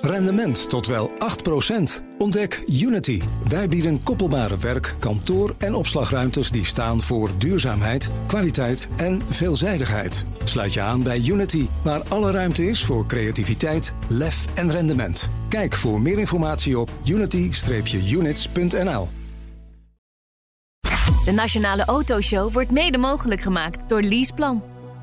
Rendement 0.00 0.68
tot 0.68 0.86
wel 0.86 1.10
8%. 1.10 1.12
Ontdek 2.18 2.62
Unity. 2.66 3.22
Wij 3.48 3.68
bieden 3.68 4.02
koppelbare 4.02 4.56
werk, 4.56 4.94
kantoor 4.98 5.54
en 5.58 5.74
opslagruimtes 5.74 6.50
die 6.50 6.64
staan 6.64 7.02
voor 7.02 7.30
duurzaamheid, 7.38 8.10
kwaliteit 8.26 8.88
en 8.96 9.22
veelzijdigheid. 9.28 10.26
Sluit 10.44 10.72
je 10.72 10.80
aan 10.80 11.02
bij 11.02 11.22
Unity, 11.26 11.66
waar 11.84 12.02
alle 12.08 12.30
ruimte 12.30 12.66
is 12.66 12.84
voor 12.84 13.06
creativiteit, 13.06 13.94
lef 14.08 14.44
en 14.54 14.70
rendement. 14.70 15.30
Kijk 15.48 15.74
voor 15.74 16.00
meer 16.00 16.18
informatie 16.18 16.78
op 16.78 16.90
unity-units.nl. 17.04 19.08
De 21.24 21.32
Nationale 21.32 21.84
Autoshow 21.84 22.52
wordt 22.52 22.70
mede 22.70 22.98
mogelijk 22.98 23.40
gemaakt 23.40 23.88
door 23.88 24.02
Leaseplan. 24.02 24.62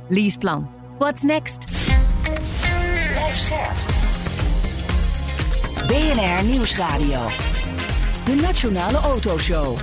Leaseplan. 0.09 0.69
What's 0.97 1.23
next? 1.23 1.65
Blijf 3.13 3.35
scherp. 3.35 3.98
BNR 5.89 6.43
Nieuwsradio. 6.45 7.19
De 8.25 8.35
Nationale 8.41 8.97
Autoshow. 8.97 9.77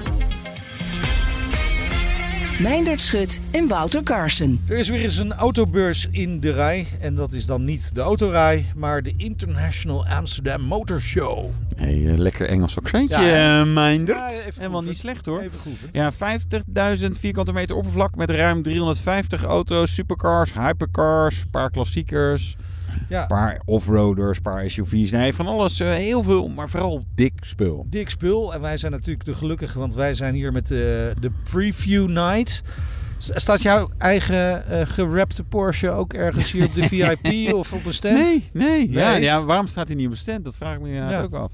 Meindert 2.60 3.00
Schut 3.00 3.40
en 3.50 3.68
Wouter 3.68 4.02
Carson. 4.02 4.60
Er 4.68 4.76
is 4.76 4.88
weer 4.88 5.00
eens 5.02 5.16
een 5.18 5.32
autobeurs 5.32 6.08
in 6.10 6.40
de 6.40 6.52
rij. 6.52 6.86
En 7.00 7.14
dat 7.14 7.32
is 7.32 7.46
dan 7.46 7.64
niet 7.64 7.94
de 7.94 8.00
autorij, 8.00 8.66
maar 8.76 9.02
de 9.02 9.14
International 9.16 10.06
Amsterdam 10.06 10.60
Motor 10.62 11.00
Show. 11.00 11.50
Hey, 11.76 12.06
eh, 12.06 12.18
lekker 12.18 12.48
Engels 12.48 12.78
accentje, 12.78 13.20
Ja. 13.22 13.60
eh, 13.60 13.66
Meindert. 13.72 14.18
Ja, 14.18 14.50
Helemaal 14.56 14.82
niet 14.82 14.96
slecht 14.96 15.26
hoor. 15.26 15.40
Even. 15.40 15.58
Ja, 15.92 16.12
50.000 16.12 17.18
vierkante 17.18 17.52
meter 17.52 17.76
oppervlak 17.76 18.14
met 18.16 18.30
ruim 18.30 18.62
350 18.62 19.44
auto's, 19.44 19.94
supercars, 19.94 20.52
hypercars, 20.52 21.40
een 21.40 21.50
paar 21.50 21.70
klassiekers, 21.70 22.56
Ja. 23.08 23.20
een 23.22 23.26
paar 23.26 23.60
offroaders, 23.64 24.36
een 24.36 24.42
paar 24.42 24.70
SUV's. 24.70 25.10
Nee, 25.10 25.34
van 25.34 25.46
alles. 25.46 25.80
eh, 25.80 25.92
heel 25.92 26.22
veel, 26.22 26.48
maar 26.48 26.68
vooral 26.68 27.02
dik 27.14 27.32
spul. 27.40 27.86
Dik 27.90 28.10
spul. 28.10 28.54
En 28.54 28.60
wij 28.60 28.76
zijn 28.76 28.92
natuurlijk 28.92 29.24
de 29.24 29.34
gelukkige, 29.34 29.78
want 29.78 29.94
wij 29.94 30.14
zijn 30.14 30.34
hier 30.34 30.52
met 30.52 30.66
de, 30.66 31.12
de 31.20 31.30
Preview 31.50 32.08
Night. 32.08 32.62
Staat 33.18 33.62
jouw 33.62 33.90
eigen 33.98 34.66
eh 34.68 34.86
gerapte 34.88 35.42
Porsche 35.44 35.90
ook 35.90 36.12
ergens 36.12 36.52
hier 36.52 36.64
op 36.64 36.74
de 36.74 36.88
VIP 37.22 37.52
of 37.54 37.72
op 37.72 37.84
een 37.84 37.94
stand? 37.94 38.18
Nee, 38.18 38.48
nee. 38.52 38.90
Ja, 38.90 39.10
Nee? 39.12 39.22
ja, 39.22 39.44
waarom 39.44 39.66
staat 39.66 39.86
hij 39.86 39.96
niet 39.96 40.06
op 40.06 40.12
de 40.12 40.18
stand? 40.18 40.44
Dat 40.44 40.56
vraag 40.56 40.74
ik 40.74 40.80
me 40.80 40.86
inderdaad 40.88 41.10
Ja. 41.10 41.22
ook 41.22 41.34
af. 41.34 41.52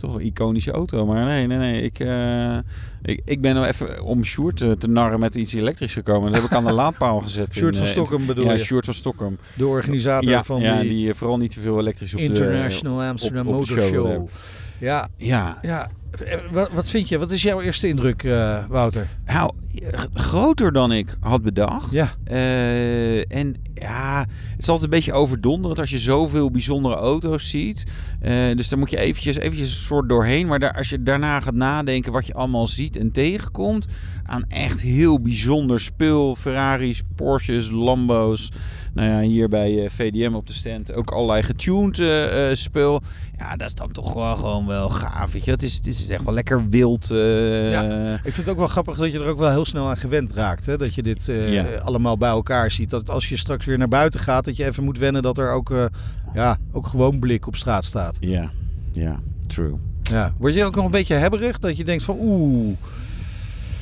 Toch 0.00 0.14
een 0.14 0.20
iconische 0.20 0.70
auto. 0.70 1.06
Maar 1.06 1.24
nee, 1.24 1.46
nee, 1.46 1.58
nee. 1.58 1.82
Ik, 1.82 1.98
eh, 1.98 2.56
ik, 3.02 3.20
ik 3.24 3.40
ben 3.40 3.54
nou 3.54 3.66
even 3.66 4.02
om 4.02 4.24
Sjoerd 4.24 4.60
eh, 4.60 4.70
te 4.70 4.88
narren 4.88 5.20
met 5.20 5.34
iets 5.34 5.54
elektrisch 5.54 5.92
gekomen. 5.92 6.32
Dat 6.32 6.40
heb 6.40 6.50
ik 6.50 6.56
aan 6.56 6.64
de 6.64 6.72
laadpaal 6.82 7.20
gezet. 7.20 7.52
Sjoerd 7.52 7.76
van 7.76 7.86
eh, 7.86 7.92
Stockholm 7.92 8.26
bedoel 8.26 8.44
ja, 8.44 8.52
je? 8.52 8.58
Sjoerd 8.58 8.84
van 8.84 8.94
Stockholm. 8.94 9.38
De 9.54 9.66
organisator 9.66 10.30
ja, 10.30 10.44
van 10.44 10.60
ja, 10.60 10.80
die, 10.80 10.88
die 10.88 11.14
vooral 11.14 11.38
niet 11.38 11.50
te 11.50 11.60
veel 11.60 11.78
elektrisch 11.78 12.14
op 12.14 12.20
International 12.20 12.98
de... 12.98 13.04
Amsterdam 13.04 13.46
op- 13.46 13.54
op 13.54 13.66
de 13.66 13.72
Motor 13.74 13.88
show 13.90 14.06
Show. 14.06 14.28
Ja, 14.78 15.08
Ja, 15.16 15.58
ja. 15.62 15.90
Eh, 16.24 16.38
Wat, 16.50 16.70
wat 16.72 16.88
vind 16.88 17.08
je? 17.08 17.18
Wat 17.18 17.30
is 17.30 17.42
jouw 17.42 17.60
eerste 17.60 17.88
indruk, 17.88 18.22
eh, 18.22 18.64
Wouter? 18.68 19.08
nou, 19.26 19.52
groter 20.14 20.72
dan 20.72 20.92
ik 20.92 21.16
had 21.20 21.42
bedacht. 21.42 21.92
Ja. 21.92 22.12
Eh, 22.24 23.32
en 23.32 23.54
ja, 23.74 24.26
het 24.50 24.58
is 24.58 24.68
altijd 24.68 24.84
een 24.84 24.96
beetje 24.96 25.12
overdonderend 25.12 25.80
als 25.80 25.90
je 25.90 25.98
zoveel 25.98 26.50
bijzondere 26.50 26.94
auto's 26.94 27.48
ziet. 27.48 27.84
Eh, 28.20 28.56
dus 28.56 28.68
daar 28.68 28.78
moet 28.78 28.90
je 28.90 28.98
eventjes, 29.00 29.36
eventjes 29.36 29.68
een 29.68 29.84
soort 29.84 30.08
doorheen. 30.08 30.46
Maar 30.46 30.58
daar, 30.58 30.72
als 30.72 30.88
je 30.88 31.02
daarna 31.02 31.40
gaat 31.40 31.54
nadenken 31.54 32.12
wat 32.12 32.26
je 32.26 32.34
allemaal 32.34 32.66
ziet 32.66 32.96
en 32.96 33.12
tegenkomt... 33.12 33.86
aan 34.30 34.44
echt 34.48 34.80
heel 34.80 35.20
bijzonder 35.20 35.80
spul. 35.80 36.34
Ferraris, 36.34 37.02
Porsches, 37.16 37.70
Lambo's. 37.70 38.50
Nou 38.94 39.08
ja, 39.08 39.20
hier 39.20 39.48
bij 39.48 39.84
eh, 39.84 39.90
VDM 39.90 40.34
op 40.34 40.46
de 40.46 40.52
stand 40.52 40.94
ook 40.94 41.10
allerlei 41.10 41.42
getuned 41.42 41.98
eh, 41.98 42.48
spul. 42.52 43.00
Ja, 43.38 43.56
dat 43.56 43.66
is 43.66 43.74
dan 43.74 43.92
toch 43.92 44.12
wel 44.12 44.36
gewoon 44.36 44.66
wel 44.66 44.88
gaaf. 44.88 45.32
Weet 45.32 45.44
je? 45.44 45.50
Het, 45.50 45.62
is, 45.62 45.74
het 45.74 45.86
is 45.86 46.08
echt 46.08 46.24
wel 46.24 46.34
lekker 46.34 46.68
wild. 46.68 47.06
Ja. 47.08 48.12
Ik 48.14 48.20
vind 48.22 48.36
het 48.36 48.48
ook 48.48 48.56
wel 48.56 48.66
grappig 48.68 48.96
dat 48.96 49.12
je 49.12 49.18
er 49.18 49.26
ook 49.26 49.38
wel 49.38 49.50
heel 49.50 49.64
snel 49.64 49.88
aan 49.88 49.96
gewend 49.96 50.32
raakt. 50.32 50.66
Hè? 50.66 50.76
Dat 50.76 50.94
je 50.94 51.02
dit 51.02 51.26
Ja. 51.26 51.64
allemaal 51.82 52.16
bij 52.16 52.28
elkaar 52.30 52.70
ziet. 52.70 52.90
Dat 52.90 53.10
als 53.10 53.28
je 53.28 53.36
straks 53.36 53.66
weer 53.66 53.78
naar 53.78 53.88
buiten 53.88 54.20
gaat, 54.20 54.44
dat 54.44 54.56
je 54.56 54.64
even 54.66 54.84
moet 54.84 54.98
wennen 54.98 55.22
dat 55.22 55.38
er 55.38 55.50
ook, 55.52 55.74
ja, 56.34 56.56
ook 56.72 56.86
gewoon 56.86 57.18
blik 57.18 57.46
op 57.46 57.56
straat 57.56 57.84
staat. 57.84 58.16
Ja, 58.20 58.50
ja, 58.92 59.20
true. 59.46 59.74
Ja. 60.02 60.34
Word 60.38 60.54
je 60.54 60.64
ook 60.64 60.74
nog 60.74 60.84
een 60.84 60.90
beetje 60.90 61.14
hebberig? 61.14 61.58
Dat 61.58 61.76
je 61.76 61.84
denkt 61.84 62.02
van 62.02 62.16
oeh, 62.20 62.76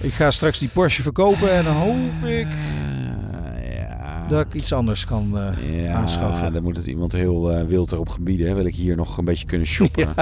ik 0.01 0.13
ga 0.13 0.31
straks 0.31 0.59
die 0.59 0.69
Porsche 0.69 1.03
verkopen 1.03 1.53
en 1.53 1.65
dan 1.65 1.75
hoop 1.75 2.29
ik 2.29 2.47
Eh, 3.59 3.79
ja. 3.79 4.27
dat 4.29 4.47
ik 4.47 4.55
iets 4.55 4.73
anders 4.73 5.05
kan 5.05 5.39
eh, 5.39 5.85
ja, 5.85 5.93
aanschaffen. 5.93 6.53
dan 6.53 6.63
moet 6.63 6.77
het 6.77 6.87
iemand 6.87 7.13
heel 7.13 7.53
eh, 7.53 7.67
wild 7.67 7.93
erop 7.93 8.09
gebieden. 8.09 8.49
Hè. 8.49 8.55
Wil 8.55 8.65
ik 8.65 8.75
hier 8.75 8.97
nog 8.97 9.17
een 9.17 9.25
beetje 9.25 9.47
kunnen 9.47 9.67
shoppen. 9.67 10.09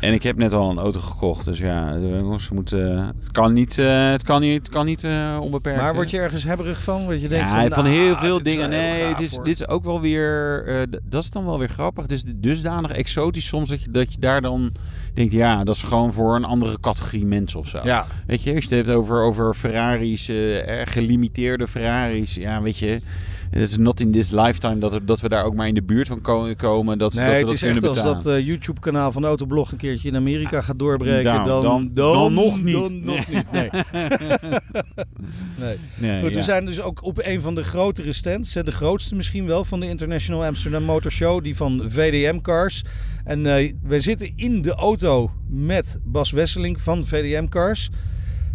En 0.00 0.12
ik 0.12 0.22
heb 0.22 0.36
net 0.36 0.52
al 0.52 0.70
een 0.70 0.78
auto 0.78 1.00
gekocht. 1.00 1.44
Dus 1.44 1.58
ja, 1.58 1.98
jongens 1.98 2.50
moeten, 2.50 2.96
het 2.98 3.30
kan 3.30 3.52
niet, 3.52 3.76
het 3.76 4.22
kan 4.22 4.40
niet, 4.40 4.58
het 4.58 4.68
kan 4.68 4.86
niet 4.86 5.04
onbeperkt. 5.40 5.80
Maar 5.80 5.94
word 5.94 6.10
je 6.10 6.18
ergens 6.18 6.44
hebberig 6.44 6.82
van? 6.82 7.06
Dat 7.06 7.20
je 7.20 7.28
denkt 7.28 7.48
ja, 7.48 7.60
van, 7.60 7.70
van 7.70 7.84
nou, 7.84 7.96
heel 7.96 8.16
veel 8.16 8.42
dingen. 8.42 8.68
Nee, 8.68 9.02
het 9.02 9.20
is, 9.20 9.30
hoor. 9.34 9.44
dit 9.44 9.60
is 9.60 9.68
ook 9.68 9.84
wel 9.84 10.00
weer. 10.00 10.64
dat 11.04 11.22
is 11.22 11.30
dan 11.30 11.44
wel 11.44 11.58
weer 11.58 11.68
grappig. 11.68 12.02
Het 12.02 12.12
is 12.12 12.24
dusdanig 12.36 12.90
exotisch 12.90 13.46
soms 13.46 13.68
dat 13.68 13.82
je, 13.82 13.90
dat 13.90 14.12
je 14.12 14.20
daar 14.20 14.40
dan 14.40 14.72
denkt: 15.20 15.34
ja, 15.34 15.64
dat 15.64 15.74
is 15.74 15.82
gewoon 15.82 16.12
voor 16.12 16.36
een 16.36 16.44
andere 16.44 16.80
categorie 16.80 17.24
mensen 17.24 17.58
of 17.58 17.68
zo. 17.68 17.80
Ja, 17.84 18.06
Weet 18.26 18.42
je, 18.42 18.54
als 18.54 18.64
je 18.64 18.74
het 18.74 18.86
hebt 18.86 18.98
over, 18.98 19.22
over 19.22 19.54
Ferraris, 19.54 20.28
erg 20.28 20.92
gelimiteerde 20.92 21.68
Ferraris. 21.68 22.34
Ja, 22.34 22.62
weet 22.62 22.78
je, 22.78 23.00
het 23.50 23.62
is 23.70 23.76
not 23.76 24.00
in 24.00 24.12
this 24.12 24.30
lifetime 24.30 24.78
dat, 24.78 24.92
er- 24.92 25.04
dat 25.06 25.20
we 25.20 25.28
daar 25.28 25.44
ook 25.44 25.54
maar 25.54 25.68
in 25.68 25.74
de 25.74 25.82
buurt 25.82 26.06
van 26.08 26.20
ko- 26.20 26.54
komen. 26.56 26.98
Dat, 26.98 27.14
nee, 27.14 27.24
dat 27.24 27.32
we 27.32 27.38
het 27.38 27.46
dat 27.46 27.54
is 27.54 27.60
kunnen 27.60 27.82
echt 27.82 28.04
als 28.06 28.24
dat 28.24 28.26
eh, 28.34 28.46
YouTube-kanaal 28.46 29.12
van 29.12 29.24
Autoblog 29.24 29.72
een 29.72 29.78
keertje 29.78 30.08
in 30.08 30.16
Amerika 30.16 30.60
gaat 30.60 30.78
doorbreken. 30.78 31.24
Nou, 31.24 31.46
dan, 31.48 31.62
dan- 31.62 31.90
dan 31.94 32.34
nog 32.34 32.62
niet. 32.62 32.72
Dan 32.74 33.04
nog 33.04 33.28
niet, 33.28 33.52
nee. 33.52 33.70
nee. 35.60 35.76
Nee, 35.98 36.20
Goed, 36.20 36.30
ja. 36.30 36.36
we 36.36 36.42
zijn 36.42 36.64
dus 36.64 36.80
ook 36.80 37.02
op 37.04 37.20
een 37.22 37.40
van 37.40 37.54
de 37.54 37.64
grotere 37.64 38.12
stands. 38.12 38.52
De 38.52 38.72
grootste 38.72 39.14
misschien 39.14 39.46
wel 39.46 39.64
van 39.64 39.80
de 39.80 39.86
International 39.88 40.44
Amsterdam 40.44 40.82
Motor 40.82 41.10
Show. 41.12 41.42
Die 41.44 41.56
van 41.56 41.82
VDM 41.88 42.40
Cars. 42.40 42.82
En 43.24 43.46
eh 43.46 43.72
wij 43.82 44.00
zitten 44.00 44.32
in 44.36 44.62
de 44.62 44.74
auto 44.74 45.30
met 45.48 45.98
Bas 46.04 46.30
Wesseling 46.30 46.80
van 46.80 47.06
VDM 47.06 47.48
Cars. 47.48 47.90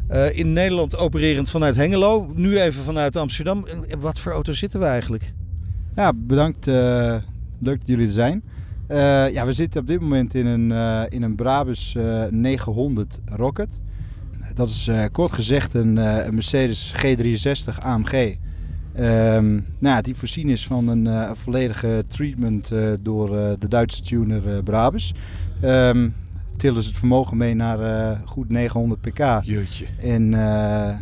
Eh, 0.08 0.36
in 0.38 0.54
Nederland 0.54 0.98
opererend 0.98 1.50
vanuit 1.50 1.76
Hengelo. 1.76 2.32
Nu 2.34 2.60
even 2.60 2.84
vanuit 2.84 3.16
Amsterdam. 3.16 3.66
Wat 4.00 4.20
voor 4.20 4.32
auto 4.32 4.54
zitten 4.54 4.80
we 4.80 4.86
eigenlijk? 4.86 5.34
Ja, 5.96 6.14
bedankt. 6.16 6.68
eh, 6.68 7.16
leuk 7.60 7.78
dat 7.78 7.88
jullie 7.88 8.08
er 8.08 8.14
zijn. 8.14 8.44
Eh, 8.88 8.98
ja, 9.34 9.46
we 9.46 9.54
zitten 9.54 9.82
op 9.82 9.88
dit 9.88 10.00
moment 10.00 10.34
in 10.34 10.46
een, 10.46 10.72
in 11.10 11.22
een 11.22 11.36
Brabus 11.36 11.96
eh, 11.96 12.24
900 12.30 13.20
Rocket. 13.26 13.80
Dat 14.54 14.70
is 14.70 14.90
kort 15.12 15.32
gezegd 15.32 15.74
een, 15.74 15.98
een 15.98 16.34
Mercedes 16.34 16.94
G63 16.96 17.80
AMG. 17.80 18.36
Ehm, 18.94 19.60
nou, 19.80 20.02
die 20.02 20.16
voorzien 20.16 20.50
is 20.50 20.66
van 20.66 20.88
een 20.88 21.36
volledige 21.36 22.04
treatment 22.08 22.72
door 23.02 23.30
de 23.60 23.68
Duitse 23.68 24.02
tuner 24.02 24.64
Brabus. 24.64 25.14
Ehm 25.62 26.08
tillen 26.58 26.84
ze 26.84 26.90
het 26.90 26.98
vermogen 26.98 27.38
mee 27.38 27.54
naar 27.54 27.80
eh, 27.80 28.20
goed 28.26 28.50
900 28.50 29.02
pk. 29.02 29.40
Jeutje. 29.44 29.86
En 30.00 30.34
eh, 30.34 30.40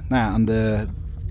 nou 0.07 0.21
ja, 0.21 0.27
aan 0.27 0.45
de, 0.45 0.85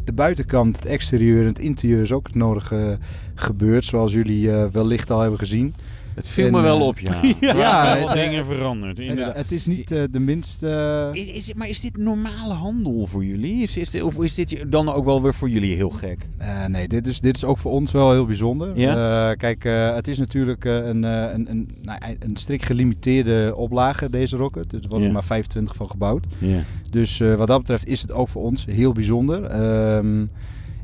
de 0.05 0.13
buitenkant, 0.13 0.77
het 0.77 0.87
exterieur 0.87 1.41
en 1.41 1.47
het 1.47 1.59
interieur 1.59 2.03
is 2.03 2.13
ook 2.13 2.27
het 2.27 2.37
nodige 2.37 2.99
gebeurd. 3.35 3.85
Zoals 3.85 4.13
jullie 4.13 4.53
eh, 4.53 4.65
wellicht 4.73 5.11
al 5.11 5.21
hebben 5.21 5.39
gezien. 5.39 5.75
Het 6.15 6.29
viel 6.29 6.47
En, 6.47 6.53
me 6.53 6.61
wel 6.61 6.81
eh, 6.81 6.87
op, 6.87 6.99
ja. 6.99 7.21
Ja, 7.55 7.99
wel 7.99 8.15
dingen 8.15 8.45
veranderd. 8.47 8.99
Het, 8.99 9.07
inderdaad. 9.07 9.37
het 9.37 9.53
is 9.53 9.67
niet 9.67 9.91
eh, 9.91 10.03
de 10.11 10.21
minste... 10.21 11.11
Is, 11.13 11.27
is, 11.29 11.55
maar 11.55 11.69
is 11.69 11.81
dit 11.81 11.97
normale 11.97 12.53
handel 12.55 13.07
voor 13.07 13.25
jullie? 13.25 13.63
Is, 13.63 13.77
is 13.77 13.91
dit, 13.91 14.03
of 14.03 14.23
is 14.23 14.35
dit 14.35 14.65
dan 14.69 14.89
ook 14.89 15.05
wel 15.05 15.23
weer 15.23 15.35
voor 15.35 15.51
jullie 15.51 15.77
heel 15.77 15.91
gek? 15.91 16.29
Eh, 16.39 16.65
nee, 16.67 16.89
dit 16.89 17.07
is, 17.07 17.21
dit 17.21 17.37
is 17.37 17.45
ook 17.45 17.59
voor 17.59 17.73
ons 17.73 17.93
wel 17.93 18.13
heel 18.13 18.27
bijzonder. 18.27 18.79
Ja? 18.79 19.31
Eh, 19.31 19.37
kijk, 19.37 19.65
eh, 19.65 19.95
het 19.95 20.09
is 20.09 20.19
natuurlijk 20.19 20.65
eh, 20.65 20.87
een, 20.87 21.05
eh, 21.05 21.33
een, 21.33 21.51
een, 21.51 21.69
nou, 21.83 21.99
een 22.19 22.37
strikt 22.37 22.65
gelimiteerde 22.65 23.53
oplage, 23.57 24.11
deze 24.11 24.37
Rocket. 24.37 24.71
Dus 24.71 24.81
er 24.83 24.89
worden 24.89 25.07
Ja. 25.07 25.13
maar 25.13 25.25
25 25.25 25.75
van 25.75 25.91
gebouwd. 25.91 26.27
Ja. 26.39 26.63
Dus 26.91 27.21
eh, 27.21 27.35
wat 27.35 27.47
dat 27.49 27.59
betreft 27.59 27.87
is 27.87 28.01
het 28.01 28.13
ook 28.13 28.29
voor 28.29 28.43
ons 28.43 28.65
heel 28.71 28.93
bijzonder. 28.93 29.45
Ehm, 29.45 30.27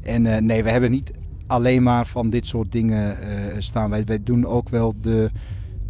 en 0.03 0.27
eh, 0.27 0.41
nee, 0.41 0.63
we 0.63 0.71
hebben 0.71 0.91
niet 0.91 1.11
alleen 1.49 1.83
maar 1.83 2.07
van 2.07 2.29
dit 2.29 2.47
soort 2.47 2.73
dingen 2.73 3.21
eh, 3.21 3.29
staan. 3.59 3.91
Wij, 3.91 4.05
wij 4.05 4.23
doen 4.23 4.47
ook 4.47 4.69
wel 4.69 4.95
de 5.01 5.31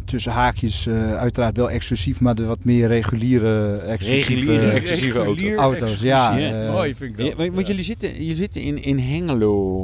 tussen 0.05 0.31
haakjes 0.31 0.87
eh, 0.87 1.13
uiteraard 1.13 1.57
wel 1.57 1.69
exclusief, 1.69 2.21
maar 2.21 2.35
de 2.35 2.45
wat 2.45 2.63
meer 2.63 2.87
reguliere 2.87 3.77
exclusieve 3.77 4.33
Reguliere 4.33 4.69
exclusieve 4.71 5.55
auto's. 5.55 5.99
Ja, 6.01 6.37
Ja. 6.37 6.65
eh, 6.65 6.71
Mooi 6.73 6.95
vind 6.95 7.11
ik 7.11 7.17
dat. 7.17 7.27
Ja, 7.27 7.35
want 7.35 7.53
want 7.55 7.67
jullie 7.67 7.83
zitten, 7.83 8.25
je 8.25 8.35
zit 8.35 8.55
in, 8.55 8.83
in 8.83 8.99
Hengelo. 8.99 9.83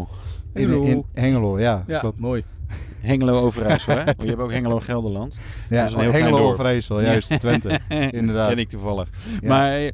in, 0.53 0.61
Hengelo. 0.69 0.83
in 0.83 1.03
Hengelo, 1.13 1.59
ja. 1.59 1.83
Ja, 1.87 1.99
klopt. 1.99 2.19
mooi. 2.19 2.43
Hengelo 2.99 3.41
Overijssel, 3.41 3.93
hè? 3.97 4.03
Want 4.15 4.21
je 4.21 4.27
hebt 4.27 4.39
ook 4.41 4.51
Hengelo 4.51 4.79
Gelderland. 4.79 5.37
Ja, 5.69 5.81
Dat 5.81 5.89
is 5.89 5.95
een 5.95 6.01
heel 6.01 6.11
Hengelo. 6.11 6.51
Overijssel, 6.51 7.01
juist, 7.01 7.39
Twente. 7.39 7.79
Inderdaad. 8.11 8.49
Ken 8.49 8.57
ik 8.57 8.69
toevallig. 8.69 9.09
Ja. 9.41 9.47
Maar, 9.47 9.91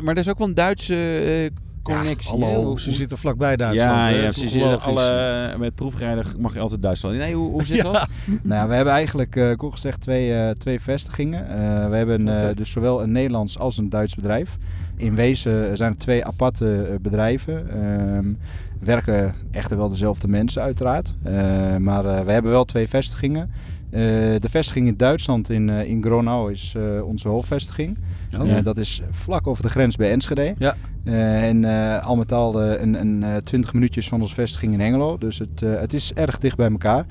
maar 0.00 0.14
er 0.14 0.18
is 0.18 0.28
ook 0.28 0.38
wel 0.38 0.48
een 0.48 0.54
Duitse 0.54 0.94
eh, 1.18 1.50
connectie. 1.82 2.30
Hallo, 2.30 2.64
Hoe- 2.64 2.80
ze 2.80 2.92
zitten 2.92 3.18
vlakbij 3.18 3.56
Duitsland. 3.56 3.90
ja, 3.90 4.08
ja, 4.08 4.32
ze 4.32 4.48
zitten 4.48 4.80
alle, 4.80 5.54
met 5.58 5.74
proefrijden 5.74 6.24
mag 6.38 6.52
je 6.54 6.60
altijd 6.60 6.82
Duitsland. 6.82 7.14
in. 7.14 7.20
Nee, 7.20 7.34
hoe, 7.34 7.50
hoe 7.50 7.64
zit 7.66 7.76
Ja. 7.76 7.82
dat? 7.82 8.06
Nou 8.42 8.60
ja, 8.62 8.68
we 8.68 8.74
hebben 8.74 8.92
eigenlijk, 8.94 9.36
eh 9.36 9.56
kort 9.56 9.72
gezegd, 9.72 10.00
twee, 10.00 10.34
eh, 10.34 10.50
twee 10.50 10.80
vestigingen. 10.80 11.48
Eh, 11.48 11.88
we 11.88 11.96
hebben 11.96 12.28
eh, 12.48 12.56
dus 12.56 12.70
zowel 12.70 13.02
een 13.02 13.12
Nederlands 13.12 13.58
als 13.58 13.76
een 13.76 13.88
Duits 13.90 14.14
bedrijf. 14.14 14.56
In 14.96 15.14
wezen 15.14 15.76
zijn 15.76 15.90
het 15.90 16.00
twee 16.00 16.24
aparte 16.24 16.82
eh, 16.82 16.94
bedrijven. 17.00 17.70
Ehm, 17.70 18.32
werken 18.80 19.34
echter 19.50 19.76
wel 19.76 19.88
dezelfde 19.88 20.28
mensen 20.28 20.62
uiteraard. 20.62 21.14
Eh, 21.22 21.32
maar 21.76 22.06
eh, 22.06 22.20
we 22.24 22.32
hebben 22.32 22.50
wel 22.50 22.64
twee 22.64 22.88
vestigingen. 22.88 23.50
Eh, 23.92 24.00
de 24.40 24.48
vestiging 24.50 24.86
in 24.86 24.96
Duitsland 24.96 25.50
in, 25.50 25.70
eh, 25.70 25.88
in 25.88 26.02
Gronau 26.02 26.52
is 26.52 26.74
eh, 26.76 27.04
onze 27.06 27.28
hoofdvestiging. 27.28 27.98
Oh. 28.40 28.62
Dat 28.62 28.76
is 28.76 29.02
vlak 29.10 29.46
over 29.46 29.62
de 29.62 29.68
grens 29.68 29.96
bij 29.96 30.10
Enschede. 30.10 30.54
Ja. 30.58 30.74
En 31.04 31.64
al 32.02 32.16
met 32.16 32.32
al 32.32 32.62
een, 32.62 32.94
een 33.00 33.22
eh, 33.22 33.36
20 33.36 33.72
minuutjes 33.72 34.08
van 34.08 34.20
onze 34.20 34.34
vestiging 34.34 34.72
in 34.72 34.80
Hengelo. 34.80 35.18
Dus 35.18 35.38
het, 35.38 35.60
het 35.60 35.92
is 35.92 36.12
erg 36.12 36.38
dicht 36.38 36.56
bij 36.56 36.70
elkaar. 36.70 37.06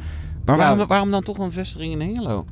Maar 0.45 0.57
waarom, 0.57 0.87
waarom 0.87 1.11
dan 1.11 1.21
toch 1.23 1.37
een 1.37 1.51
vestiging 1.51 1.91
in 1.93 2.01
Hengelo? 2.01 2.45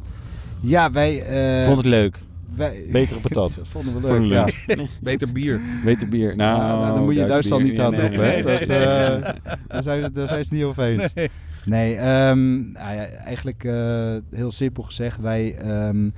Ja, 0.62 0.92
wij... 0.92 1.22
eh, 1.60 1.66
Vond 1.66 1.78
het 1.78 1.86
leuk. 1.86 2.20
Wij 2.56 2.86
Betere 2.92 3.20
patat. 3.20 3.56
dat 3.56 3.68
vonden 3.68 4.02
we 4.02 4.20
leuk, 4.20 4.48
ja. 4.68 4.86
Beter 5.02 5.32
bier. 5.32 5.60
Beter 5.84 6.10
bier. 6.10 6.36
Nou, 6.36 6.62
Ja, 6.62 6.80
nou, 6.80 6.94
dan 6.94 7.04
moet 7.04 7.16
je 7.16 7.26
Duitsland 7.26 7.64
niet 7.64 7.80
aan 7.80 7.92
Nee, 7.92 8.10
nee, 8.10 8.20
hè. 8.20 8.42
nee, 8.44 8.58
eh, 8.58 9.34
daar, 9.68 9.84
zijn, 9.84 10.02
daar 10.14 10.28
zijn 10.28 10.46
ze 10.46 10.50
het 10.50 10.52
niet 10.52 10.64
over 10.64 10.84
eens. 10.84 11.14
Nee. 11.14 11.30
Nee, 11.66 11.96
ehm, 11.96 12.72
nou 12.72 12.96
ja, 12.96 13.06
eigenlijk 13.06 13.64
eh, 13.64 14.16
heel 14.32 14.52
simpel 14.52 14.84
gezegd. 14.84 15.20
Wij 15.20 15.56
ehm, 15.56 16.10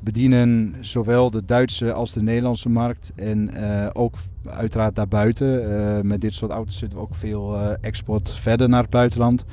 bedienen 0.00 0.74
zowel 0.80 1.30
de 1.30 1.44
Duitse 1.44 1.92
als 1.92 2.12
de 2.12 2.22
Nederlandse 2.22 2.68
markt. 2.68 3.12
En 3.16 3.54
eh, 3.54 3.90
ook 3.92 4.14
uiteraard 4.44 4.96
daarbuiten. 4.96 5.78
Eh, 5.78 6.02
met 6.02 6.20
dit 6.20 6.34
soort 6.34 6.50
auto's 6.50 6.78
zitten 6.78 6.98
we 6.98 7.04
ook 7.04 7.14
veel 7.14 7.54
eh, 7.54 7.70
export 7.80 8.34
verder 8.34 8.68
naar 8.68 8.82
het 8.82 8.90
buitenland. 8.90 9.44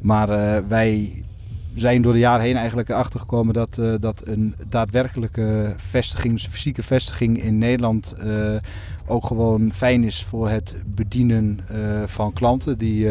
Maar 0.00 0.28
eh, 0.28 0.62
wij 0.68 1.22
zijn 1.74 2.02
door 2.02 2.12
de 2.12 2.18
jaren 2.18 2.44
heen 2.44 2.56
eigenlijk 2.56 2.88
erachter 2.88 3.20
gekomen 3.20 3.54
dat, 3.54 3.78
eh, 3.78 3.94
dat 4.00 4.22
een 4.26 4.54
daadwerkelijke 4.68 5.74
vestiging, 5.76 6.34
dus 6.34 6.46
fysieke 6.46 6.82
vestiging 6.82 7.42
in 7.42 7.58
Nederland, 7.58 8.14
eh, 8.20 8.54
ook 9.06 9.26
gewoon 9.26 9.72
fijn 9.72 10.04
is 10.04 10.22
voor 10.22 10.48
het 10.48 10.76
bedienen 10.86 11.60
eh, 11.68 11.76
van 12.06 12.32
klanten 12.32 12.78
die 12.78 13.08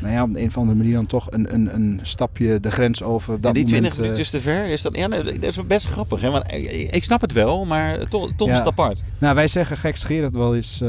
nou 0.00 0.12
ja, 0.12 0.22
op 0.22 0.32
de 0.34 0.40
een 0.40 0.46
of 0.46 0.56
andere 0.56 0.76
manier 0.78 0.94
dan 0.94 1.06
toch 1.06 1.30
een, 1.30 1.54
een, 1.54 1.74
een 1.74 2.00
stapje 2.02 2.60
de 2.60 2.70
grens 2.70 3.02
over 3.02 3.40
dat 3.40 3.54
die 3.54 3.64
20 3.64 3.72
moment, 3.74 3.94
eh, 3.94 4.00
minuten 4.00 4.20
is 4.20 4.30
te 4.30 4.40
ver. 4.40 4.64
Is 4.66 4.82
dat, 4.82 4.96
ja, 4.96 5.06
nee, 5.06 5.22
dat 5.22 5.42
is 5.42 5.66
best 5.66 5.86
grappig. 5.86 6.20
Hè? 6.20 6.30
Want 6.30 6.52
ik, 6.90 7.04
snap 7.04 7.20
het 7.20 7.32
wel, 7.32 7.64
maar 7.64 8.08
toch, 8.08 8.30
toch 8.36 8.48
is 8.48 8.56
het 8.56 8.66
apart. 8.66 9.02
Nou, 9.18 9.34
wij 9.34 9.48
zeggen 9.48 9.76
gekscherend 9.76 10.34
wel 10.34 10.54
eens, 10.54 10.80
eh, 10.80 10.88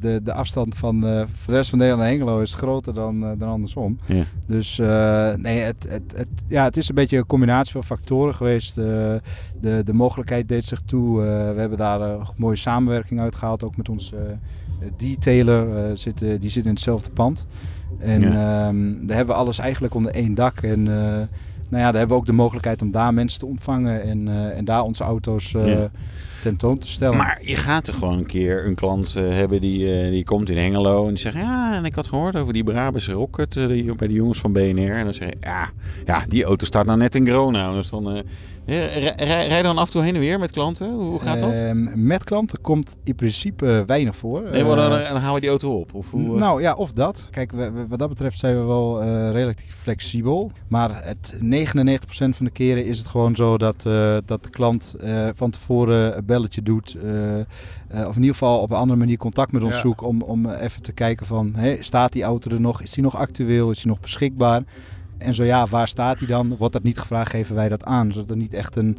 de, 0.00 0.20
de 0.22 0.32
afstand 0.32 0.74
van, 0.74 1.06
eh, 1.06 1.22
de 1.46 1.52
rest 1.52 1.70
van 1.70 1.78
Nederland 1.78 2.04
naar 2.04 2.12
Hengelo 2.12 2.40
is 2.40 2.54
groter 2.54 2.94
dan, 2.94 3.20
dan 3.38 3.48
andersom. 3.48 3.98
Ja. 4.06 4.24
Dus 4.46 4.76
nee, 5.36 5.58
het, 5.58 5.86
het, 5.88 6.12
het, 6.16 6.28
ja, 6.48 6.64
het 6.64 6.76
is 6.76 6.88
een 6.88 6.94
beetje 6.94 7.16
een 7.16 7.26
combinatie 7.26 7.72
van 7.72 7.84
factoren 7.84 8.34
geweest. 8.34 8.74
De, 8.74 9.20
de 9.84 9.92
mogelijkheid 9.92 10.48
deed 10.48 10.64
zich 10.64 10.80
toe. 10.84 11.20
We 11.20 11.60
hebben 11.60 11.78
daar 11.78 12.00
een 12.00 12.26
mooie 12.36 12.56
samenwerking 12.56 13.20
uitgehaald, 13.20 13.62
ook 13.62 13.76
met 13.76 13.88
onze 13.88 14.16
detailer. 14.96 15.98
zit, 15.98 16.22
eh, 16.22 16.40
die 16.40 16.50
zit 16.50 16.64
in 16.64 16.70
hetzelfde 16.70 17.10
pand. 17.10 17.46
En 17.98 18.20
Ja. 18.20 18.28
ehm, 18.68 19.06
daar 19.06 19.16
hebben 19.16 19.34
we 19.34 19.40
alles 19.40 19.58
eigenlijk 19.58 19.94
onder 19.94 20.12
één 20.12 20.34
dak. 20.34 20.60
En 20.60 20.88
eh, 20.88 21.04
nou 21.70 21.82
ja, 21.82 21.90
daar 21.90 21.98
hebben 21.98 22.08
we 22.08 22.14
ook 22.22 22.26
de 22.26 22.32
mogelijkheid 22.32 22.82
om 22.82 22.90
daar 22.90 23.14
mensen 23.14 23.40
te 23.40 23.46
ontvangen 23.46 24.02
en, 24.02 24.28
eh, 24.28 24.56
en 24.58 24.64
daar 24.64 24.82
onze 24.82 25.04
auto's 25.04 25.50
Ja. 25.50 25.90
tentoon 26.42 26.78
te 26.78 26.88
stellen. 26.88 27.16
Maar 27.16 27.38
je 27.42 27.56
gaat 27.56 27.86
er 27.86 27.92
gewoon 27.94 28.18
een 28.18 28.26
keer 28.26 28.66
een 28.66 28.74
klant 28.74 29.14
hebben 29.14 29.60
die, 29.60 30.10
die 30.10 30.24
komt 30.24 30.50
in 30.50 30.56
Hengelo 30.56 31.02
en 31.02 31.08
die 31.08 31.18
zegt... 31.18 31.36
Ja, 31.36 31.74
en 31.74 31.84
ik 31.84 31.94
had 31.94 32.08
gehoord 32.08 32.36
over 32.36 32.52
die 32.52 32.64
Brabantse 32.64 33.12
Rocket 33.12 33.52
die, 33.52 33.94
bij 33.94 34.06
de 34.08 34.14
jongens 34.14 34.38
van 34.38 34.52
BNR. 34.52 34.90
En 34.92 35.04
dan 35.04 35.14
zeg 35.14 35.28
je, 35.28 35.36
ja, 35.40 35.68
ja 36.06 36.24
die 36.28 36.44
auto 36.44 36.64
staat 36.64 36.86
nou 36.86 36.98
net 36.98 37.14
in 37.14 37.26
Gronau. 37.26 37.74
Dus 37.74 37.90
dan, 37.90 38.22
ja, 38.74 39.10
rij, 39.16 39.62
dan 39.62 39.78
af 39.78 39.86
en 39.86 39.92
toe 39.92 40.02
heen 40.02 40.14
en 40.14 40.20
weer 40.20 40.38
met 40.38 40.50
klanten? 40.50 40.92
Hoe 40.92 41.20
gaat 41.20 41.38
dat? 41.40 41.52
Ehm, 41.52 42.06
met 42.06 42.24
klanten 42.24 42.60
komt 42.60 42.96
in 43.04 43.14
principe 43.14 43.82
weinig 43.86 44.16
voor. 44.16 44.42
nee, 44.50 44.64
maar 44.64 44.76
dan, 44.76 44.92
Eh, 44.98 45.08
dan 45.08 45.16
halen 45.20 45.34
we 45.34 45.40
die 45.40 45.48
auto 45.48 45.78
op. 45.80 45.94
Of 45.94 46.10
hoe, 46.10 46.34
eh? 46.34 46.40
Nou 46.40 46.60
ja, 46.62 46.74
of 46.74 46.92
dat. 46.92 47.28
Kijk, 47.30 47.52
we- 47.52 47.70
we- 47.70 47.86
wat 47.88 47.98
dat 47.98 48.08
betreft 48.08 48.38
zijn 48.38 48.58
we 48.58 48.64
wel 48.64 49.02
eh, 49.02 49.30
relatief 49.30 49.74
flexibel. 49.82 50.50
Maar 50.68 51.04
het 51.04 51.34
99% 51.40 52.36
van 52.36 52.44
de 52.46 52.52
keren 52.52 52.84
is 52.84 52.98
het 52.98 53.06
gewoon 53.06 53.36
zo 53.36 53.58
dat, 53.58 53.86
eh, 53.86 54.16
dat 54.24 54.42
de 54.42 54.50
klant 54.50 54.94
eh, 55.00 55.28
van 55.34 55.50
tevoren 55.50 56.16
een 56.16 56.24
belletje 56.24 56.62
doet. 56.62 56.96
eh, 57.02 57.38
eh, 57.40 57.44
of 58.08 58.14
in 58.14 58.20
ieder 58.20 58.36
geval 58.36 58.60
op 58.60 58.70
een 58.70 58.76
andere 58.76 58.98
manier 58.98 59.16
contact 59.16 59.52
met 59.52 59.62
ons 59.64 59.74
Ja. 59.74 59.80
zoekt. 59.80 60.02
Om, 60.02 60.22
om 60.22 60.50
even 60.50 60.82
te 60.82 60.92
kijken 60.92 61.26
van, 61.26 61.52
hé, 61.56 61.76
staat 61.80 62.12
die 62.12 62.22
auto 62.22 62.50
er 62.50 62.60
nog? 62.60 62.82
Is 62.82 62.92
die 62.92 63.02
nog 63.04 63.16
actueel? 63.16 63.70
Is 63.70 63.78
die 63.78 63.86
nog 63.90 64.00
beschikbaar? 64.00 64.62
En 65.18 65.34
zo 65.34 65.44
ja, 65.44 65.66
waar 65.66 65.88
staat 65.88 66.18
die 66.18 66.28
dan? 66.28 66.56
Wordt 66.56 66.72
dat 66.72 66.82
niet 66.82 66.98
gevraagd, 66.98 67.30
geven 67.30 67.54
wij 67.54 67.68
dat 67.68 67.84
aan. 67.84 68.12
Zodat 68.12 68.30
er 68.30 68.36
niet 68.36 68.54
echt 68.54 68.76
een 68.76 68.98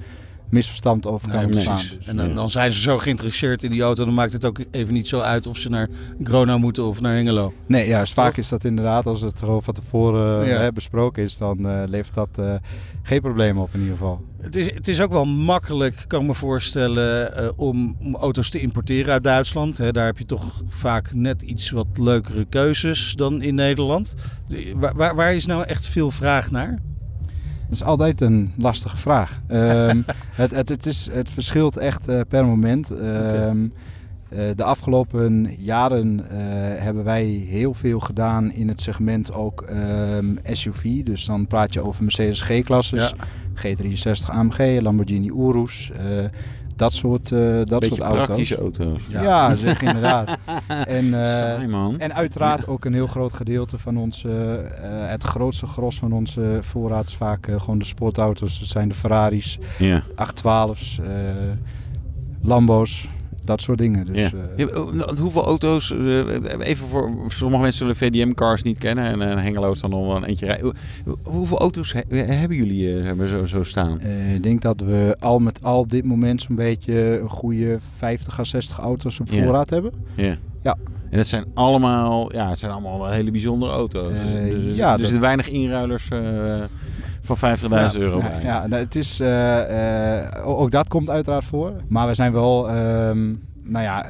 misverstand 0.52 1.06
over 1.08 1.30
kan 1.30 1.38
Nee, 1.38 1.48
precies. 1.66 1.98
Dus, 1.98 2.08
En 2.08 2.16
dan, 2.16 2.36
dan 2.36 2.50
zijn 2.50 2.72
ze 2.74 2.80
zo 2.82 2.98
geïnteresseerd 2.98 3.64
in 3.64 3.72
die 3.72 3.82
auto, 3.82 4.06
dan 4.06 4.14
maakt 4.14 4.34
het 4.34 4.46
ook 4.46 4.60
even 4.72 4.94
niet 4.94 5.08
zo 5.08 5.20
uit 5.20 5.48
of 5.48 5.58
ze 5.58 5.70
naar 5.70 5.88
Gronau 6.24 6.60
moeten 6.60 6.84
of 6.88 7.02
naar 7.02 7.14
Hengelo. 7.14 7.54
Nee, 7.66 7.88
juist. 7.88 8.14
Vaak 8.14 8.38
is 8.38 8.50
dat 8.50 8.64
inderdaad, 8.64 9.06
als 9.06 9.22
het 9.22 9.40
gewoon 9.40 9.64
van 9.64 9.74
tevoren 9.74 10.44
eh, 10.44 10.50
Ja. 10.50 10.60
hè, 10.62 10.72
besproken 10.72 11.24
is, 11.24 11.38
dan 11.38 11.68
eh, 11.70 11.82
levert 11.88 12.16
dat 12.16 12.38
eh, 12.38 12.54
geen 13.04 13.22
probleem 13.22 13.58
op 13.58 13.70
in 13.74 13.80
ieder 13.80 13.96
geval. 13.98 14.28
Het 14.42 14.56
is, 14.56 14.74
het 14.74 14.88
is 14.88 15.02
ook 15.02 15.12
wel 15.12 15.26
makkelijk, 15.26 16.04
kan 16.08 16.22
ik 16.22 16.28
me 16.28 16.34
voorstellen, 16.34 17.36
eh, 17.38 17.48
om, 17.56 17.96
om 18.00 18.16
auto's 18.16 18.50
te 18.50 18.60
importeren 18.60 19.14
uit 19.14 19.24
Duitsland. 19.24 19.78
Hè, 19.78 19.92
daar 19.92 20.06
heb 20.06 20.18
je 20.18 20.26
toch 20.26 20.64
vaak 20.68 21.14
net 21.14 21.42
iets 21.42 21.70
wat 21.70 21.88
leukere 21.94 22.46
keuzes 22.46 23.14
dan 23.16 23.42
in 23.42 23.56
Nederland. 23.56 24.16
De- 24.48 24.74
waar, 24.96 25.16
waar 25.16 25.36
is 25.36 25.46
nou 25.46 25.64
echt 25.64 25.88
veel 25.88 26.12
vraag 26.12 26.52
naar? 26.52 26.80
Dat 27.70 27.78
is 27.78 27.84
altijd 27.84 28.22
een 28.22 28.52
lastige 28.58 28.98
vraag. 28.98 29.42
Ehm, 29.48 30.02
het, 30.42 30.52
het, 30.52 30.70
het, 30.70 30.86
is, 30.86 31.10
het 31.12 31.30
verschilt 31.30 31.78
echt 31.78 32.08
eh, 32.08 32.20
per 32.28 32.46
moment. 32.46 32.92
Ehm, 32.92 33.68
eh, 34.30 34.40
de 34.56 34.64
afgelopen 34.64 35.56
jaren 35.58 36.30
eh, 36.30 36.38
hebben 36.84 37.04
wij 37.04 37.26
heel 37.26 37.74
veel 37.74 38.00
gedaan 38.00 38.52
in 38.52 38.68
het 38.68 38.82
segment 38.82 39.34
ook 39.34 39.62
ehm, 39.62 40.36
SUV. 40.44 41.04
Dus 41.04 41.26
dan 41.26 41.48
praat 41.48 41.74
je 41.74 41.82
over 41.82 42.04
Mercedes 42.04 42.42
G-klasses, 42.42 43.14
G63 43.56 44.30
AMG, 44.30 44.82
Lamborghini 44.82 45.30
Urus. 45.30 45.92
Dat 46.80 46.94
soort, 46.94 47.32
eh, 47.32 47.40
dat 47.64 47.86
soort 47.86 48.00
auto's. 48.00 48.26
praktische 48.26 48.58
auto's. 48.58 49.02
Ja, 49.08 49.56
zeg 49.66 49.82
inderdaad. 49.82 50.38
En, 50.68 51.14
eh, 51.20 51.26
Saai 51.26 51.68
man. 51.68 52.00
En 52.00 52.14
uiteraard 52.14 52.68
ook 52.68 52.86
een 52.86 52.94
heel 52.94 53.08
groot 53.08 53.34
gedeelte 53.34 53.78
van 53.78 53.98
onze, 53.98 54.30
eh, 54.30 54.90
het 55.10 55.24
grootste 55.24 55.66
gros 55.66 56.00
van 56.00 56.12
onze 56.14 56.60
voorraad 56.62 57.08
is 57.08 57.16
vaak 57.16 57.48
gewoon 57.58 57.80
de 57.80 57.86
sportauto's. 57.86 58.60
Dat 58.60 58.68
zijn 58.68 58.90
de 58.90 58.96
Ferraris, 58.96 59.60
Ja. 59.78 60.04
812's, 60.16 61.00
eh 61.00 61.10
Lambo's, 62.42 63.10
dat 63.50 63.62
soort 63.62 63.78
dingen. 63.78 64.06
Dus, 64.06 64.22
ja. 64.22 64.32
eh, 64.58 64.66
Ja, 64.66 64.66
eh, 64.68 65.18
hoeveel 65.18 65.46
auto's, 65.46 65.92
eh, 65.94 66.60
even 66.60 66.88
voor 66.88 67.12
sommige 67.28 67.62
mensen 67.62 67.80
zullen 67.80 67.96
VDM-cars 67.96 68.64
niet 68.64 68.78
kennen 68.78 69.06
en 69.06 69.22
eh, 69.38 69.44
Hengelo 69.44 69.72
is 69.72 69.80
dan 69.80 69.90
nog 69.90 70.06
wel 70.08 70.16
een 70.16 70.24
eentje 70.24 70.46
rijden. 70.46 70.74
Hoe- 71.06 71.18
Hoeveel 71.24 71.58
auto's 71.60 71.94
he- 71.94 72.18
hebben 72.18 72.58
jullie 72.58 72.96
eh, 72.96 73.04
hebben 73.06 73.28
zo, 73.28 73.46
zo 73.46 73.64
staan? 73.64 74.00
eh, 74.00 74.34
ik 74.36 74.44
denk 74.44 74.62
dat 74.62 74.82
we 74.82 75.16
al 75.20 75.40
met 75.40 75.64
al 75.64 75.80
op 75.80 75.90
dit 75.92 76.06
moment 76.06 76.42
zo'n 76.42 76.56
beetje 76.56 77.20
een 77.20 77.30
goede 77.30 77.78
50 77.98 78.40
à 78.40 78.44
60 78.44 78.80
auto's 78.80 79.20
op 79.20 79.28
Ja. 79.30 79.44
voorraad 79.44 79.70
hebben. 79.70 79.92
Ja. 80.16 80.38
Ja. 80.64 80.78
En 81.10 81.18
dat 81.18 81.28
zijn 81.28 81.46
allemaal, 81.54 82.34
ja, 82.34 82.50
het 82.50 82.58
zijn 82.58 82.72
allemaal 82.72 83.00
wel 83.00 83.10
hele 83.12 83.32
bijzondere 83.32 83.72
auto's. 83.72 84.12
Dus, 84.12 84.34
Eh, 84.34 84.50
dus, 84.50 84.76
ja, 84.76 84.98
dus 84.98 85.12
er 85.12 85.20
weinig 85.20 85.50
inruilers 85.50 86.08
eh, 86.10 86.20
van 87.36 87.58
50.000 87.60 88.00
euro 88.00 88.18
ja, 88.18 88.28
bij. 88.28 88.44
Ja, 88.44 88.68
nou, 88.68 88.84
het 88.84 88.96
is, 88.96 89.20
eh, 89.20 90.20
eh, 90.20 90.48
ook 90.48 90.72
dat 90.72 90.88
komt 90.88 91.10
uiteraard 91.10 91.46
voor. 91.46 91.74
Maar 91.88 92.08
we 92.08 92.14
zijn 92.14 92.32
wel, 92.32 92.70
ehm, 92.70 93.28
nou 93.64 93.84
ja, 93.84 94.06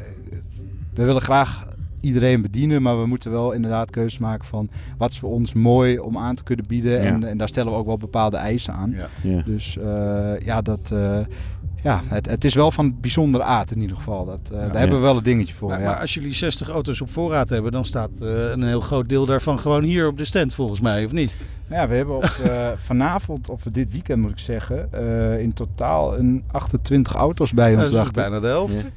we 0.93 1.03
willen 1.03 1.21
graag 1.21 1.67
iedereen 2.01 2.41
bedienen, 2.41 2.81
maar 2.81 3.01
we 3.01 3.07
moeten 3.07 3.31
wel 3.31 3.51
inderdaad 3.51 3.89
keuzes 3.89 4.19
maken 4.19 4.47
van 4.47 4.69
wat 4.97 5.11
is 5.11 5.19
voor 5.19 5.29
ons 5.29 5.53
mooi 5.53 5.99
om 5.99 6.17
aan 6.17 6.35
te 6.35 6.43
kunnen 6.43 6.65
bieden. 6.67 6.99
En, 6.99 7.23
en 7.23 7.37
daar 7.37 7.47
stellen 7.47 7.71
we 7.71 7.77
ook 7.77 7.85
wel 7.85 7.97
bepaalde 7.97 8.37
eisen 8.37 8.73
aan. 8.73 8.91
Ja. 8.91 9.07
Ja. 9.21 9.41
Dus 9.41 9.77
eh, 9.77 10.39
ja, 10.39 10.61
dat, 10.61 10.91
eh, 10.93 11.19
ja 11.83 12.01
het, 12.07 12.25
het 12.29 12.43
is 12.45 12.53
wel 12.53 12.71
van 12.71 12.99
bijzondere 12.99 13.43
aard 13.43 13.71
in 13.71 13.81
ieder 13.81 13.95
geval. 13.95 14.25
Dat, 14.25 14.39
eh, 14.43 14.59
daar 14.59 14.79
hebben 14.79 14.97
we 14.97 15.03
wel 15.03 15.17
een 15.17 15.23
dingetje 15.23 15.53
voor. 15.53 15.69
Maar, 15.69 15.79
ja. 15.81 15.85
maar 15.85 15.99
als 15.99 16.13
jullie 16.13 16.33
60 16.33 16.69
auto's 16.69 17.01
op 17.01 17.09
voorraad 17.09 17.49
hebben, 17.49 17.71
dan 17.71 17.85
staat 17.85 18.09
eh, 18.21 18.49
een 18.49 18.63
heel 18.63 18.81
groot 18.81 19.09
deel 19.09 19.25
daarvan 19.25 19.59
gewoon 19.59 19.83
hier 19.83 20.07
op 20.07 20.17
de 20.17 20.25
stand 20.25 20.53
volgens 20.53 20.79
mij, 20.79 21.05
of 21.05 21.11
niet? 21.11 21.35
Ja, 21.69 21.87
we 21.87 21.95
hebben 21.95 22.15
op, 22.15 22.23
eh, 22.43 22.67
vanavond, 22.77 23.49
of 23.49 23.61
dit 23.71 23.91
weekend 23.91 24.21
moet 24.21 24.31
ik 24.31 24.39
zeggen, 24.39 24.89
in 25.41 25.53
totaal 25.53 26.17
een 26.17 26.43
28 26.51 27.13
auto's 27.13 27.53
bij 27.53 27.69
Dat 27.71 27.79
ons. 27.79 27.83
is 27.83 27.89
dus 27.89 27.97
dacht 27.97 28.09
ik. 28.09 28.15
bijna 28.15 28.39
de 28.39 28.47
helft. 28.47 28.87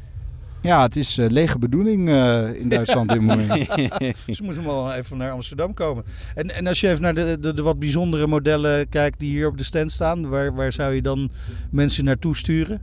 Ja. 0.62 0.76
Ja, 0.76 0.82
het 0.82 0.96
is 0.96 1.18
eh, 1.18 1.30
lege 1.30 1.58
bedoeling 1.58 2.08
eh, 2.08 2.54
in 2.54 2.68
Duitsland 2.68 3.08
dit 3.08 3.20
moment. 3.20 3.48
Dus 4.26 4.36
ze 4.36 4.42
moeten 4.42 4.64
wel 4.64 4.92
even 4.92 5.16
naar 5.16 5.30
Amsterdam 5.30 5.74
komen. 5.74 6.04
En, 6.34 6.54
en 6.54 6.66
als 6.66 6.80
je 6.80 6.88
even 6.88 7.02
naar 7.02 7.14
de, 7.14 7.36
de, 7.40 7.54
de 7.54 7.62
wat 7.62 7.78
bijzondere 7.78 8.26
modellen 8.26 8.88
kijkt 8.88 9.18
die 9.20 9.30
hier 9.30 9.46
op 9.46 9.58
de 9.58 9.64
stand 9.64 9.92
staan, 9.92 10.28
waar, 10.28 10.54
waar 10.54 10.72
zou 10.72 10.94
je 10.94 11.02
dan 11.02 11.30
mensen 11.70 12.04
naartoe 12.04 12.36
sturen? 12.36 12.80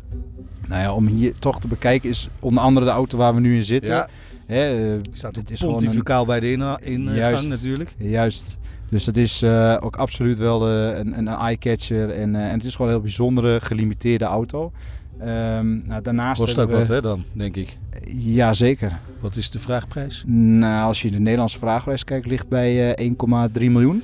nou 0.68 0.82
ja, 0.82 0.94
om 0.94 1.08
hier 1.08 1.34
toch 1.40 1.60
te 1.62 1.68
bekijken 1.68 2.10
is 2.10 2.30
onder 2.40 2.64
andere 2.64 2.86
de 2.86 2.92
auto 2.92 3.18
waar 3.18 3.34
we 3.36 3.40
nu 3.40 3.56
in 3.56 3.64
zitten. 3.64 3.92
Ja. 3.92 4.08
Hè, 4.46 4.94
eh, 4.94 5.00
Staat 5.12 5.36
het 5.36 5.52
is 5.52 5.60
gewoon 5.60 5.74
een- 5.76 5.80
pontificaal 5.82 6.26
bij 6.26 6.40
de 6.40 6.52
ingang 6.52 7.16
Juist. 7.16 7.50
natuurlijk. 7.50 7.96
Juist. 7.98 8.58
Dus 8.90 9.04
dat 9.04 9.18
is 9.18 9.42
eh, 9.42 9.78
ook 9.80 9.96
absoluut 9.96 10.38
wel 10.38 10.70
een, 10.70 11.18
een 11.18 11.28
eye-catcher. 11.28 12.10
En, 12.10 12.36
eh, 12.36 12.42
en 12.46 12.54
het 12.54 12.64
is 12.64 12.72
gewoon 12.72 12.88
een 12.88 12.94
heel 12.94 13.04
bijzondere, 13.04 13.60
gelimiteerde 13.62 14.26
auto. 14.26 14.72
Ehm 15.20 15.88
nou, 15.88 16.02
daarnaast 16.02 16.42
Kost 16.42 16.60
ook 16.60 16.72
wat 16.72 16.88
hè 16.88 17.02
dan, 17.02 17.24
denk 17.32 17.56
ik. 17.56 17.78
Ja, 18.14 18.54
zeker. 18.54 19.00
Wat 19.20 19.36
is 19.36 19.52
de 19.52 19.60
vraagprijs? 19.60 20.24
Nou, 20.28 20.88
als 20.88 21.02
je 21.02 21.12
de 21.12 21.20
Nederlandse 21.20 21.60
vraagprijs 21.60 22.04
kijkt, 22.04 22.26
ligt 22.26 22.48
bij 22.48 22.94
eh 22.94 23.12
1,3 23.12 23.72
miljoen. 23.72 24.04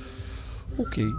Oké. 0.76 1.12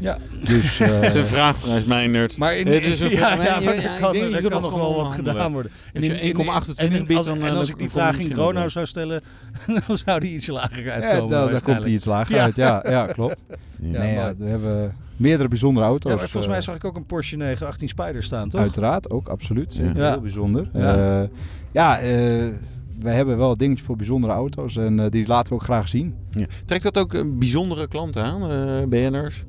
Ja, 0.00 0.18
Dus 0.44 0.80
eh, 0.80 0.88
Dat 0.90 1.02
is 1.02 1.14
een 1.14 1.26
vraagprijs, 1.26 1.84
Meindert. 1.84 2.36
maar 2.36 2.56
in, 2.56 2.66
Het 2.66 2.82
is 2.82 3.00
een 3.00 3.10
ja, 3.10 3.16
ja, 3.34 3.42
ja, 3.44 3.60
maar 3.60 3.74
ja, 3.74 3.82
er 3.82 3.94
ik 3.94 4.00
kan, 4.00 4.12
denk 4.12 4.32
er 4.32 4.50
kan 4.50 4.62
nog 4.62 4.74
wel 4.74 4.94
wat 4.94 5.12
gedaan 5.12 5.52
worden. 5.52 5.72
In- 5.92 6.02
in- 6.02 6.36
1,28 6.36 6.74
en 6.76 6.92
in- 6.92 7.06
biedt, 7.06 7.16
als- 7.16 7.26
dan, 7.26 7.42
En 7.42 7.56
als 7.56 7.68
ik 7.68 7.78
die 7.78 7.90
vraag 7.90 8.18
in 8.18 8.32
Gronau 8.32 8.68
zou 8.68 8.86
stellen, 8.86 9.20
dan 9.86 9.96
zou 9.96 10.20
die 10.20 10.34
iets 10.34 10.46
lager 10.46 10.84
ja, 10.84 10.92
uitkomen. 10.92 11.28
daar, 11.28 11.50
daar 11.50 11.62
komt 11.62 11.64
hij 11.64 11.72
waarschijnlijk. 11.72 11.94
iets 11.94 12.04
lager 12.04 12.34
Ja. 12.34 12.42
uit. 12.42 12.56
Ja, 12.56 12.84
ja 12.88 13.06
klopt. 13.06 13.42
Ja. 13.80 13.98
nee, 14.02 14.34
we 14.38 14.44
hebben 14.44 14.94
meerdere 15.16 15.48
bijzondere 15.48 15.86
auto's. 15.86 16.12
Ja, 16.12 16.18
volgens 16.18 16.46
mij 16.46 16.56
eh, 16.56 16.62
zag 16.62 16.74
ik 16.74 16.84
ook 16.84 16.96
een 16.96 17.06
Porsche 17.06 17.36
918 17.36 17.88
Spider 17.88 18.22
staan, 18.22 18.48
toch? 18.48 18.60
Uiteraard, 18.60 19.10
ook 19.10 19.28
absoluut. 19.28 19.74
Ja. 19.74 19.80
Zeker 19.84 19.96
Ja. 20.02 20.10
Heel 20.10 20.20
bijzonder. 20.20 20.68
Ja. 21.72 21.98
Eh, 21.98 22.46
wij 23.00 23.14
hebben 23.14 23.36
wel 23.38 23.50
een 23.50 23.56
dingetje 23.58 23.84
voor 23.84 23.96
bijzondere 23.96 24.32
auto's 24.32 24.76
en 24.76 25.00
eh, 25.00 25.10
die 25.10 25.26
laten 25.26 25.48
we 25.48 25.54
ook 25.54 25.62
graag 25.64 25.88
zien. 25.88 26.14
Ja. 26.30 26.46
Trekt 26.64 26.82
dat 26.82 26.98
ook 26.98 27.12
een 27.14 27.38
bijzondere 27.38 27.88
klant 27.88 28.16
aan, 28.16 28.50
eh 28.50 28.88
BN'ers? 28.88 29.44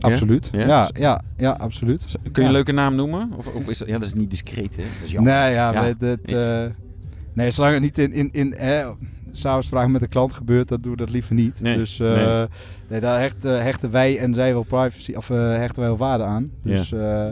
Absoluut. 0.00 0.48
Ja? 0.52 0.66
Ja, 0.66 0.90
ja, 0.94 1.22
ja, 1.36 1.50
absoluut. 1.50 2.04
Kun 2.22 2.30
je 2.32 2.40
Ja. 2.40 2.46
een 2.46 2.52
leuke 2.52 2.72
naam 2.72 2.94
noemen? 2.94 3.30
Of, 3.36 3.46
of 3.46 3.68
is 3.68 3.78
dat, 3.78 3.88
ja, 3.88 3.98
dat 3.98 4.06
is 4.06 4.14
niet 4.14 4.30
discreet, 4.30 4.76
hè? 4.76 4.82
Dat 4.82 5.04
is 5.04 5.10
jammer. 5.10 5.32
Nee, 5.32 5.52
ja, 5.52 5.92
dat, 5.98 6.18
eh, 6.20 6.64
nee, 7.32 7.50
zolang 7.50 7.74
het 7.74 7.82
niet 7.82 7.98
in, 7.98 8.12
in, 8.12 8.28
in 8.32 8.54
hè, 8.56 8.84
samenspraak 9.32 9.88
met 9.88 10.00
de 10.00 10.08
klant 10.08 10.32
gebeurt, 10.32 10.68
dan 10.68 10.80
doen 10.80 10.90
we 10.92 10.98
dat 10.98 11.10
liever 11.10 11.34
niet. 11.34 11.60
Nee, 11.60 11.76
Dus 11.76 12.00
eh, 12.00 12.12
nee. 12.14 12.46
nee, 12.90 13.00
daar 13.00 13.20
hechten, 13.20 13.62
hechten 13.62 13.90
wij 13.90 14.18
en 14.18 14.34
zij 14.34 14.52
wel 14.52 14.62
privacy, 14.62 15.12
of 15.12 15.30
eh, 15.30 15.36
hechten 15.56 15.80
wij 15.80 15.88
wel 15.88 15.98
waarde 15.98 16.24
aan. 16.24 16.50
Dus, 16.62 16.92
eh, 16.92 17.26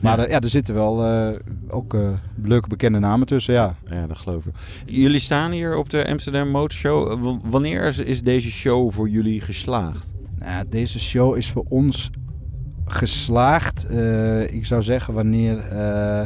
maar 0.00 0.18
Ja. 0.18 0.24
eh, 0.24 0.30
ja, 0.30 0.40
er 0.40 0.48
zitten 0.48 0.74
wel 0.74 1.04
eh, 1.04 1.28
ook 1.68 1.94
eh, 1.94 2.00
leuke 2.42 2.68
bekende 2.68 2.98
namen 2.98 3.26
tussen, 3.26 3.54
ja. 3.54 3.74
Ja, 3.90 4.06
dat 4.06 4.18
geloof 4.18 4.44
ik. 4.46 4.52
Jullie 4.84 5.18
staan 5.18 5.50
hier 5.50 5.76
op 5.76 5.90
de 5.90 6.08
Amsterdam 6.08 6.48
Motor 6.48 6.78
Show. 6.78 7.10
Eh, 7.12 7.20
w- 7.22 7.50
Wanneer 7.50 7.82
is, 7.86 7.98
is 7.98 8.22
deze 8.22 8.50
show 8.50 8.92
voor 8.92 9.08
jullie 9.08 9.40
geslaagd? 9.40 10.14
Deze 10.68 11.00
show 11.00 11.36
is 11.36 11.50
voor 11.50 11.64
ons 11.68 12.10
geslaagd. 12.84 13.86
Eh, 13.86 14.54
ik 14.54 14.66
zou 14.66 14.82
zeggen 14.82 15.14
wanneer 15.14 15.58
eh, 15.58 16.22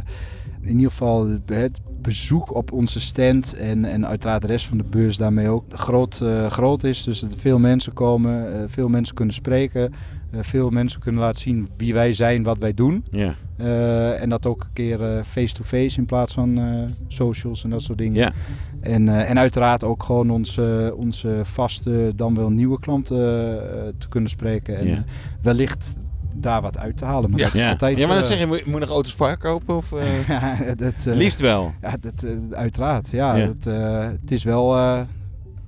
in 0.60 0.76
ieder 0.76 0.90
geval 0.90 1.28
het- 1.28 1.80
bezoek 2.02 2.54
op 2.54 2.72
onze 2.72 3.00
stand 3.00 3.54
en, 3.54 3.84
en 3.84 4.06
uiteraard 4.06 4.40
de 4.42 4.46
rest 4.48 4.66
van 4.66 4.76
de 4.76 4.84
beurs 4.84 5.16
daarmee 5.16 5.48
ook 5.48 5.64
groot, 5.68 6.20
eh, 6.20 6.46
groot 6.46 6.84
is. 6.84 7.02
Dus 7.04 7.20
dat 7.20 7.34
veel 7.36 7.58
mensen 7.58 7.92
komen, 7.92 8.70
veel 8.70 8.88
mensen 8.88 9.14
kunnen 9.14 9.34
spreken, 9.34 9.92
veel 10.32 10.70
mensen 10.70 11.00
kunnen 11.00 11.20
laten 11.20 11.40
zien 11.40 11.68
wie 11.76 11.94
wij 11.94 12.12
zijn, 12.12 12.42
wat 12.42 12.58
wij 12.58 12.74
doen. 12.74 13.04
Ja. 13.10 13.34
Eh, 13.56 14.22
en 14.22 14.28
dat 14.28 14.46
ook 14.46 14.62
een 14.62 14.72
keer 14.72 15.02
eh, 15.16 15.22
face-to-face 15.24 15.98
in 15.98 16.06
plaats 16.06 16.34
van 16.34 16.58
eh, 16.58 16.64
socials 17.08 17.64
en 17.64 17.70
dat 17.70 17.82
soort 17.82 17.98
dingen. 17.98 18.16
Ja. 18.16 18.32
En, 18.80 19.08
eh, 19.08 19.30
en 19.30 19.38
uiteraard 19.38 19.84
ook 19.84 20.02
gewoon 20.02 20.30
onze, 20.30 20.94
onze 20.96 21.40
vaste, 21.42 22.12
dan 22.16 22.34
wel 22.34 22.50
nieuwe 22.50 22.80
klanten 22.80 23.16
eh, 23.18 23.88
te 23.98 24.08
kunnen 24.08 24.30
spreken. 24.30 24.78
En 24.78 24.86
Ja. 24.86 24.94
eh, 24.96 25.00
wellicht 25.42 25.94
daar 26.34 26.62
wat 26.62 26.78
uit 26.78 26.96
te 26.96 27.04
halen. 27.04 27.30
Maar 27.30 27.38
Ja. 27.38 27.44
dat 27.44 27.54
is 27.54 27.60
Ja. 27.60 27.70
altijd... 27.70 27.96
ja, 27.96 28.06
maar 28.06 28.14
dan 28.14 28.22
eh, 28.24 28.28
zeg 28.30 28.38
je, 28.38 28.46
moet 28.46 28.58
je 28.58 28.70
moet 28.70 28.80
nog 28.80 28.88
auto's 28.90 29.14
verkopen? 29.14 29.76
Of, 29.76 29.92
eh? 29.92 30.28
ja, 30.68 30.74
dat, 30.76 31.06
eh, 31.06 31.14
Liefst 31.14 31.40
wel. 31.40 31.72
Ja, 31.82 31.96
dat, 32.00 32.22
eh, 32.22 32.30
uiteraard. 32.58 33.08
Ja, 33.10 33.36
eh, 33.36 34.04
het 34.20 34.30
is 34.30 34.44
wel... 34.44 34.76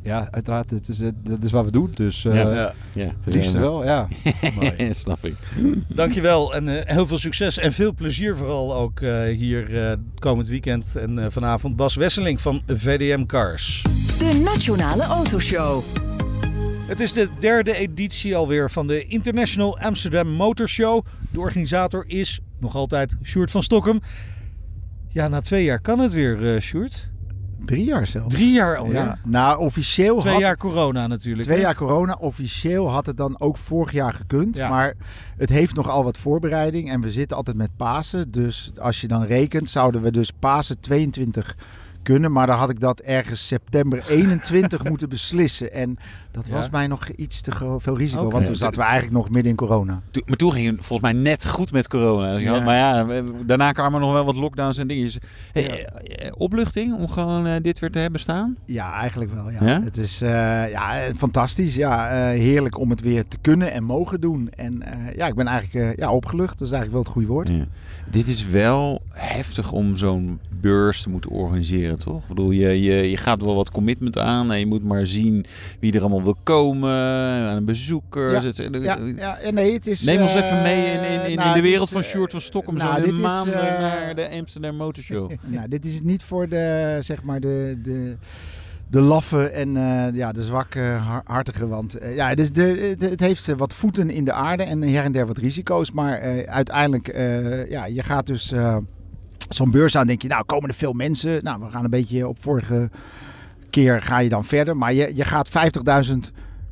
ja, 0.03 0.29
uiteraard. 0.31 0.71
Het 0.71 0.89
is, 0.89 1.01
eh, 1.01 1.09
dat 1.25 1.43
is 1.43 1.51
wat 1.51 1.65
we 1.65 1.71
doen. 1.71 1.91
Dus 1.95 2.25
eh, 2.25 2.35
Ja. 2.35 2.51
Ja, 2.55 2.73
Ja. 2.93 3.13
het 3.25 3.35
liefste 3.35 3.57
Ja. 3.57 3.63
wel, 3.63 3.85
ja. 3.85 4.09
mooi. 4.55 4.95
Snap 4.95 5.25
ik. 5.25 5.35
Dankjewel 5.89 6.55
en 6.55 6.69
eh, 6.87 6.95
heel 6.95 7.07
veel 7.07 7.19
succes 7.19 7.59
en 7.59 7.73
veel 7.73 7.93
plezier 7.95 8.37
vooral 8.37 8.75
ook 8.75 9.01
eh, 9.01 9.23
hier 9.23 9.87
eh, 9.91 9.97
komend 10.19 10.49
weekend 10.49 10.97
en 10.97 11.19
eh, 11.19 11.27
vanavond. 11.31 11.77
Bas 11.77 11.95
Wesseling 11.95 12.41
van 12.41 12.63
VDM 12.67 13.27
Cars. 13.27 13.83
De 14.19 14.41
Nationale 14.45 15.03
Autoshow. 15.03 15.83
Het 16.87 17.01
is 17.01 17.13
de 17.13 17.29
derde 17.41 17.75
editie 17.77 18.37
alweer 18.37 18.71
van 18.71 18.87
de 18.87 19.05
International 19.07 19.79
Amsterdam 19.79 20.29
Motor 20.29 20.69
Show. 20.69 21.05
De 21.31 21.41
organisator 21.41 22.05
is 22.07 22.41
nog 22.59 22.75
altijd 22.75 23.17
Sjoerd 23.25 23.51
van 23.51 23.63
Stokkem. 23.63 24.01
Ja, 25.09 25.29
na 25.29 25.41
twee 25.41 25.65
jaar 25.65 25.81
kan 25.81 25.99
het 25.99 26.13
weer, 26.13 26.55
eh 26.55 26.61
Sjoerd. 26.61 27.09
Drie 27.65 27.85
jaar 27.85 28.07
zelfs. 28.07 28.35
Drie 28.35 28.53
jaar 28.53 28.77
alweer. 28.77 28.95
Ja. 28.95 29.19
Nou, 29.25 29.59
officieel 29.59 30.19
Twee 30.19 30.33
had, 30.33 30.43
jaar 30.43 30.57
corona 30.57 31.07
natuurlijk. 31.07 31.43
twee 31.43 31.59
hè? 31.59 31.65
jaar 31.65 31.75
corona. 31.75 32.17
Officieel 32.21 32.91
had 32.91 33.07
het 33.07 33.17
dan 33.17 33.41
ook 33.41 33.57
vorig 33.57 33.93
jaar 33.93 34.15
gekund. 34.15 34.57
Ja. 34.57 34.69
Maar 34.69 34.95
het 35.37 35.51
heeft 35.51 35.75
nogal 35.75 36.05
wat 36.05 36.19
voorbereiding. 36.19 36.91
En 36.91 37.01
we 37.01 37.11
zitten 37.11 37.37
altijd 37.37 37.57
met 37.57 37.77
Pasen. 37.77 38.29
Dus 38.29 38.71
als 38.81 39.01
je 39.01 39.09
dan 39.09 39.23
rekent, 39.25 39.71
zouden 39.71 40.03
we 40.03 40.11
dus 40.11 40.31
Pasen 40.39 40.81
22 40.81 41.57
kunnen. 42.03 42.33
Maar 42.33 42.47
dan 42.47 42.57
had 42.57 42.71
ik 42.71 42.81
dat 42.81 43.01
ergens 43.01 43.47
september 43.47 44.05
21 44.09 44.85
moeten 44.89 45.09
beslissen. 45.09 45.73
En 45.73 45.99
dat 46.31 46.47
Ja. 46.47 46.53
was 46.53 46.71
mij 46.71 46.87
nog 46.87 47.09
iets 47.09 47.41
te 47.41 47.51
veel 47.79 47.97
risico. 47.97 48.31
Want 48.31 48.45
toen 48.45 48.55
zaten 48.55 48.81
we 48.81 48.87
eigenlijk 48.87 49.17
nog 49.17 49.31
midden 49.31 49.51
in 49.51 49.57
corona. 49.57 50.01
Maar 50.27 50.37
toen 50.37 50.53
ging 50.53 50.67
het 50.67 50.87
volgens 50.87 51.13
mij 51.13 51.23
net 51.23 51.47
goed 51.47 51.73
met 51.73 51.89
corona. 51.89 52.33
Dus 52.33 52.43
Ja. 52.43 52.61
Maar 52.61 52.77
ja, 52.77 53.23
daarna 53.47 53.73
kwamen 53.73 54.01
nog 54.01 54.13
wel 54.13 54.25
wat 54.25 54.37
lockdowns 54.37 54.79
en 54.79 54.87
dingen. 54.87 55.11
Hey, 55.53 55.85
eh, 55.87 56.33
opluchting 56.37 56.95
om 56.99 57.09
gewoon 57.09 57.47
eh, 57.47 57.55
dit 57.63 57.79
weer 57.79 57.91
te 57.91 57.99
hebben 57.99 58.21
staan? 58.21 58.57
Ja, 58.65 58.93
eigenlijk 58.93 59.35
wel. 59.35 59.51
Ja. 59.51 59.83
Het 59.83 59.97
is 59.99 60.23
eh, 60.23 60.71
ja, 60.71 60.95
fantastisch. 61.17 61.75
Ja, 61.75 62.07
heerlijk 62.29 62.79
om 62.79 62.91
het 62.91 63.01
weer 63.01 63.29
te 63.29 63.37
kunnen 63.41 63.73
en 63.73 63.85
mogen 63.85 64.21
doen. 64.21 64.49
En 64.57 64.83
ja, 65.17 65.27
ik 65.27 65.35
ben 65.35 65.47
eigenlijk 65.47 65.99
ja, 65.99 66.13
opgelucht. 66.13 66.59
Dat 66.59 66.69
is 66.69 66.75
eigenlijk 66.75 66.93
wel 66.93 67.03
het 67.03 67.13
goede 67.13 67.29
woord. 67.29 67.51
Dit 68.11 68.27
is 68.27 68.47
wel 68.47 69.03
heftig 69.09 69.73
om 69.73 69.97
zo'n 69.97 70.41
beurs 70.61 71.03
te 71.03 71.11
moeten 71.11 71.31
organiseren, 71.31 71.99
toch? 71.99 72.23
Ik 72.23 72.29
bedoel, 72.29 72.51
je, 72.51 72.83
je, 72.83 73.11
je 73.11 73.17
gaat 73.17 73.43
wel 73.43 73.55
wat 73.55 73.71
commitment 73.71 74.19
aan 74.19 74.53
en 74.53 74.59
je 74.59 74.67
moet 74.67 74.85
maar 74.85 75.07
zien 75.07 75.45
wie 75.81 75.93
er 75.93 76.01
allemaal 76.01 76.20
wil 76.23 76.37
komen, 76.43 76.91
aan 77.49 77.57
de 77.57 77.63
bezoekers. 77.65 78.57
Ja, 78.57 78.67
Het- 78.71 79.17
Ja, 79.17 79.51
nee, 79.51 79.73
het 79.73 79.87
is. 79.87 80.03
Neem 80.03 80.21
ons 80.21 80.35
eh, 80.35 80.45
even 80.45 80.63
mee 80.63 80.85
in, 80.93 81.03
in, 81.23 81.31
in, 81.31 81.37
nou, 81.37 81.49
in 81.49 81.55
de 81.55 81.61
wereld 81.69 81.87
is, 81.87 81.93
van 81.93 82.03
Sjoerd 82.03 82.31
van 82.31 82.41
Stockholm. 82.41 82.77
nou, 82.77 82.95
zo 82.95 83.01
de 83.01 83.07
is, 83.15 83.21
maanden 83.21 83.55
eh, 83.75 83.81
naar 83.81 84.15
de 84.15 84.29
Amsterdam 84.39 84.77
Motor 84.77 85.03
Show. 85.03 85.31
Nou, 85.47 85.69
dit 85.69 85.85
is 85.85 86.01
niet 86.03 86.23
voor 86.23 86.49
de, 86.49 86.97
zeg 87.01 87.23
maar, 87.23 87.41
de, 87.41 87.79
de, 87.83 88.17
de 88.91 89.01
laffe 89.01 89.49
en 89.49 89.77
eh, 89.77 90.15
ja, 90.15 90.33
de 90.33 90.43
zwakke 90.45 90.81
har- 90.81 91.23
hartige. 91.25 91.69
Want 91.69 91.97
ja, 92.15 92.35
de, 92.35 92.97
het, 92.99 93.21
heeft 93.21 93.47
wat 93.57 93.75
voeten 93.75 94.11
in 94.11 94.25
de 94.25 94.33
aarde 94.33 94.63
en 94.63 94.83
her 94.83 95.05
en 95.05 95.13
der 95.13 95.27
wat 95.27 95.39
risico's. 95.39 95.91
Maar 95.93 96.21
uiteindelijk, 96.47 97.07
ja, 97.71 97.87
je 97.87 98.03
gaat 98.03 98.27
dus 98.27 98.53
zo'n 99.49 99.71
beurs 99.71 99.97
aan, 99.97 100.07
denk 100.07 100.23
je, 100.23 100.29
nou, 100.29 100.45
komen 100.45 100.69
er 100.69 100.75
veel 100.75 100.93
mensen? 100.93 101.45
Nou, 101.45 101.61
we 101.61 101.71
gaan 101.71 101.85
een 101.85 101.91
beetje 101.91 102.29
op 102.29 102.43
vorige 102.43 102.91
keer 103.71 104.03
ga 104.03 104.19
je 104.19 104.29
dan 104.29 104.45
verder. 104.45 104.77
Maar 104.77 104.93
je, 104.93 105.17
je 105.17 105.25
gaat 105.25 105.49
50.000 106.09 106.15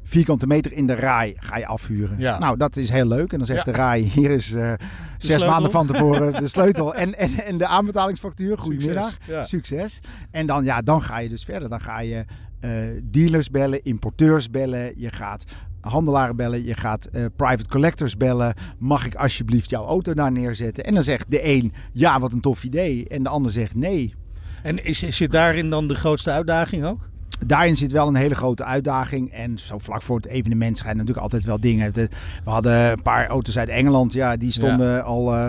vierkante 0.05 0.47
meter 0.47 0.73
in 0.73 0.87
de 0.87 0.95
RAI 0.95 1.35
ga 1.37 1.57
je 1.59 1.67
afhuren. 1.67 2.19
Ja. 2.19 2.39
Nou, 2.39 2.57
dat 2.57 2.77
is 2.77 2.91
heel 2.91 3.07
leuk. 3.07 3.33
En 3.33 3.39
dan 3.39 3.47
zegt 3.47 3.67
Ja. 3.67 3.73
de 3.73 3.79
RAI, 3.79 4.03
hier 4.03 4.31
is 4.31 4.53
eh, 4.53 4.73
zes 4.73 4.79
sleutel. 5.19 5.49
maanden 5.49 5.71
van 5.71 5.87
tevoren 5.87 6.33
de 6.33 6.49
sleutel 6.59 6.95
en, 6.95 7.19
en, 7.19 7.31
en 7.45 7.59
de 7.59 7.67
aanbetalingsfactuur. 7.67 8.59
Goedemiddag. 8.59 9.11
Succes. 9.11 9.35
Ja. 9.35 9.45
Succes. 9.45 10.01
En 10.31 10.47
dan, 10.47 10.65
ja, 10.65 10.83
dan 10.83 11.03
ga 11.03 11.19
je 11.19 11.29
dus 11.29 11.45
verder. 11.45 11.69
Dan 11.69 11.81
ga 11.81 12.01
je 12.01 12.25
eh, 12.61 12.71
dealers 13.03 13.51
bellen, 13.51 13.85
importeurs 13.85 14.51
bellen. 14.51 14.93
Je 14.97 15.11
gaat 15.11 15.45
handelaren 15.81 16.37
bellen. 16.37 16.65
Je 16.65 16.75
gaat 16.75 17.05
eh, 17.05 17.25
private 17.37 17.69
collectors 17.69 18.17
bellen. 18.17 18.55
Mag 18.79 19.07
ik 19.07 19.15
alsjeblieft 19.15 19.71
jouw 19.71 19.85
auto 19.87 20.15
daar 20.15 20.33
neerzetten? 20.33 20.85
En 20.85 20.95
dan 20.95 21.03
zegt 21.03 21.31
de 21.31 21.45
een, 21.49 21.73
ja, 21.93 22.21
wat 22.21 22.33
een 22.33 22.41
tof 22.41 22.65
idee. 22.65 23.09
En 23.09 23.23
de 23.23 23.29
ander 23.29 23.53
zegt 23.53 23.75
nee. 23.75 24.15
En 24.63 24.85
is, 24.85 24.99
zit 24.99 25.33
daarin 25.33 25.71
dan 25.71 25.89
de 25.89 25.95
grootste 25.95 26.31
uitdaging 26.31 26.85
ook? 26.85 27.09
Daarin 27.47 27.77
zit 27.77 27.93
wel 27.93 28.09
een 28.09 28.15
hele 28.15 28.35
grote 28.35 28.65
uitdaging. 28.65 29.33
En 29.33 29.59
zo 29.59 29.79
vlak 29.79 30.03
voor 30.03 30.17
het 30.17 30.27
evenement 30.27 30.77
schijnen 30.77 30.99
natuurlijk 30.99 31.25
altijd 31.25 31.45
wel 31.45 31.61
dingen. 31.61 31.93
We 31.93 32.09
hadden 32.45 32.91
een 32.91 33.03
paar 33.03 33.27
auto's 33.27 33.59
uit 33.59 33.69
Engeland. 33.69 34.13
Ja, 34.13 34.37
die 34.37 34.53
stonden 34.53 35.05
al 35.05 35.35
eh, 35.35 35.49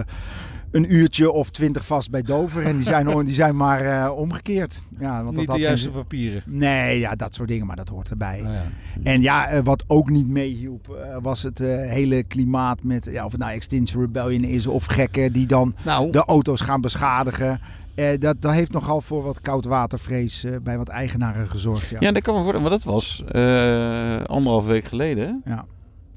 een 0.71 0.95
uurtje 0.95 1.31
of 1.31 1.49
twintig 1.49 1.85
vast 1.85 2.09
bij 2.09 2.21
Dover. 2.21 2.65
En 2.65 2.77
die 2.77 2.85
zijn, 2.85 3.25
die 3.25 3.35
zijn 3.35 3.55
maar 3.55 3.81
eh, 3.81 4.17
omgekeerd. 4.17 4.81
Ja, 4.99 5.13
want 5.13 5.25
dat 5.25 5.35
Niet 5.35 5.47
had 5.47 5.55
de 5.55 5.61
juiste 5.61 5.89
papieren. 5.89 6.43
Nee, 6.45 6.99
ja, 6.99 7.15
dat 7.15 7.33
soort 7.33 7.49
dingen. 7.49 7.67
Maar 7.67 7.75
dat 7.75 7.89
hoort 7.89 8.09
erbij. 8.09 8.41
Nou 8.41 8.53
ja. 8.53 8.65
En 9.03 9.21
ja, 9.21 9.47
eh, 9.47 9.59
wat 9.63 9.83
ook 9.87 10.09
niet 10.09 10.27
meehielp, 10.27 10.89
eh, 10.89 11.17
was 11.21 11.43
het 11.43 11.59
hele 11.87 12.23
klimaat 12.23 12.83
met, 12.83 13.07
ja, 13.11 13.25
of 13.25 13.31
het 13.31 13.41
nou 13.41 13.53
Extinction 13.53 14.01
Rebellion 14.01 14.43
is 14.43 14.67
of 14.67 14.85
gekken 14.85 15.33
die 15.33 15.47
dan 15.47 15.75
Nou, 15.83 16.11
de 16.11 16.25
auto's 16.25 16.61
gaan 16.61 16.81
beschadigen. 16.81 17.59
Eh, 17.99 18.19
dat, 18.19 18.41
dat 18.41 18.51
heeft 18.53 18.71
nogal 18.71 19.01
voor 19.01 19.23
wat 19.23 19.41
koudwatervrees 19.41 20.43
eh 20.43 20.55
bij 20.63 20.77
wat 20.77 20.87
eigenaren 20.87 21.47
gezorgd. 21.49 21.89
Ja. 21.89 21.97
Ja, 21.99 22.11
dat 22.11 22.23
kan 22.23 22.33
me 22.33 22.39
voorstellen. 22.39 22.69
Maar 22.69 22.77
dat 22.77 22.83
was 22.83 23.23
eh 23.27 24.23
anderhalf 24.23 24.65
week 24.65 24.85
geleden. 24.85 25.41
Ja. 25.45 25.65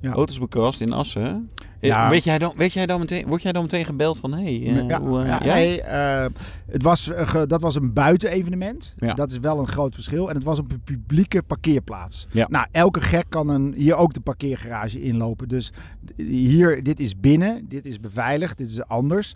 Ja. 0.01 0.13
Auto's 0.13 0.39
bekrast 0.39 0.81
in 0.81 0.93
Assen. 0.93 1.23
hè? 1.23 1.35
Ja. 1.89 2.09
Weet, 2.11 2.25
jij 2.25 2.39
dan, 2.39 2.53
weet 2.57 2.73
jij 2.73 2.87
dan 2.87 3.01
meteen, 3.01 3.27
word 3.27 3.43
jij 3.43 3.53
dan 3.53 3.63
meteen 3.63 3.85
gebeld 3.85 4.19
van... 4.19 4.33
Hey, 4.33 4.63
eh, 4.67 4.87
ja, 4.89 5.01
hoe, 5.01 5.21
eh, 5.21 5.27
ja, 5.27 5.41
ja? 5.45 5.55
nee, 5.55 5.83
eh, 5.83 6.27
het 6.71 6.83
was, 6.83 7.09
eh, 7.11 7.43
dat 7.47 7.61
was 7.61 7.75
een 7.75 7.93
buitenevenement. 7.93 8.95
Ja. 8.97 9.15
Dat 9.15 9.31
is 9.31 9.39
wel 9.39 9.59
een 9.59 9.67
groot 9.67 9.95
verschil. 9.95 10.29
En 10.29 10.35
het 10.35 10.45
was 10.45 10.59
een 10.59 10.67
pu- 10.67 10.79
publieke 10.85 11.43
parkeerplaats. 11.43 12.27
Ja. 12.31 12.47
Nou, 12.51 12.67
elke 12.71 13.01
gek 13.01 13.25
kan 13.29 13.49
een, 13.49 13.75
hier 13.77 13.95
ook 13.95 14.15
de 14.15 14.21
parkeergarage 14.21 15.03
inlopen. 15.03 15.49
Dus 15.49 15.73
hier, 16.17 16.83
dit 16.83 17.01
is 17.01 17.21
binnen, 17.21 17.67
dit 17.69 17.87
is 17.87 18.01
beveiligd, 18.01 18.59
dit 18.59 18.67
is 18.71 18.85
anders. 18.87 19.35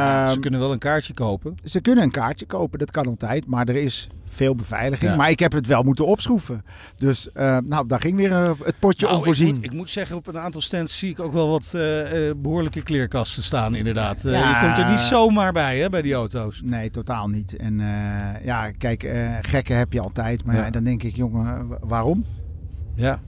Ja, 0.00 0.26
ze 0.26 0.32
Ehm, 0.32 0.40
kunnen 0.40 0.60
wel 0.60 0.72
een 0.72 0.78
kaartje 0.78 1.14
kopen. 1.14 1.54
ze 1.64 1.80
kunnen 1.80 2.04
een 2.04 2.10
kaartje 2.10 2.46
kopen, 2.46 2.78
dat 2.78 2.90
kan 2.90 3.06
altijd. 3.06 3.46
Maar 3.46 3.68
er 3.68 3.76
is 3.76 4.08
veel 4.26 4.54
beveiliging. 4.54 5.10
Ja. 5.10 5.16
Maar 5.16 5.30
ik 5.30 5.38
heb 5.38 5.52
het 5.52 5.66
wel 5.66 5.82
moeten 5.82 6.06
opschroeven. 6.06 6.64
Dus 6.96 7.32
eh, 7.32 7.58
nou, 7.66 7.86
daar 7.86 8.00
ging 8.00 8.16
weer 8.16 8.32
eh, 8.32 8.50
het 8.64 8.78
potje 8.78 9.06
Nou, 9.06 9.18
onvoorzien. 9.18 9.48
Ik 9.48 9.54
moet, 9.54 9.64
ik 9.64 9.72
moet 9.72 9.90
zeggen, 9.90 10.16
op 10.16 10.26
een 10.26 10.38
aantal 10.38 10.60
stands 10.60 10.98
zie 10.98 11.10
ik 11.10 11.20
ook 11.20 11.32
wel 11.32 11.48
wat 11.48 11.70
eh, 11.74 12.28
eh, 12.28 12.36
behoorlijke 12.36 12.82
kleerkasten 12.82 13.42
staan, 13.42 13.74
inderdaad. 13.74 14.24
Eh, 14.24 14.32
Ja. 14.32 14.60
Je 14.60 14.66
komt 14.66 14.78
er 14.86 14.90
niet 14.90 15.00
zomaar 15.00 15.52
bij, 15.52 15.78
hè, 15.78 15.88
bij 15.90 16.02
die 16.02 16.14
auto's. 16.14 16.60
Nee, 16.64 16.90
totaal 16.90 17.28
niet. 17.28 17.56
En 17.56 17.80
eh, 17.80 18.44
ja, 18.44 18.70
kijk, 18.70 19.02
eh, 19.02 19.30
gekken 19.40 19.76
heb 19.78 19.92
je 19.92 20.00
altijd. 20.00 20.44
Maar 20.44 20.54
Ja. 20.56 20.64
ja, 20.64 20.70
dan 20.70 20.84
denk 20.84 21.02
ik, 21.02 21.16
jongen, 21.16 21.68
wa- 21.68 21.78
waarom? 21.80 22.24
Ja, 22.94 23.20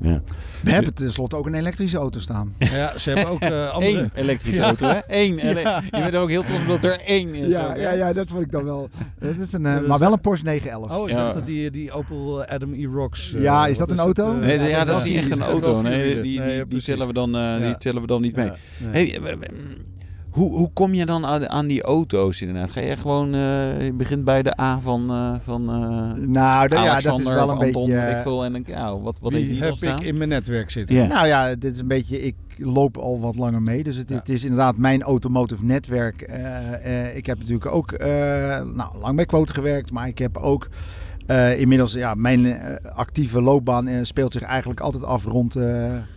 Ja. 0.00 0.22
We 0.62 0.70
hebben 0.70 0.94
tenslotte 0.94 1.36
ook 1.36 1.46
een 1.46 1.54
elektrische 1.54 1.96
auto 1.98 2.18
staan. 2.20 2.54
ja 2.58 2.98
ze 2.98 3.10
hebben 3.10 3.28
ook 3.28 3.40
eh, 3.40 3.70
andere... 3.70 3.98
Eén 3.98 4.10
elektrische 4.14 4.58
Ja. 4.60 4.64
auto, 4.64 4.86
hè? 4.86 4.98
Eén. 5.06 5.36
Ja. 5.58 5.82
Je 5.90 6.02
bent 6.02 6.14
ook 6.14 6.28
heel 6.28 6.44
trots 6.44 6.60
op 6.60 6.66
dat 6.68 6.84
er 6.84 7.00
één 7.00 7.34
is. 7.34 7.48
Ja, 7.48 7.74
ja, 7.76 7.92
ja, 7.92 8.12
dat 8.12 8.28
vond 8.28 8.42
ik 8.42 8.50
dan 8.50 8.64
wel. 8.64 8.88
Dat 9.20 9.36
is 9.36 9.52
een, 9.52 9.66
eh, 9.66 9.80
maar 9.86 9.98
wel 9.98 10.12
een 10.12 10.20
Porsche 10.20 10.44
911. 10.46 10.98
Oh, 10.98 11.08
ik 11.08 11.14
Ja. 11.16 11.22
dacht 11.22 11.34
dat 11.34 11.46
die, 11.46 11.70
die 11.70 11.92
Opel 11.92 12.44
Adam 12.44 12.72
E-Rocks... 12.74 13.34
eh, 13.34 13.42
Ja, 13.42 13.66
is 13.66 13.78
dat 13.78 13.88
een 13.90 13.98
auto? 13.98 14.32
eh, 14.32 14.38
Nee, 14.38 14.58
ja, 14.58 14.66
Ja, 14.66 14.84
dat 14.84 14.96
is 14.96 15.04
niet 15.04 15.16
echt 15.16 15.30
een 15.30 15.42
auto. 15.42 15.82
Nee, 15.82 16.02
die, 16.14 16.22
die, 16.22 16.38
Nee, 16.40 16.48
ja, 16.50 16.54
die, 16.56 16.66
precies. 16.66 16.84
tellen 16.84 17.06
we 17.06 17.12
dan, 17.12 17.36
eh, 17.36 17.64
die 17.64 17.76
tellen 17.76 18.00
we 18.00 18.06
dan 18.06 18.22
niet 18.22 18.36
mee. 18.36 18.46
Ja, 18.46 18.56
nee. 18.78 18.90
Hey, 19.10 19.20
eh, 19.24 19.32
eh, 19.32 19.38
hoe, 20.38 20.56
hoe 20.58 20.70
kom 20.72 20.94
je 20.94 21.06
dan 21.06 21.26
aan, 21.26 21.48
aan 21.48 21.66
die 21.66 21.82
auto's 21.82 22.40
inderdaad? 22.40 22.70
Ga 22.70 22.80
je 22.80 22.96
gewoon, 22.96 23.34
eh, 23.34 23.84
je 23.84 23.92
begint 23.92 24.24
bij 24.24 24.42
de 24.42 24.60
A 24.60 24.80
van, 24.80 25.10
eh, 25.10 25.34
van 25.40 25.68
eh, 25.68 26.26
Nou, 26.26 26.74
ja, 26.74 27.00
dat 27.00 27.18
is 27.20 27.26
wel 27.26 27.50
een 27.50 27.58
Anton, 27.58 27.86
beetje... 27.86 28.10
ik 28.10 28.16
veel. 28.22 28.44
En 28.44 28.52
dan, 28.52 28.62
ja, 28.66 28.98
wat, 28.98 29.18
wat 29.20 29.32
heeft 29.32 29.60
heb 29.60 29.74
staan? 29.74 29.98
ik 29.98 30.04
in 30.04 30.16
mijn 30.16 30.28
netwerk 30.28 30.70
zitten. 30.70 31.08
Nou 31.08 31.26
ja, 31.26 31.54
dit 31.54 31.72
is 31.72 31.78
een 31.78 31.86
beetje. 31.88 32.20
Ik 32.20 32.34
loop 32.58 32.96
al 32.96 33.20
wat 33.20 33.36
langer 33.36 33.62
mee. 33.62 33.82
Dus 33.82 33.96
het, 33.96 34.08
Ja. 34.08 34.16
het 34.16 34.28
is 34.28 34.42
inderdaad 34.42 34.76
mijn 34.76 35.02
automotive 35.02 35.64
netwerk. 35.64 36.22
Eh, 36.22 37.06
eh, 37.08 37.16
ik 37.16 37.26
heb 37.26 37.38
natuurlijk 37.38 37.66
ook 37.66 37.92
eh, 37.92 38.08
nou, 38.74 38.98
lang 39.00 39.16
bij 39.16 39.26
Quote 39.26 39.52
gewerkt. 39.52 39.92
Maar 39.92 40.08
ik 40.08 40.18
heb 40.18 40.36
ook 40.36 40.68
eh, 41.28 41.60
inmiddels. 41.60 41.92
Ja, 41.92 42.14
mijn 42.14 42.46
eh, 42.46 42.90
actieve 42.94 43.42
loopbaan 43.42 43.86
eh, 43.86 43.98
speelt 44.02 44.32
zich 44.32 44.42
eigenlijk 44.42 44.80
altijd 44.80 45.04
af 45.04 45.24
rond 45.24 45.56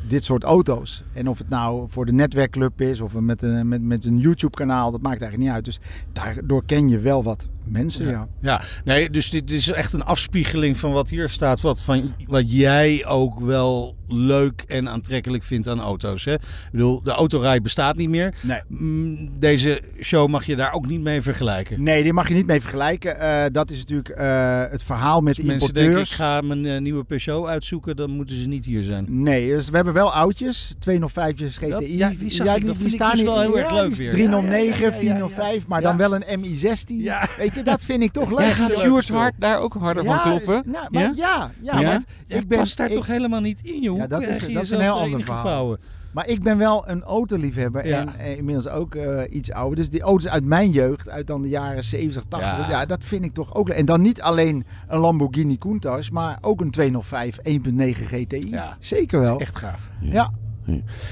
dit 0.07 0.23
soort 0.23 0.43
auto's. 0.43 1.03
En 1.13 1.29
of 1.29 1.37
het 1.37 1.49
nou 1.49 1.85
voor 1.89 2.05
de 2.05 2.11
netwerkclub 2.11 2.81
is 2.81 3.01
of 3.01 3.13
met 3.13 3.41
een, 3.41 3.67
met, 3.67 3.81
met 3.81 4.05
een 4.05 4.17
YouTube-kanaal. 4.17 4.91
Dat 4.91 5.01
maakt 5.01 5.21
eigenlijk 5.21 5.43
niet 5.43 5.55
uit. 5.55 5.65
Dus 5.65 5.79
daardoor 6.11 6.65
ken 6.65 6.89
je 6.89 6.99
wel 6.99 7.23
wat 7.23 7.47
mensen. 7.65 8.07
Ja. 8.09 8.27
Ja, 8.41 8.61
nee, 8.83 9.09
dus 9.09 9.29
dit 9.29 9.51
is 9.51 9.71
echt 9.71 9.93
een 9.93 10.03
afspiegeling 10.03 10.77
van 10.77 10.91
wat 10.91 11.09
hier 11.09 11.29
staat. 11.29 11.61
Wat, 11.61 11.81
van, 11.81 12.13
wat 12.27 12.51
jij 12.51 13.05
ook 13.05 13.39
wel 13.39 13.95
leuk 14.07 14.63
en 14.67 14.89
aantrekkelijk 14.89 15.43
vindt 15.43 15.67
aan 15.67 15.79
auto's. 15.79 16.25
Hè? 16.25 16.33
Ik 16.33 16.39
bedoel, 16.71 17.01
de 17.03 17.11
autorij 17.11 17.61
bestaat 17.61 17.95
niet 17.95 18.09
meer. 18.09 18.33
Nee. 18.41 18.59
Mm, 18.67 19.29
Deze 19.39 19.81
show 20.01 20.29
mag 20.29 20.45
je 20.45 20.55
daar 20.55 20.73
ook 20.73 20.87
niet 20.87 21.01
mee 21.01 21.21
vergelijken. 21.21 21.83
Nee, 21.83 22.03
die 22.03 22.13
mag 22.13 22.27
je 22.27 22.33
niet 22.33 22.45
mee 22.45 22.61
vergelijken. 22.61 23.19
Eh, 23.19 23.43
dat 23.51 23.69
is 23.69 23.77
natuurlijk 23.77 24.09
eh, 24.09 24.63
het 24.69 24.83
verhaal 24.83 25.21
met 25.21 25.35
de 25.35 25.43
mensen 25.43 25.73
denken, 25.73 25.99
ik 25.99 26.07
ga 26.07 26.41
mijn 26.41 26.65
eh, 26.65 26.79
nieuwe 26.81 27.03
Peugeot 27.03 27.47
uitzoeken, 27.47 27.95
dan 27.95 28.09
moeten 28.09 28.41
ze 28.41 28.47
niet 28.47 28.65
hier 28.65 28.83
zijn. 28.83 29.05
Nee, 29.09 29.47
dus 29.47 29.69
we 29.69 29.75
hebben 29.75 29.93
wel 29.93 30.13
oudjes. 30.13 30.71
205'tjes 30.89 31.57
GTI. 31.57 31.69
Dat- 31.69 31.81
ja, 31.87 32.09
die. 32.09 32.65
Dat 32.65 32.77
vind 32.77 32.93
ik 32.93 32.99
dus 32.99 33.13
hier- 33.13 33.23
wel 33.25 33.39
heel 33.41 33.57
erg 33.59 33.69
ja, 33.69 33.75
leuk 33.75 33.89
die 33.89 33.97
weer. 33.97 34.11
309, 34.11 34.51
Ja, 34.51 34.57
ja, 34.57 34.77
ja, 34.79 34.85
ja, 34.85 34.91
ja, 34.93 34.99
405, 34.99 35.67
maar 35.67 35.81
Ja. 35.81 35.87
dan 35.87 35.97
wel 35.97 36.15
een 36.15 36.39
MI16. 36.39 36.95
Ja. 37.03 37.27
Weet 37.37 37.50
je, 37.53 37.63
dat 37.63 37.81
vind 37.83 38.03
ik 38.03 38.11
toch 38.11 38.29
leuk. 38.29 38.39
Jij 38.39 38.51
gaat 38.51 38.77
spul. 38.77 39.17
hart 39.17 39.33
daar 39.39 39.59
ook 39.59 39.73
harder 39.73 40.03
Ja, 40.03 40.21
van 40.21 40.29
kloppen? 40.31 40.71
nou, 40.71 40.87
maar 40.91 41.01
Ja? 41.01 41.11
ja, 41.15 41.51
ja, 41.61 41.79
Ja? 41.79 41.99
Jij 42.27 42.39
ik 42.39 42.47
ben 42.47 42.57
past 42.57 42.77
daar 42.77 42.89
ik- 42.89 42.95
toch 42.95 43.07
helemaal 43.07 43.41
niet 43.41 43.59
in, 43.63 43.81
joh. 43.81 43.95
Ja, 43.95 43.99
Hoe 43.99 44.09
dat 44.09 44.21
is- 44.21 44.53
dat 44.53 44.63
is 44.63 44.69
een 44.69 44.79
heel 44.81 44.99
ander 44.99 45.19
verhaal. 45.19 45.41
gevouwen? 45.41 45.79
Maar 46.11 46.27
ik 46.27 46.43
ben 46.43 46.57
wel 46.57 46.83
een 46.89 47.03
autoliefhebber 47.03 47.87
Ja. 47.87 47.99
en 47.99 48.19
eh, 48.19 48.37
inmiddels 48.37 48.67
ook 48.67 48.95
eh, 48.95 49.21
iets 49.29 49.51
ouder. 49.51 49.75
Dus 49.75 49.89
die 49.89 50.01
auto's 50.01 50.27
uit 50.27 50.43
mijn 50.43 50.69
jeugd, 50.71 51.09
uit 51.09 51.27
dan 51.27 51.41
de 51.41 51.49
jaren 51.49 51.83
70, 51.83 52.23
80, 52.27 52.57
Ja. 52.57 52.69
ja. 52.69 52.85
dat 52.85 53.03
vind 53.03 53.23
ik 53.25 53.33
toch 53.33 53.53
ook 53.55 53.67
leuk. 53.67 53.77
En 53.77 53.85
dan 53.85 54.01
niet 54.01 54.21
alleen 54.21 54.65
een 54.87 54.99
Lamborghini 54.99 55.57
Countach, 55.57 56.11
maar 56.11 56.37
ook 56.41 56.61
een 56.61 56.71
205 56.71 57.37
1.9 57.43 58.05
GTI. 58.05 58.49
Ja. 58.49 58.77
Zeker 58.79 59.17
Dat 59.19 59.27
wel. 59.27 59.35
is 59.39 59.41
echt 59.41 59.55
gaaf. 59.57 59.89
Ja. 59.99 60.31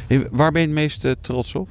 Hey, 0.07 0.27
waar 0.31 0.51
ben 0.51 0.61
je 0.61 0.67
het 0.67 0.75
meest 0.75 1.05
eh, 1.05 1.11
trots 1.21 1.55
op? 1.55 1.69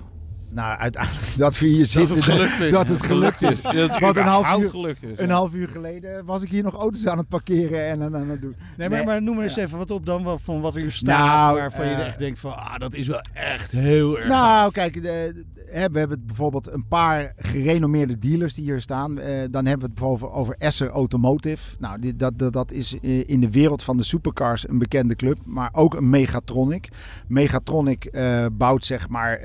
Nou, 0.58 0.78
uiteindelijk 0.78 1.36
dat 1.44 1.58
we 1.58 1.66
hier 1.66 1.86
zitten. 1.86 2.14
het 2.14 2.24
gelukt 2.24 2.60
is. 2.60 2.70
Dat 2.70 2.88
het 2.88 3.02
gelukt 3.02 3.42
is. 3.42 3.62
Want 4.00 4.16
een 4.16 4.22
half, 4.22 4.58
uur, 4.60 4.70
gelukt 4.70 5.02
is. 5.02 5.18
een 5.18 5.30
half 5.30 5.52
uur 5.54 5.68
geleden 5.68 6.24
was 6.24 6.42
ik 6.42 6.50
hier 6.50 6.62
nog 6.62 6.74
auto's 6.74 7.06
aan 7.06 7.18
het 7.18 7.28
parkeren 7.28 7.84
en 7.86 8.02
aan, 8.02 8.16
aan 8.16 8.28
het 8.28 8.40
doen. 8.40 8.56
Nee, 8.76 8.88
maar, 8.88 9.04
maar 9.04 9.22
noem 9.22 9.34
maar 9.34 9.44
eens 9.44 9.54
Ja. 9.54 9.62
even 9.62 9.78
wat 9.78 9.90
op 9.90 10.06
dan 10.06 10.38
van 10.40 10.60
wat 10.60 10.74
er 10.74 10.80
hier 10.80 10.90
staat. 10.90 11.18
Nou, 11.44 11.56
waarvan 11.58 11.86
je 11.86 11.92
eh, 11.94 12.06
echt 12.06 12.18
denkt 12.18 12.38
van, 12.38 12.56
ah, 12.56 12.78
dat 12.78 12.94
is 12.94 13.06
wel 13.06 13.20
echt 13.32 13.70
heel 13.72 14.18
erg 14.18 14.28
Nou, 14.28 14.42
gaaf. 14.44 14.72
kijk, 14.72 14.94
de, 14.94 15.00
de- 15.02 15.44
hè, 15.70 15.88
we 15.90 15.98
hebben 15.98 16.22
bijvoorbeeld 16.26 16.70
een 16.72 16.86
paar 16.88 17.32
gerenommeerde 17.36 18.18
dealers 18.18 18.54
die 18.54 18.64
hier 18.64 18.80
staan. 18.80 19.18
Eh, 19.18 19.28
dan 19.50 19.66
hebben 19.66 19.78
we 19.78 19.92
het 19.92 19.94
bijvoorbeeld 19.94 20.32
over 20.32 20.54
Esser 20.58 20.88
Automotive. 20.88 21.74
Nou, 21.78 21.98
dit, 22.00 22.18
dat, 22.18 22.38
dat, 22.38 22.52
dat 22.52 22.72
is 22.72 22.98
eh, 23.02 23.28
in 23.28 23.40
de 23.40 23.50
wereld 23.50 23.82
van 23.82 23.96
de 23.96 24.04
supercars 24.04 24.68
een 24.68 24.78
bekende 24.78 25.16
club, 25.16 25.38
maar 25.44 25.70
ook 25.72 25.94
een 25.94 26.10
Megatronic. 26.10 26.88
Megatronic 27.26 28.04
eh, 28.04 28.46
bouwt 28.52 28.84
zeg 28.84 29.08
maar 29.08 29.40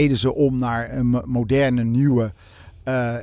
Mercedes'en 0.00 0.34
om 0.34 0.58
naar 0.58 0.92
een 0.92 1.06
mo- 1.06 1.22
moderne, 1.24 1.84
nieuwe 1.84 2.32
eh, 2.82 3.14
eh, 3.16 3.22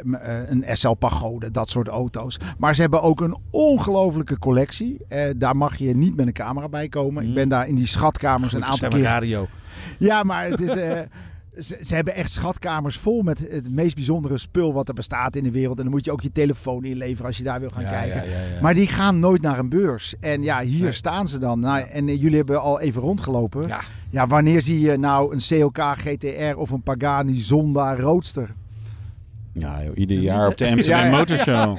een 0.50 0.64
SL 0.72 0.92
Pagode, 0.92 1.52
dat 1.52 1.70
soort 1.70 1.88
auto's. 1.88 2.38
Maar 2.58 2.76
ze 2.76 2.82
hebben 2.82 3.02
ook 3.02 3.22
een 3.22 3.38
ongelofelijke 3.50 4.40
collectie. 4.40 4.98
Eh, 5.08 5.30
daar 5.36 5.56
mag 5.58 5.76
je 5.76 5.96
niet 5.96 6.16
met 6.16 6.28
een 6.28 6.34
camera 6.34 6.70
bij 6.70 6.88
komen. 6.90 7.28
Ik 7.28 7.34
ben 7.34 7.50
daar 7.50 7.68
in 7.68 7.76
die 7.76 7.88
schatkamers 7.88 8.54
een 8.54 8.66
aantal 8.66 8.90
keer 8.90 9.02
radio. 9.02 9.48
ja, 10.00 10.24
maar 10.24 10.46
het 10.46 10.62
is. 10.62 10.72
ze, 11.62 11.78
ze 11.82 11.96
hebben 11.96 12.16
echt 12.16 12.32
schatkamers 12.32 12.98
vol 12.98 13.22
met 13.22 13.40
het 13.40 13.72
meest 13.72 13.96
bijzondere 13.96 14.38
spul 14.38 14.74
wat 14.74 14.88
er 14.88 14.94
bestaat 14.94 15.36
in 15.36 15.44
de 15.44 15.52
wereld. 15.52 15.78
En 15.78 15.84
dan 15.84 15.94
moet 15.94 16.06
je 16.06 16.12
ook 16.12 16.22
je 16.22 16.32
telefoon 16.32 16.84
inleveren 16.86 17.26
als 17.26 17.38
je 17.38 17.44
daar 17.44 17.60
wil 17.60 17.70
gaan 17.70 17.84
Ja, 17.84 17.90
kijken. 17.90 18.16
ja, 18.30 18.38
ja, 18.38 18.54
ja. 18.56 18.62
Maar 18.62 18.74
die 18.74 18.88
gaan 18.88 19.20
nooit 19.20 19.42
naar 19.42 19.60
een 19.60 19.70
beurs. 19.70 20.16
En 20.20 20.44
ja, 20.44 20.60
hier 20.62 20.84
Nee. 20.84 20.92
staan 20.92 21.28
ze 21.28 21.40
dan. 21.40 21.60
Nou, 21.60 21.80
en 21.90 22.08
eh, 22.08 22.22
jullie 22.22 22.38
hebben 22.38 22.62
al 22.62 22.80
even 22.80 23.02
rondgelopen. 23.02 23.68
Ja. 23.68 23.80
Ja, 24.10 24.28
wanneer 24.28 24.62
zie 24.62 24.80
je 24.80 24.98
nou 24.98 25.34
een 25.36 25.40
CLK 25.40 25.78
GTR 25.98 26.58
of 26.58 26.70
een 26.70 26.82
Pagani 26.84 27.40
Zonda 27.40 27.96
Roadster? 27.96 28.54
Ja, 29.54 29.84
joh, 29.84 29.98
ieder 29.98 30.18
jaar 30.18 30.48
op 30.48 30.58
de 30.58 30.68
Amsterdam 30.70 31.00
Ja, 31.06 31.10
ja. 31.12 31.18
Motorshow. 31.18 31.78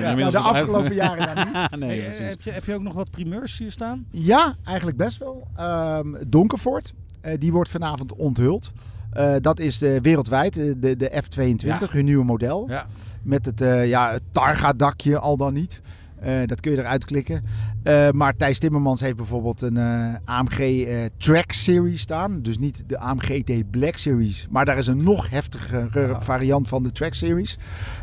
Nou, 0.00 0.30
de 0.30 0.38
afgelopen 0.38 0.94
jaren 0.94 1.26
dan 1.34 1.46
niet. 1.46 1.78
nee, 1.80 1.88
Hey, 1.88 1.98
eh, 1.98 2.04
precies. 2.04 2.28
heb, 2.28 2.40
je, 2.42 2.50
heb 2.50 2.64
je 2.64 2.74
ook 2.74 2.82
nog 2.82 2.94
wat 2.94 3.10
primeurs 3.10 3.58
hier 3.58 3.70
staan? 3.70 4.06
Ja, 4.10 4.56
eigenlijk 4.64 4.96
best 4.96 5.18
wel. 5.18 5.46
Ehm 5.56 6.14
Donkervoort, 6.28 6.92
eh, 7.20 7.34
die 7.38 7.52
wordt 7.52 7.70
vanavond 7.70 8.14
onthuld. 8.14 8.72
Eh, 9.14 9.34
dat 9.40 9.60
is 9.60 9.78
de, 9.78 10.00
wereldwijd 10.00 10.56
eh, 10.58 10.72
de, 10.76 10.96
de 10.96 11.22
F22, 11.24 11.66
Ja. 11.66 11.78
hun 11.90 12.04
nieuwe 12.04 12.24
model. 12.24 12.68
Ja. 12.68 12.86
Met 13.22 13.46
het, 13.46 13.60
eh, 13.60 13.88
ja, 13.88 14.12
het 14.12 14.22
Targa-dakje 14.30 15.18
al 15.18 15.36
dan 15.36 15.54
niet. 15.54 15.80
Eh, 16.20 16.32
dat 16.46 16.60
kun 16.60 16.72
je 16.72 16.78
eruit 16.78 17.04
klikken. 17.04 17.44
Eh, 17.82 18.10
maar 18.10 18.36
Thijs 18.36 18.58
Timmermans 18.58 19.00
heeft 19.00 19.16
bijvoorbeeld 19.16 19.62
een 19.62 19.76
eh, 19.76 20.14
AMG 20.24 20.58
eh, 20.58 20.96
Track 21.16 21.52
Series 21.52 22.00
staan. 22.00 22.42
Dus 22.42 22.58
niet 22.58 22.84
de 22.86 22.98
AMG 22.98 23.24
GT 23.24 23.70
Black 23.70 23.96
Series. 23.96 24.46
Maar 24.50 24.64
daar 24.64 24.78
is 24.78 24.86
een 24.86 25.02
nog 25.02 25.30
heftigere 25.30 26.16
variant 26.20 26.68
van 26.68 26.82
de 26.82 26.92
Track 26.92 27.14
Series. 27.14 27.58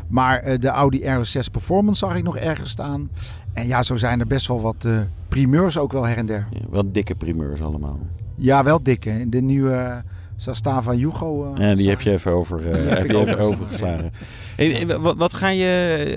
Maar 0.08 0.38
eh, 0.38 0.58
de 0.58 0.68
Audi 0.68 1.00
R6 1.02 1.50
Performance 1.52 1.98
zag 2.06 2.16
ik 2.16 2.22
nog 2.22 2.36
ergens 2.36 2.70
staan. 2.70 3.08
En 3.52 3.66
ja, 3.66 3.82
zo 3.82 3.96
zijn 3.96 4.20
er 4.20 4.26
best 4.26 4.46
wel 4.46 4.60
wat 4.60 4.84
eh, 4.84 4.92
primeurs 5.28 5.78
ook 5.78 5.92
wel 5.92 6.06
her 6.06 6.16
en 6.16 6.26
der. 6.26 6.46
Ja, 6.50 6.60
wel 6.70 6.92
dikke 6.92 7.14
primeurs 7.14 7.62
allemaal. 7.62 7.98
Ja, 8.36 8.64
wel 8.64 8.82
dikke. 8.82 9.28
De 9.28 9.40
nieuwe 9.40 10.02
Zastava 10.42 10.92
Yugo. 10.94 11.52
eh, 11.54 11.60
Ja, 11.68 11.74
die 11.74 11.88
heb 11.88 12.00
je 12.00 12.10
even, 12.12 12.32
over, 12.32 12.70
eh, 12.70 12.88
heb 12.98 13.10
je 13.10 13.18
even 13.18 13.38
overgeslagen. 13.38 14.12
Hey, 14.56 14.88
eh, 14.88 14.96
wat, 14.96 15.16
wat 15.16 15.34
ga 15.34 15.48
je, 15.48 15.64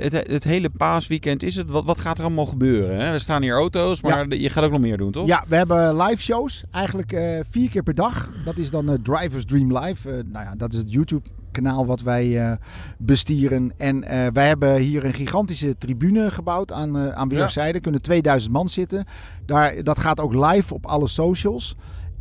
het, 0.01 0.11
het 0.31 0.43
hele 0.43 0.69
paasweekend 0.69 1.43
is 1.43 1.55
het, 1.55 1.69
wat, 1.69 1.85
wat 1.85 1.99
gaat 1.99 2.17
er 2.17 2.23
allemaal 2.23 2.45
gebeuren? 2.45 2.99
Hè? 3.05 3.11
We 3.11 3.19
staan 3.19 3.41
hier 3.41 3.53
auto's, 3.53 4.01
maar 4.01 4.35
je 4.35 4.49
gaat 4.49 4.63
ook 4.63 4.71
nog 4.71 4.79
meer 4.79 4.97
doen, 4.97 5.11
toch? 5.11 5.27
Ja, 5.27 5.43
we 5.47 5.55
hebben 5.55 5.97
live 6.01 6.21
shows. 6.21 6.63
Eigenlijk 6.71 7.11
eh, 7.11 7.39
vier 7.49 7.69
keer 7.69 7.83
per 7.83 7.93
dag. 7.93 8.31
Dat 8.45 8.57
is 8.57 8.69
dan 8.71 8.89
eh, 8.89 8.95
Drivers 9.03 9.45
Dream 9.45 9.77
Live. 9.77 10.09
Eh, 10.09 10.15
nou 10.31 10.45
ja, 10.45 10.55
dat 10.57 10.73
is 10.73 10.79
het 10.79 10.91
YouTube 10.93 11.27
kanaal 11.51 11.85
wat 11.85 12.01
wij 12.01 12.39
eh, 12.45 12.51
bestieren. 12.97 13.71
En 13.77 14.03
eh, 14.03 14.27
wij 14.33 14.47
hebben 14.47 14.75
hier 14.77 15.05
een 15.05 15.13
gigantische 15.13 15.77
tribune 15.77 16.31
gebouwd 16.31 16.71
aan, 16.71 16.97
eh 16.97 17.09
aan 17.09 17.29
weerszijden. 17.29 17.81
Kunnen 17.81 18.01
2000 18.01 18.53
man 18.53 18.69
zitten. 18.69 19.05
Daar, 19.45 19.83
dat 19.83 19.99
gaat 19.99 20.19
ook 20.19 20.33
live 20.33 20.73
op 20.73 20.85
alle 20.85 21.07
socials. 21.07 21.75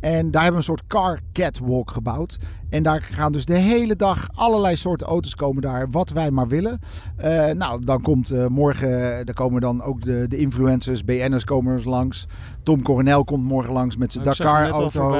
En 0.05 0.31
daar 0.31 0.43
hebben 0.43 0.61
we 0.61 0.67
een 0.67 0.77
soort 0.77 0.87
car 0.87 1.19
catwalk 1.33 1.91
gebouwd. 1.91 2.37
En 2.69 2.83
daar 2.83 3.01
gaan 3.01 3.31
dus 3.31 3.45
de 3.45 3.57
hele 3.57 3.95
dag 3.95 4.29
allerlei 4.33 4.75
soorten 4.75 5.07
auto's 5.07 5.35
komen 5.35 5.61
daar, 5.61 5.91
wat 5.91 6.09
wij 6.09 6.31
maar 6.31 6.47
willen. 6.47 6.79
Eh, 7.17 7.49
nou, 7.49 7.85
dan 7.85 8.01
komt 8.01 8.31
eh, 8.31 8.45
morgen, 8.45 9.25
daar 9.25 9.35
komen 9.35 9.61
dan 9.61 9.81
ook 9.81 10.01
de, 10.01 10.25
de 10.27 10.37
influencers, 10.37 11.03
BN'ers 11.05 11.43
komen 11.43 11.83
langs. 11.83 12.27
Tom 12.63 12.81
Coronel 12.81 13.23
komt 13.23 13.43
morgen 13.43 13.73
langs 13.73 13.97
met 13.97 14.11
zijn 14.11 14.23
Dakar-auto. 14.23 15.11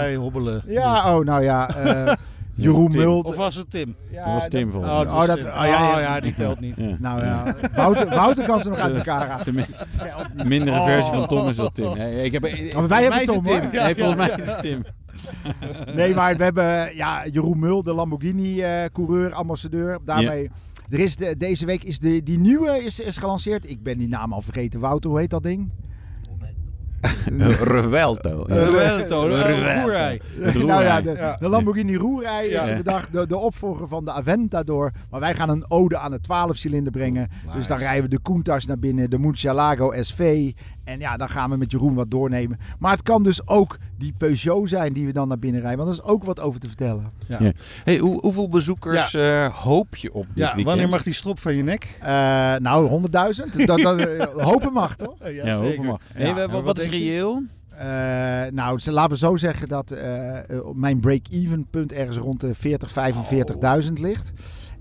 Ja, 0.68 1.18
oh, 1.18 1.26
nou 1.26 1.44
ja. 1.44 1.70
eh, 1.70 2.14
Jeroen 2.56 2.90
Tim. 2.90 3.00
Mult. 3.02 3.26
Of 3.26 3.36
was 3.36 3.56
het 3.56 3.70
Tim? 3.70 3.96
Ja, 4.12 4.24
Dat 4.26 4.34
was 4.34 4.48
Tim 4.48 4.72
volgens 4.72 4.92
Oh, 4.92 4.98
mij. 4.98 5.06
dat, 5.06 5.14
Oh, 5.22 5.28
dat- 5.28 5.38
oh, 5.40 5.44
ja, 5.54 5.66
ja. 5.66 5.94
Oh, 5.96 6.00
ja, 6.02 6.20
die 6.20 6.34
telt 6.34 6.60
niet. 6.60 6.78
Ja. 6.78 6.96
Nou 7.00 7.24
ja, 7.24 7.56
Wouter, 7.76 8.10
Wouter 8.10 8.46
kan 8.46 8.60
ze 8.62 8.70
nog 8.70 8.78
uit 8.78 8.96
elkaar 8.96 9.28
halen. 9.28 9.46
De 9.46 9.54
mi- 9.54 9.66
de 10.38 10.46
mindere 10.46 10.84
versie 10.84 11.14
van 11.14 11.28
Tom 11.28 11.48
is 11.50 11.56
dat 11.56 11.74
Tim. 11.74 11.98
Nee, 11.98 12.24
ik 12.24 12.32
heb, 12.32 12.42
maar 12.42 12.52
wij 12.52 12.88
mij 12.88 13.02
hebben 13.02 13.22
is 13.22 13.28
het 13.28 13.36
Tom, 13.36 13.44
Tim. 13.44 13.70
Nee, 13.84 13.96
volgens 13.96 14.16
mij 14.18 14.30
is 14.38 14.46
het 14.48 14.62
Tim. 14.62 14.84
Nee, 15.96 16.14
maar 16.16 16.38
we 16.38 16.44
hebben 16.44 16.96
ja, 16.96 17.28
Jeroen 17.28 17.60
Mul, 17.60 17.84
de 17.84 17.94
Lamborghini-coureur, 17.94 19.34
ambassadeur. 19.34 20.00
Daarmee. 20.06 20.50
Er 20.90 21.00
is 21.00 21.16
de, 21.18 21.38
deze 21.38 21.66
week 21.66 21.84
is 21.84 22.00
de, 22.00 22.24
die 22.24 22.40
nieuwe 22.40 22.84
is, 22.84 23.00
is 23.00 23.18
gelanceerd. 23.18 23.70
Ik 23.70 23.84
ben 23.84 23.98
die 23.98 24.08
naam 24.08 24.34
al 24.34 24.42
vergeten. 24.42 24.80
Wouter, 24.80 25.10
hoe 25.10 25.20
heet 25.20 25.30
dat 25.30 25.44
ding? 25.44 25.70
Revelto. 27.64 28.46
Ruelto, 28.48 29.22
Ruelto. 29.28 29.82
Roerij. 29.82 30.22
Nou 30.54 30.84
ja, 30.84 31.02
de, 31.02 31.12
Ja. 31.12 31.36
de 31.40 31.50
Lamborghini 31.50 31.96
Roerij 31.96 32.48
is 32.48 32.68
Ja. 32.68 32.76
bedacht, 32.78 33.12
de, 33.12 33.28
de 33.28 33.38
opvolger 33.38 33.88
van 33.88 34.06
de 34.06 34.12
Aventador. 34.12 34.92
Maar 35.10 35.20
wij 35.20 35.36
gaan 35.36 35.50
een 35.50 35.66
ode 35.68 35.98
aan 35.98 36.12
de 36.12 36.20
12-cilinder 36.20 36.92
brengen. 36.92 37.30
Dus 37.56 37.68
dan 37.68 37.78
rijden 37.78 38.04
we 38.04 38.10
de 38.10 38.22
Countach 38.22 38.66
naar 38.68 38.80
binnen, 38.80 39.10
de 39.10 39.20
Murcielago 39.20 39.94
SV. 40.02 40.52
En 40.86 41.00
ja, 41.00 41.18
dan 41.18 41.30
gaan 41.30 41.50
we 41.50 41.58
met 41.58 41.72
Jeroen 41.72 41.94
wat 41.94 42.12
doornemen. 42.12 42.60
Maar 42.80 42.92
het 42.92 43.04
kan 43.04 43.24
dus 43.24 43.48
ook 43.48 43.78
die 43.98 44.14
Peugeot 44.18 44.70
zijn 44.70 44.94
die 44.94 45.06
we 45.06 45.14
dan 45.14 45.28
naar 45.28 45.40
binnen 45.40 45.62
rijden. 45.62 45.86
Want 45.86 45.98
er 45.98 46.04
is 46.04 46.10
ook 46.12 46.24
wat 46.24 46.40
over 46.40 46.60
te 46.60 46.68
vertellen. 46.68 47.08
Ja. 47.28 47.52
Hey, 47.84 47.98
hoe, 47.98 48.20
hoeveel 48.22 48.48
bezoekers 48.50 49.14
eh, 49.14 49.48
hoop 49.48 49.96
je 49.96 50.14
op 50.14 50.26
dit 50.26 50.36
Ja, 50.36 50.44
weekend? 50.46 50.66
wanneer 50.66 50.88
mag 50.90 51.04
die 51.04 51.14
strop 51.14 51.40
van 51.40 51.56
je 51.56 51.64
nek? 51.64 51.98
Eh, 52.02 52.08
nou, 52.56 52.88
100.000. 52.90 53.66
Dat, 53.66 53.80
dat, 53.80 53.98
eh, 54.00 54.26
hopen 54.44 54.74
mag, 54.74 54.96
toch? 54.96 55.16
Ja, 55.32 55.56
hopen 55.56 55.86
maar. 55.86 56.00
Hey, 56.14 56.28
Ja. 56.28 56.34
wa- 56.34 56.48
wa- 56.50 56.62
wat, 56.62 56.80
is 56.80 56.90
reëel? 56.90 57.42
Eh, 57.70 57.86
nou, 58.52 58.80
ze- 58.80 58.92
laten 58.92 59.12
we 59.12 59.18
zo 59.18 59.36
zeggen 59.36 59.68
dat 59.68 59.96
mijn 60.74 61.00
break-even 61.00 61.68
punt 61.70 61.92
ergens 61.92 62.18
rond 62.18 62.40
de 62.40 62.56
40, 62.56 62.92
45.000 62.92 64.00
ligt. 64.00 64.32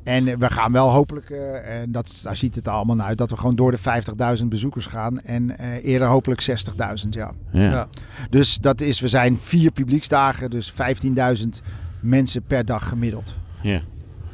En 0.05 0.39
we 0.39 0.51
gaan 0.51 0.73
wel 0.73 0.91
hopelijk, 0.91 1.31
eh, 1.31 1.81
en 1.81 1.93
dat, 1.93 2.21
daar 2.23 2.37
ziet 2.37 2.55
het 2.55 2.69
allemaal 2.69 2.97
naar 2.97 3.07
uit, 3.07 3.19
dat 3.19 3.31
we 3.31 3.37
gewoon 3.37 3.57
door 3.57 3.71
de 3.71 3.79
50.000 4.39 4.49
bezoekers 4.49 4.87
gaan. 4.87 5.21
En 5.21 5.59
eh, 5.59 5.85
eerder 5.85 6.09
hopelijk 6.09 6.43
60.000, 6.43 7.09
ja. 7.11 7.33
Ja. 7.51 7.71
Ja. 7.71 7.89
Dus 8.31 8.57
dat 8.57 8.81
is, 8.81 9.01
we 9.01 9.09
zijn 9.09 9.39
vier 9.39 9.73
publieksdagen, 9.73 10.51
dus 10.51 10.73
15.000 10.73 11.49
mensen 12.01 12.43
per 12.43 12.65
dag 12.65 12.89
gemiddeld. 12.89 13.35
Ja. 13.61 13.81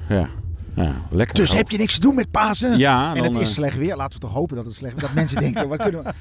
Ja. 0.08 0.28
Ja. 0.82 0.94
Lekker. 1.10 1.34
Dus 1.34 1.52
heb 1.52 1.70
je 1.70 1.78
niks 1.78 1.94
te 1.94 2.00
doen 2.00 2.14
met 2.14 2.30
Pasen? 2.30 2.78
Ja, 2.78 3.14
En 3.14 3.22
dan, 3.22 3.32
het 3.32 3.42
is 3.42 3.48
eh, 3.48 3.54
slecht 3.54 3.76
weer. 3.76 3.96
Laten 3.96 4.20
we 4.20 4.26
toch 4.26 4.34
hopen 4.34 4.56
dat 4.56 4.64
het 4.64 4.74
slecht 4.74 4.94
weer 4.94 5.02
Dat 5.02 5.12
mensen 5.14 5.40
denken, 5.52 5.68
wat 5.68 5.82
kunnen 5.82 6.04
we... 6.04 6.12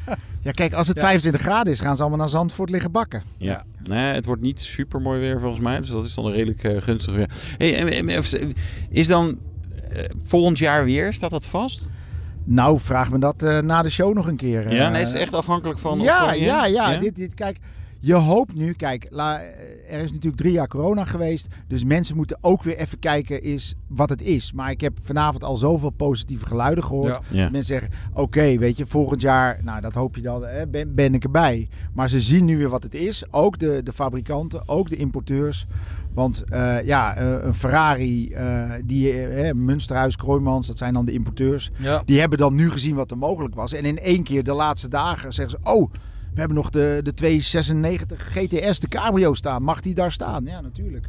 Ja, 0.41 0.51
kijk, 0.51 0.73
als 0.73 0.87
het 0.87 0.97
Ja. 0.97 1.03
25 1.03 1.41
graden 1.41 1.73
is, 1.73 1.79
gaan 1.79 1.95
ze 1.95 2.01
allemaal 2.01 2.19
naar 2.19 2.29
Zandvoort 2.29 2.69
liggen 2.69 2.91
bakken. 2.91 3.23
Ja. 3.37 3.63
Nee, 3.83 4.13
het 4.13 4.25
wordt 4.25 4.41
niet 4.41 4.59
super 4.59 5.01
mooi 5.01 5.19
weer 5.19 5.39
volgens 5.39 5.61
mij. 5.61 5.79
Dus 5.79 5.89
dat 5.89 6.05
is 6.05 6.13
dan 6.13 6.25
een 6.25 6.31
redelijk 6.31 6.63
eh, 6.63 6.81
gunstig 6.81 7.15
weer. 7.15 7.29
Hey, 7.57 8.23
is 8.89 9.07
dan 9.07 9.39
eh, 9.89 10.03
volgend 10.23 10.57
jaar 10.57 10.85
weer, 10.85 11.13
staat 11.13 11.31
dat 11.31 11.45
vast? 11.45 11.87
Nou, 12.43 12.79
vraag 12.79 13.11
me 13.11 13.19
dat 13.19 13.43
eh, 13.43 13.59
na 13.59 13.81
de 13.81 13.89
show 13.89 14.13
nog 14.15 14.27
een 14.27 14.35
keer. 14.35 14.73
ja, 14.73 14.89
nee, 14.89 15.01
is 15.01 15.07
het 15.07 15.17
echt 15.17 15.33
afhankelijk 15.33 15.79
van... 15.79 15.99
of 15.99 16.05
ja, 16.05 16.31
je? 16.33 16.41
ja, 16.41 16.65
ja, 16.65 16.97
Dit, 16.97 17.15
dit, 17.15 17.33
kijk, 17.33 17.57
je 17.99 18.13
hoopt 18.13 18.55
nu, 18.55 18.73
kijk, 18.73 19.07
la, 19.09 19.41
er 19.89 19.99
is 19.99 20.11
natuurlijk 20.11 20.41
drie 20.41 20.51
jaar 20.51 20.67
corona 20.67 21.05
geweest. 21.05 21.47
Dus 21.67 21.83
mensen 21.83 22.15
moeten 22.15 22.37
ook 22.41 22.63
weer 22.63 22.77
even 22.77 22.99
kijken 22.99 23.43
is 23.43 23.75
wat 23.87 24.09
het 24.09 24.21
is. 24.21 24.53
Maar 24.53 24.71
ik 24.71 24.81
heb 24.81 24.97
vanavond 25.01 25.43
al 25.43 25.57
zoveel 25.57 25.89
positieve 25.89 26.45
geluiden 26.45 26.83
gehoord. 26.83 27.19
Ja. 27.29 27.43
Ja. 27.43 27.49
Mensen 27.49 27.79
zeggen, 27.79 27.89
oké, 28.13 28.57
weet 28.57 28.77
je, 28.77 28.85
volgend 28.87 29.21
jaar, 29.21 29.59
nou 29.63 29.81
dat 29.81 29.93
hoop 29.93 30.15
je 30.15 30.21
dan, 30.21 30.45
hè, 30.45 30.67
ben, 30.67 30.95
ben 30.95 31.13
ik 31.13 31.23
erbij. 31.23 31.67
Maar 31.93 32.09
ze 32.09 32.19
zien 32.19 32.45
nu 32.45 32.57
weer 32.57 32.69
wat 32.69 32.83
het 32.83 32.95
is. 32.95 33.23
Ook 33.31 33.59
de, 33.59 33.81
de 33.83 33.93
fabrikanten, 33.93 34.67
ook 34.67 34.89
de 34.89 34.95
importeurs. 34.95 35.65
Want 36.13 36.43
eh, 36.49 36.85
ja, 36.85 37.15
eh, 37.15 37.43
een 37.43 37.53
Ferrari, 37.53 38.33
eh, 38.33 38.71
die, 38.85 39.21
eh, 39.21 39.53
Münsterhuis, 39.53 40.15
Kroijmans, 40.15 40.67
dat 40.67 40.77
zijn 40.77 40.93
dan 40.93 41.05
de 41.05 41.11
importeurs. 41.11 41.71
Ja. 41.77 42.01
Die 42.05 42.19
hebben 42.19 42.37
dan 42.37 42.55
nu 42.55 42.69
gezien 42.69 42.95
wat 42.95 43.11
er 43.11 43.17
mogelijk 43.17 43.55
was. 43.55 43.73
En 43.73 43.85
in 43.85 43.99
één 43.99 44.23
keer 44.23 44.43
de 44.43 44.53
laatste 44.53 44.87
dagen 44.87 45.33
zeggen 45.33 45.59
ze: 45.63 45.69
Oh, 45.69 45.91
we 46.33 46.39
hebben 46.39 46.57
nog 46.57 46.69
de, 46.69 46.99
de 47.03 47.13
296 47.13 48.27
GTS, 48.33 48.79
de 48.79 48.87
Cabrio 48.87 49.33
staan. 49.33 49.63
Mag 49.63 49.81
die 49.81 49.93
daar 49.93 50.11
staan? 50.11 50.45
Ja, 50.45 50.61
natuurlijk. 50.61 51.07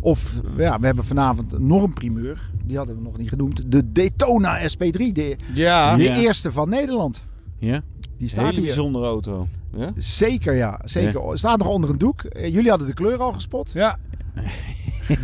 Of 0.00 0.32
ja, 0.56 0.78
we 0.80 0.86
hebben 0.86 1.04
vanavond 1.04 1.58
nog 1.58 1.82
een 1.82 1.92
primeur. 1.92 2.50
Die 2.64 2.76
hadden 2.76 2.96
we 2.96 3.02
nog 3.02 3.18
niet 3.18 3.28
genoemd. 3.28 3.72
De 3.72 3.92
Daytona 3.92 4.58
SP3. 4.68 5.12
De, 5.12 5.36
Ja. 5.54 5.96
de 5.96 6.02
Ja. 6.02 6.16
eerste 6.16 6.52
van 6.52 6.68
Nederland. 6.68 7.24
Ja? 7.58 7.80
Die 8.18 8.28
staat 8.28 8.40
Hele 8.44 8.56
hier. 8.56 8.64
bijzondere 8.64 9.04
auto. 9.04 9.48
Ja? 9.76 9.92
Zeker, 9.96 10.54
ja. 10.54 10.80
Zeker. 10.84 11.38
Staat 11.38 11.58
nog 11.58 11.68
onder 11.68 11.90
een 11.90 11.98
doek. 11.98 12.22
Eh, 12.24 12.52
Jullie 12.52 12.70
hadden 12.70 12.86
de 12.88 12.94
kleur 12.94 13.18
al 13.18 13.32
gespot. 13.32 13.70
Ja, 13.74 13.96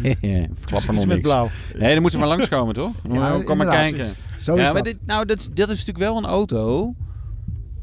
Klapper 0.64 0.94
nog 0.94 1.07
met 1.07 1.07
niks. 1.07 1.20
blauw. 1.20 1.48
Nee, 1.79 1.92
dan 1.92 2.01
moeten 2.03 2.20
we 2.20 2.27
maar 2.27 2.35
langskomen, 2.37 2.74
toch? 2.74 2.92
Ja, 3.12 3.42
Kom 3.44 3.57
maar 3.57 3.66
kijken. 3.66 4.07
Zo 4.38 4.55
is 4.55 4.61
ja, 4.61 4.72
maar 4.72 4.74
dat. 4.74 4.85
dit, 4.85 4.98
nou, 5.07 5.24
dat, 5.27 5.37
dat 5.55 5.68
is 5.70 5.79
natuurlijk 5.87 5.98
wel 5.98 6.16
een 6.16 6.24
auto. 6.24 6.94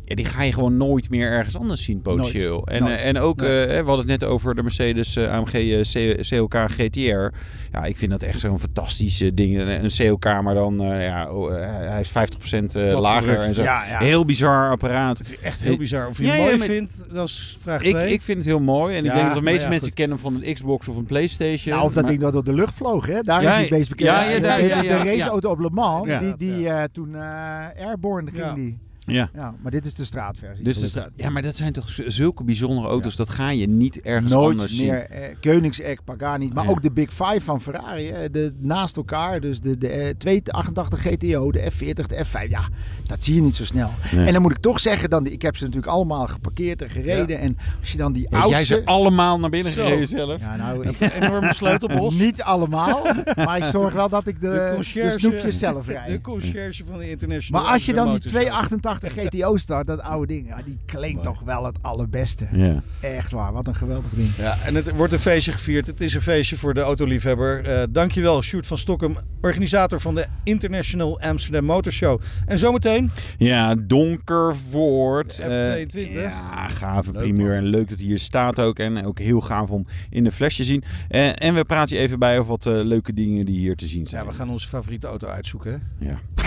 Ja, 0.08 0.15
die 0.15 0.26
ga 0.26 0.44
je 0.44 0.54
gewoon 0.54 0.78
nooit 0.78 1.10
meer 1.10 1.30
ergens 1.32 1.58
anders 1.58 1.84
zien, 1.84 2.02
potentieel. 2.02 2.68
En, 2.68 2.84
Nooit. 2.84 3.00
eh, 3.00 3.08
en 3.08 3.18
ook, 3.18 3.39
Nee. 3.41 3.62
eh, 3.65 3.68
we 3.82 3.88
hadden 3.88 4.10
het 4.10 4.20
net 4.20 4.24
over 4.30 4.56
de 4.56 4.62
Mercedes 4.63 5.15
eh, 5.15 5.32
AMG 5.34 5.82
C- 5.82 6.22
CLK 6.22 6.56
GTR. 6.70 7.34
Ja, 7.72 7.84
ik 7.86 7.98
vind 7.98 8.12
dat 8.12 8.24
echt 8.24 8.39
zo'n 8.39 8.60
fantastisch 8.60 9.22
eh, 9.22 9.32
ding. 9.34 9.58
Een 9.58 9.89
CLK, 9.89 10.41
maar 10.41 10.54
dan, 10.54 10.82
eh, 10.82 11.06
ja, 11.06 11.32
oh, 11.32 11.50
hij 11.89 12.00
is 12.00 12.10
50% 12.10 12.76
eh, 12.76 12.94
Wat 12.94 13.02
lager 13.02 13.39
en 13.39 13.54
zo. 13.54 13.63
Ja, 13.63 13.86
ja. 13.89 14.00
Heel 14.00 14.26
bizar 14.26 14.72
apparaat. 14.72 15.18
Het 15.18 15.30
is 15.30 15.39
echt 15.39 15.62
heel 15.62 15.78
bizar. 15.78 16.08
Of 16.08 16.18
je 16.18 16.24
Ja, 16.24 16.30
het 16.30 16.38
ja, 16.39 16.46
mooi 16.46 16.58
maar- 16.58 16.68
vindt, 16.68 17.06
dat 17.13 17.28
is 17.28 17.58
vraag 17.62 17.82
Ik, 17.84 17.91
2. 17.96 18.12
ik 18.13 18.22
vind 18.22 18.38
het 18.38 18.48
heel 18.48 18.60
mooi. 18.62 18.96
En 18.98 19.06
ik 19.06 19.12
denk 19.12 19.26
dat 19.26 19.34
de 19.34 19.41
meeste 19.41 19.63
ja, 19.63 19.70
mensen 19.70 19.88
goed. 19.88 19.98
kennen 19.98 20.20
van 20.20 20.36
een 20.44 20.54
Xbox 20.54 20.88
of 20.88 20.96
een 20.96 21.06
Playstation. 21.06 21.74
Nou, 21.76 21.88
of 21.88 21.94
dat 21.94 22.02
maar- 22.04 22.12
ding 22.12 22.24
dat 22.24 22.34
door 22.34 22.44
de 22.44 22.54
lucht 22.54 22.74
vloog, 22.74 23.06
hè? 23.08 23.22
Daar 23.22 23.41
Ja, 23.41 23.54
is 23.56 23.62
het 23.62 23.70
meest 23.70 23.89
bekend. 23.89 24.10
ja, 24.10 24.24
de, 24.39 24.46
ja, 24.48 24.58
ja, 24.58 24.82
de 24.82 24.88
ja. 24.88 25.04
raceauto 25.04 25.50
op 25.50 25.60
Le 25.60 25.70
Mans, 25.72 26.08
Ja. 26.08 26.20
die, 26.20 26.36
die 26.36 26.70
eh, 26.70 26.84
toen 26.91 27.15
eh, 27.15 27.86
Airborne 27.88 28.32
ging 28.32 28.44
Ja. 28.44 28.54
die. 28.54 28.78
Ja. 29.06 29.30
ja. 29.34 29.56
Maar 29.62 29.72
dit 29.72 29.86
is 29.86 29.94
de 29.94 30.06
straatversie. 30.06 30.63
Dus 30.63 30.96
ja, 31.15 31.30
maar 31.30 31.41
dat 31.41 31.56
zijn 31.56 31.74
toch 31.74 31.89
zulke 32.08 32.44
bijzondere 32.44 32.88
auto's. 32.88 33.15
Dat 33.15 33.30
ga 33.30 33.50
je 33.50 33.68
niet 33.68 34.02
ergens 34.02 34.32
Nooit 34.32 34.52
anders 34.52 34.80
meer, 34.80 35.08
zien. 35.10 35.20
Eh, 35.20 35.36
Koenigsegg, 35.41 36.04
Pagani. 36.04 36.50
Maar 36.54 36.68
ook 36.68 36.82
de 36.82 36.91
Big 36.91 37.10
Five 37.10 37.41
van 37.41 37.62
Ferrari. 37.62 38.30
De, 38.32 38.54
naast 38.60 38.98
elkaar. 38.98 39.39
Dus 39.39 39.60
de, 39.60 39.78
de, 39.78 39.88
eh, 39.88 40.13
288 40.18 41.02
GTO, 41.02 41.52
de 41.52 41.72
F40, 41.72 42.08
de 42.08 42.26
F5. 42.26 42.50
Ja, 42.50 42.68
dat 43.06 43.24
zie 43.24 43.36
je 43.36 43.41
niet 43.41 43.56
zo 43.56 43.65
snel. 43.65 43.89
En 44.15 44.34
dan 44.34 44.41
moet 44.41 44.52
ik 44.52 44.58
toch 44.58 44.80
zeggen, 44.80 45.10
dan, 45.10 45.26
ik 45.26 45.41
heb 45.41 45.58
ze 45.58 45.63
natuurlijk 45.63 45.91
allemaal 45.91 46.28
geparkeerd 46.28 46.82
en 46.82 46.89
gereden. 46.89 47.39
En 47.39 47.58
als 47.80 47.91
je 47.91 47.98
dan 47.98 48.13
die 48.13 48.30
oudste... 48.30 48.50
Jij 48.50 48.63
ze 48.63 48.82
allemaal 48.86 49.39
naar 49.39 49.50
binnen 49.50 49.72
zo. 49.72 49.84
gereden 49.84 50.08
zelf. 50.08 50.39
Ja, 50.41 50.56
nou, 50.56 50.86
een 50.86 51.12
enorme 51.12 51.54
sleutelbos. 51.54 52.15
niet 52.26 52.41
allemaal. 52.41 53.02
maar 53.36 53.58
ik 53.58 53.63
zorg 53.63 53.94
wel 53.94 54.10
dat 54.10 54.28
ik 54.28 54.41
de, 54.41 54.78
snoepjes 55.18 55.58
zelf 55.58 55.88
rijd. 55.96 56.08
De 56.08 56.22
conciërge 56.22 56.84
van 56.86 56.98
de 56.98 57.10
internationale 57.10 57.63
Maar 57.63 57.74
als 57.74 57.86
je 57.86 57.94
dan 57.94 58.10
die 58.10 58.20
288 58.20 58.94
de 58.99 59.10
GTO 59.10 59.58
Start, 59.58 59.88
dat 59.88 60.01
oude 60.01 60.34
ding. 60.34 60.47
Ja, 60.47 60.62
die 60.65 60.77
klinkt 60.86 61.23
toch 61.23 61.39
wel 61.39 61.65
het 61.65 61.77
allerbeste. 61.81 62.47
Ja. 62.51 62.81
Echt 63.01 63.31
waar, 63.31 63.53
wat 63.53 63.67
een 63.67 63.75
geweldig 63.75 64.12
ding. 64.12 64.36
Ja, 64.36 64.55
en 64.65 64.75
het 64.75 64.95
wordt 64.95 65.13
een 65.13 65.19
feestje 65.19 65.51
gevierd. 65.51 65.88
Het 65.88 66.01
is 66.01 66.13
een 66.13 66.21
feestje 66.21 66.58
voor 66.58 66.73
de 66.73 66.81
autoliefhebber. 66.81 67.67
Uh, 67.67 67.84
dankjewel, 67.89 68.41
Sjoerd 68.41 68.67
van 68.67 68.77
Stokkem, 68.77 69.17
organisator 69.41 70.01
van 70.01 70.15
de 70.15 70.25
International 70.43 71.19
Amsterdam 71.19 71.65
Motor 71.65 71.91
Show. 71.91 72.21
En 72.45 72.58
zometeen? 72.58 73.12
Ja, 73.38 73.75
Donkervoort. 73.75 75.41
F22. 75.41 75.45
Eh, 75.45 76.13
ja, 76.13 76.67
gave 76.67 77.12
primeur. 77.12 77.53
En 77.55 77.63
leuk 77.63 77.89
dat 77.89 77.97
hij 77.97 78.08
hier 78.08 78.19
staat 78.19 78.60
ook. 78.60 78.79
En 78.79 79.05
ook 79.05 79.19
heel 79.19 79.41
gaaf 79.41 79.69
om 79.69 79.86
in 80.10 80.23
de 80.23 80.31
flesje 80.31 80.62
te 80.62 80.67
zien. 80.67 80.84
Eh, 81.10 81.43
en 81.43 81.53
we 81.53 81.63
praten 81.63 81.95
je 81.95 82.01
even 82.01 82.19
bij 82.19 82.39
over 82.39 82.51
wat 82.51 82.65
leuke 82.65 83.13
dingen 83.13 83.45
die 83.45 83.58
hier 83.58 83.75
te 83.75 83.88
zien 83.88 84.08
zijn. 84.08 84.23
Ja, 84.23 84.29
we 84.29 84.36
gaan 84.36 84.49
onze 84.49 84.67
favoriete 84.67 85.08
auto 85.08 85.27
uitzoeken. 85.27 85.81
Ja. 85.99 86.19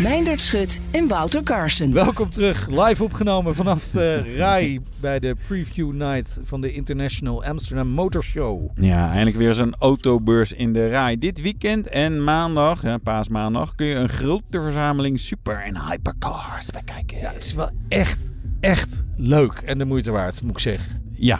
Meindert 0.00 0.40
Schut 0.40 0.80
en 0.90 1.08
Wouter 1.08 1.42
Carson. 1.42 1.92
Welkom 1.92 2.30
terug, 2.30 2.68
live 2.68 3.04
opgenomen 3.04 3.54
vanaf 3.54 3.84
de 3.90 4.34
RAI 4.36 4.80
bij 5.00 5.18
de 5.18 5.36
preview 5.48 5.92
night 5.92 6.40
van 6.44 6.60
de 6.60 6.72
International 6.72 7.44
Amsterdam 7.44 7.88
Motor 7.88 8.22
Show. 8.24 8.70
ja, 8.74 9.08
eindelijk 9.10 9.36
weer 9.36 9.54
zo'n 9.54 9.74
autobeurs 9.78 10.52
in 10.52 10.72
de 10.72 10.86
rij. 10.86 11.18
Dit 11.18 11.40
weekend 11.40 11.86
en 11.88 12.24
maandag, 12.24 12.82
ja, 12.82 12.98
paasmaandag, 12.98 13.74
kun 13.74 13.86
je 13.86 13.94
een 13.94 14.08
grote 14.08 14.60
verzameling 14.62 15.20
super- 15.20 15.62
en 15.62 15.80
hypercars 15.90 16.70
bekijken. 16.70 17.18
Ja, 17.18 17.32
het 17.32 17.42
is 17.44 17.54
wel 17.54 17.70
echt, 17.88 18.30
echt 18.60 19.04
leuk 19.16 19.52
en 19.64 19.78
de 19.78 19.84
moeite 19.84 20.10
waard, 20.10 20.42
moet 20.42 20.50
ik 20.50 20.58
zeggen. 20.58 21.02
Ja, 21.14 21.38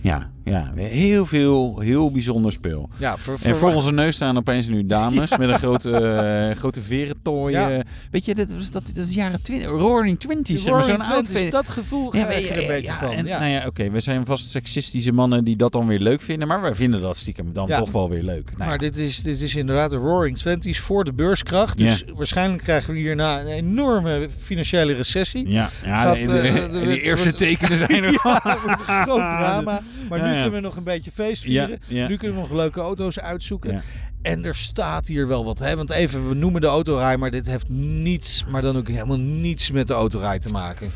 Ja, 0.00 0.30
ja, 0.50 0.70
heel 0.74 1.26
veel, 1.26 1.78
heel 1.80 2.10
bijzonder 2.10 2.52
speel. 2.52 2.88
Ja, 2.96 3.18
ver, 3.18 3.36
En 3.42 3.56
voor 3.56 3.74
onze 3.74 3.92
neus 3.92 4.14
staan 4.14 4.36
opeens 4.36 4.66
nu 4.68 4.86
dames 4.86 5.30
met 5.38 5.48
een 5.48 5.58
grote, 5.58 5.90
eh, 6.50 6.56
grote 6.58 6.82
verentooi. 6.82 7.54
Ja. 7.54 7.70
eh. 7.70 7.80
Weet 8.10 8.24
je, 8.24 8.34
dat, 8.34 8.52
was- 8.54 8.70
dat, 8.70 8.90
dat 8.94 9.06
is 9.08 9.14
jaren 9.14 9.42
20, 9.42 9.68
roaring 9.68 10.18
20s. 10.18 10.52
zeg 10.52 10.72
maar, 10.72 10.84
Zo'n 10.84 10.94
Twenties, 10.94 11.14
outfit. 11.14 11.50
dat 11.50 11.68
gevoel 11.68 12.16
Ja, 12.16 12.30
je 12.30 12.48
er 12.48 12.60
een 12.60 12.66
beetje 12.66 12.92
van. 12.92 13.10
En. 13.12 13.24
Nou 13.24 13.44
ja, 13.44 13.66
oké, 13.66 13.90
we 13.90 14.00
zijn 14.00 14.24
vast 14.26 14.50
seksistische 14.50 15.12
mannen 15.12 15.44
die 15.44 15.56
dat 15.56 15.72
dan 15.72 15.86
weer 15.86 15.98
leuk 16.00 16.20
vinden. 16.20 16.48
Maar 16.48 16.60
wij 16.60 16.74
vinden 16.74 17.00
dat 17.00 17.16
stiekem 17.16 17.52
dan 17.52 17.68
toch 17.68 17.90
wel 17.90 18.10
weer 18.10 18.22
leuk. 18.22 18.52
Nou. 18.56 18.68
Maar 18.70 18.78
dit 18.78 18.96
is, 18.98 19.22
dit 19.22 19.40
is 19.40 19.54
inderdaad 19.54 19.90
de 19.90 19.96
Roaring 19.96 20.38
Twenties 20.38 20.80
voor 20.80 21.04
de 21.04 21.12
beurskracht. 21.12 21.78
Dus 21.78 22.04
waarschijnlijk 22.14 22.62
krijgen 22.62 22.92
we 22.94 22.98
hierna 23.00 23.40
een 23.40 23.46
enorme 23.46 24.28
financiële 24.42 24.92
recessie. 24.92 25.48
Ja, 25.48 25.68
ja 25.84 26.02
Gaat, 26.02 26.16
de, 26.16 26.26
de- 26.26 26.38
eh, 26.38 26.54
de- 26.72 26.80
de 26.86 27.00
eerste 27.00 27.32
tekenen 27.34 27.78
zijn 27.78 27.90
er. 28.04 28.08
Een 28.66 28.78
groot 28.78 29.06
drama. 29.16 29.80
Maar 30.08 30.22
nu. 30.22 30.35
Kunnen 30.42 30.60
we 30.60 30.66
nog 30.66 30.76
een 30.76 30.82
beetje 30.84 31.10
feest 31.10 31.42
vieren. 31.42 31.78
Nu 31.88 32.16
kunnen 32.16 32.36
we 32.36 32.48
nog 32.48 32.52
leuke 32.58 32.80
auto's 32.80 33.18
uitzoeken. 33.18 33.82
En 34.22 34.44
er 34.44 34.56
staat 34.56 35.06
hier 35.06 35.26
wel 35.28 35.44
wat. 35.44 35.58
Hè? 35.58 35.76
Want 35.76 35.90
even, 35.90 36.28
we 36.28 36.34
noemen 36.34 36.60
de 36.60 36.66
autorij, 36.66 37.16
maar 37.16 37.30
dit 37.30 37.46
heeft 37.46 37.68
niets, 37.68 38.44
maar 38.48 38.62
dan 38.62 38.76
ook 38.76 38.88
helemaal 38.88 39.18
niets 39.18 39.70
met 39.70 39.86
de 39.86 39.94
autorij 39.94 40.38
te 40.38 40.52
maken. 40.52 40.90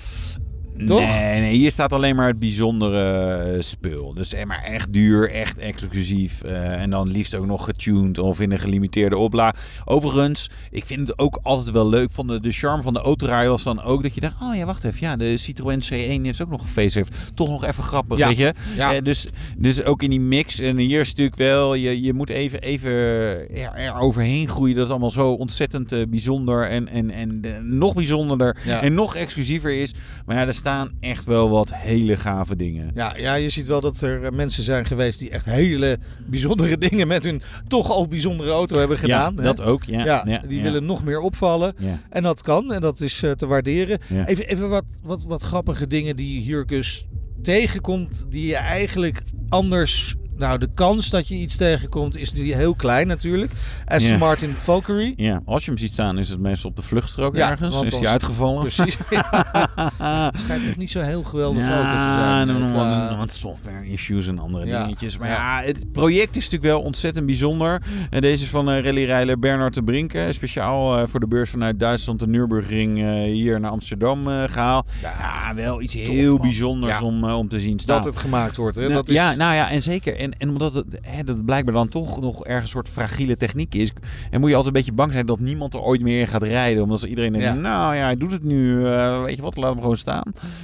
Toch? 0.87 1.01
Nee, 1.01 1.41
nee, 1.41 1.57
hier 1.57 1.71
staat 1.71 1.93
alleen 1.93 2.17
maar 2.17 2.27
het 2.27 2.39
bijzondere 2.39 3.33
eh, 3.53 3.61
spul. 3.61 4.15
Dus 4.15 4.33
eh, 4.33 4.45
maar 4.45 4.63
echt 4.63 4.93
duur, 4.93 5.31
echt 5.31 5.59
exclusief. 5.59 6.43
eh, 6.43 6.81
en 6.83 6.91
dan 6.91 7.09
liefst 7.11 7.35
ook 7.35 7.47
nog 7.47 7.65
getuned 7.65 8.19
of 8.19 8.41
in 8.41 8.53
een 8.53 8.59
gelimiteerde 8.59 9.17
oplaag. 9.17 9.55
Overigens, 9.85 10.51
ik 10.71 10.87
vind 10.87 11.09
het 11.09 11.19
ook 11.19 11.39
altijd 11.43 11.71
wel 11.71 11.89
leuk. 11.89 12.11
Van 12.11 12.27
de, 12.27 12.41
de 12.41 12.53
charme 12.53 12.83
van 12.83 12.95
de 12.95 13.01
autorij 13.01 13.49
was 13.49 13.63
dan 13.63 13.83
ook 13.83 14.03
dat 14.03 14.15
je 14.15 14.21
dacht... 14.21 14.35
Oh 14.43 14.57
ja, 14.57 14.65
wacht 14.65 14.85
even. 14.85 14.99
Ja, 15.01 15.17
de 15.17 15.37
Citroën 15.37 15.83
C1 15.83 16.23
heeft 16.23 16.43
ook 16.43 16.51
nog 16.51 16.63
een 16.63 16.69
facelift. 16.69 17.13
Toch 17.35 17.49
nog 17.49 17.65
even 17.65 17.85
grappig, 17.85 18.19
Ja. 18.19 18.27
weet 18.29 18.37
je? 18.37 18.53
Ja. 18.77 19.01
Dus, 19.01 19.27
dus 19.57 19.83
ook 19.85 20.03
in 20.03 20.11
die 20.11 20.21
mix. 20.21 20.61
En 20.61 20.77
hier 20.77 21.01
is 21.01 21.09
natuurlijk 21.09 21.37
wel... 21.37 21.75
Je, 21.75 22.03
je 22.03 22.13
moet 22.13 22.29
even, 22.29 22.61
even 22.61 22.91
er, 22.91 23.75
er 23.75 23.95
overheen 23.99 24.49
groeien. 24.49 24.75
Dat 24.75 24.83
het 24.83 24.91
allemaal 24.93 25.11
zo 25.11 25.33
ontzettend 25.33 26.11
bijzonder 26.11 26.69
en, 26.69 26.89
en, 26.89 27.11
en 27.11 27.41
nog 27.79 27.95
bijzonderder 27.95 28.57
Ja. 28.65 28.83
en 28.83 28.95
nog 28.95 29.15
exclusiever 29.17 29.73
is. 29.81 29.95
Maar 30.27 30.37
ja, 30.37 30.47
er 30.47 30.55
staan 30.71 30.91
echt 31.01 31.25
wel 31.25 31.51
wat 31.51 31.75
hele 31.75 32.17
gave 32.17 32.57
dingen. 32.57 32.91
Ja, 32.95 33.17
ja, 33.17 33.35
je 33.35 33.49
ziet 33.49 33.67
wel 33.67 33.81
dat 33.81 34.01
er 34.01 34.25
eh, 34.25 34.31
mensen 34.31 34.63
zijn 34.63 34.87
geweest 34.87 35.19
die 35.19 35.31
echt 35.31 35.45
hele 35.45 35.99
bijzondere 36.27 36.79
dingen 36.89 37.09
met 37.09 37.25
hun 37.25 37.43
toch 37.69 37.91
al 37.91 38.09
bijzondere 38.09 38.51
auto 38.51 38.79
hebben 38.79 38.99
gedaan. 38.99 39.33
ja, 39.37 39.43
hè? 39.43 39.47
dat 39.47 39.63
ook. 39.63 39.85
Ja, 39.85 40.05
Ja, 40.05 40.23
ja, 40.27 40.43
die 40.49 40.63
willen 40.63 40.85
nog 40.85 41.05
meer 41.05 41.21
opvallen. 41.21 41.75
En 42.11 42.23
dat 42.23 42.43
kan 42.43 42.73
en 42.73 42.81
dat 42.81 43.01
is 43.01 43.23
eh, 43.23 43.31
te 43.31 43.47
waarderen. 43.47 43.99
Even, 44.27 44.49
even 44.49 44.69
wat, 44.69 44.85
wat, 45.03 45.23
wat 45.23 45.43
grappige 45.43 45.87
dingen 45.87 46.17
die 46.17 46.65
dus 46.65 47.07
tegenkomt, 47.43 48.27
die 48.29 48.47
je 48.47 48.57
eigenlijk 48.57 49.23
anders. 49.49 50.15
Nou, 50.41 50.59
de 50.59 50.69
kans 50.75 51.11
dat 51.11 51.29
je 51.29 51.35
iets 51.35 51.57
tegenkomt 51.57 52.17
is 52.17 52.33
nu 52.33 52.53
heel 52.55 52.75
klein 52.75 53.07
natuurlijk. 53.07 53.53
Aston 53.87 54.13
Ja. 54.13 54.19
Martin 54.19 54.55
Valkyrie. 54.59 55.13
Ja, 55.17 55.41
als 55.45 55.65
je 55.65 55.71
hem 55.71 55.81
ziet 55.81 55.93
staan, 55.93 56.19
is 56.19 56.29
het 56.29 56.39
meestal 56.41 56.71
op 56.71 56.77
de 56.77 56.83
vluchtstrook 56.83 57.37
Ja, 57.37 57.51
ergens. 57.51 57.75
want 57.75 57.93
Is 57.93 57.99
hij 57.99 58.09
uitgevallen? 58.09 58.61
Precies. 58.61 58.97
het 59.99 60.39
schijnt 60.39 60.67
toch 60.67 60.77
niet 60.77 60.91
zo 60.91 61.01
heel 61.01 61.23
geweldig 61.23 61.63
auto 61.69 61.89
te 61.89 61.95
Ja, 61.95 62.19
zijn. 62.19 62.49
en 62.49 62.55
Het, 62.55 62.73
nog 62.73 62.83
eh, 62.83 63.09
wat- 63.09 63.17
wat 63.17 63.33
software 63.33 63.87
issues 63.87 64.27
en 64.27 64.39
andere 64.39 64.67
Ja. 64.67 64.83
dingetjes. 64.83 65.19
Maar 65.19 65.29
Ja. 65.29 65.61
ja, 65.61 65.67
het 65.67 65.93
project 65.93 66.37
is 66.37 66.45
natuurlijk 66.45 66.73
wel 66.73 66.81
ontzettend 66.83 67.27
bijzonder. 67.27 67.83
En 68.11 68.21
deze 68.21 68.43
is 68.45 68.51
van 68.51 68.71
eh 68.71 68.83
rallyrijler 68.85 69.39
Bernard 69.39 69.75
de 69.75 69.83
Brinke. 69.83 70.27
Speciaal 70.31 70.99
eh, 70.99 71.07
voor 71.07 71.21
de 71.21 71.27
beurs 71.29 71.51
vanuit 71.51 71.81
Duitsland 71.81 72.19
de 72.21 72.27
Nürburgring 72.27 72.97
hier 73.25 73.61
naar 73.61 73.71
Amsterdam 73.71 74.29
eh, 74.29 74.43
gehaald. 74.47 74.87
Ja, 75.03 75.55
wel 75.55 75.81
iets 75.83 75.95
heel 75.95 76.39
bijzonders 76.39 76.99
Ja. 76.99 77.05
om, 77.05 77.25
om 77.25 77.49
te 77.49 77.61
zien 77.61 77.79
staan. 77.79 77.97
dat 77.97 78.05
het 78.05 78.17
gemaakt 78.17 78.57
wordt. 78.57 78.77
Hè? 78.77 78.83
Nou, 78.83 78.95
dat 78.95 79.09
is, 79.09 79.15
Ja, 79.15 79.35
nou 79.35 79.55
ja, 79.55 79.71
en 79.71 79.83
zeker. 79.83 80.17
En, 80.17 80.30
en 80.39 80.49
omdat 80.49 80.75
het, 80.75 80.85
hè, 81.01 81.25
dat 81.25 81.45
blijkbaar 81.45 81.75
dan 81.75 81.89
toch 81.89 82.21
nog 82.21 82.45
ergens 82.45 82.63
een 82.65 82.69
soort 82.71 82.89
fragiele 82.89 83.37
techniek 83.37 83.75
is. 83.75 83.93
En 84.31 84.41
moet 84.41 84.51
je 84.51 84.57
altijd 84.57 84.75
een 84.75 84.81
beetje 84.81 84.97
bang 84.97 85.13
zijn 85.13 85.27
dat 85.27 85.41
niemand 85.41 85.75
er 85.75 85.81
ooit 85.81 86.01
meer 86.01 86.21
in 86.21 86.27
gaat 86.29 86.43
rijden. 86.43 86.83
Omdat 86.83 87.03
iedereen 87.03 87.33
denkt, 87.33 87.47
Ja. 87.47 87.55
nou 87.55 87.95
ja, 87.95 88.03
hij 88.03 88.17
doet 88.17 88.31
het 88.31 88.43
nu. 88.43 88.87
eh, 88.87 89.23
weet 89.23 89.37
je 89.37 89.43
wat, 89.43 89.57
laat 89.57 89.71
hem 89.73 89.81
gewoon 89.81 89.97
staan. 89.97 90.23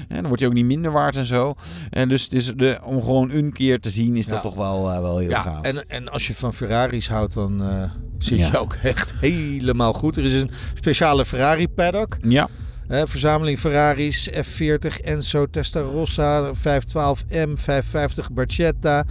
En 0.09 0.17
dan 0.17 0.25
wordt 0.27 0.41
hij 0.41 0.49
ook 0.49 0.55
niet 0.55 0.65
minder 0.65 0.93
waard 0.93 1.17
en 1.17 1.25
zo. 1.25 1.55
En 1.91 2.09
dus 2.09 2.23
het 2.23 2.33
is 2.33 2.53
de, 2.57 2.79
om 2.85 3.03
gewoon 3.03 3.31
een 3.33 3.53
keer 3.53 3.81
te 3.81 3.91
zien 3.91 4.17
is 4.17 4.27
dat 4.27 4.43
toch 4.43 4.55
wel, 4.55 4.91
eh, 4.93 5.01
wel 5.01 5.19
heel 5.19 5.29
ja, 5.31 5.41
gaaf. 5.41 5.63
en, 5.65 5.89
en 5.89 6.09
als 6.09 6.27
je 6.27 6.35
van 6.35 6.55
Ferraris 6.55 7.09
houdt, 7.09 7.35
dan 7.35 7.63
eh, 7.63 7.91
zit 8.19 8.39
je 8.39 8.59
ook 8.59 8.75
echt 8.83 9.15
helemaal 9.21 9.93
goed. 9.93 10.17
Er 10.17 10.25
is 10.25 10.35
een 10.35 10.51
speciale 10.75 11.25
Ferrari 11.25 11.69
paddock. 11.69 12.17
Ja, 12.23 12.49
verzameling 12.89 13.59
Ferraris, 13.59 14.31
F40, 14.31 15.01
Enzo, 15.05 15.47
Testarossa, 15.51 16.51
512M, 16.55 17.53
550 17.55 18.33
Barchetta. 18.33 19.05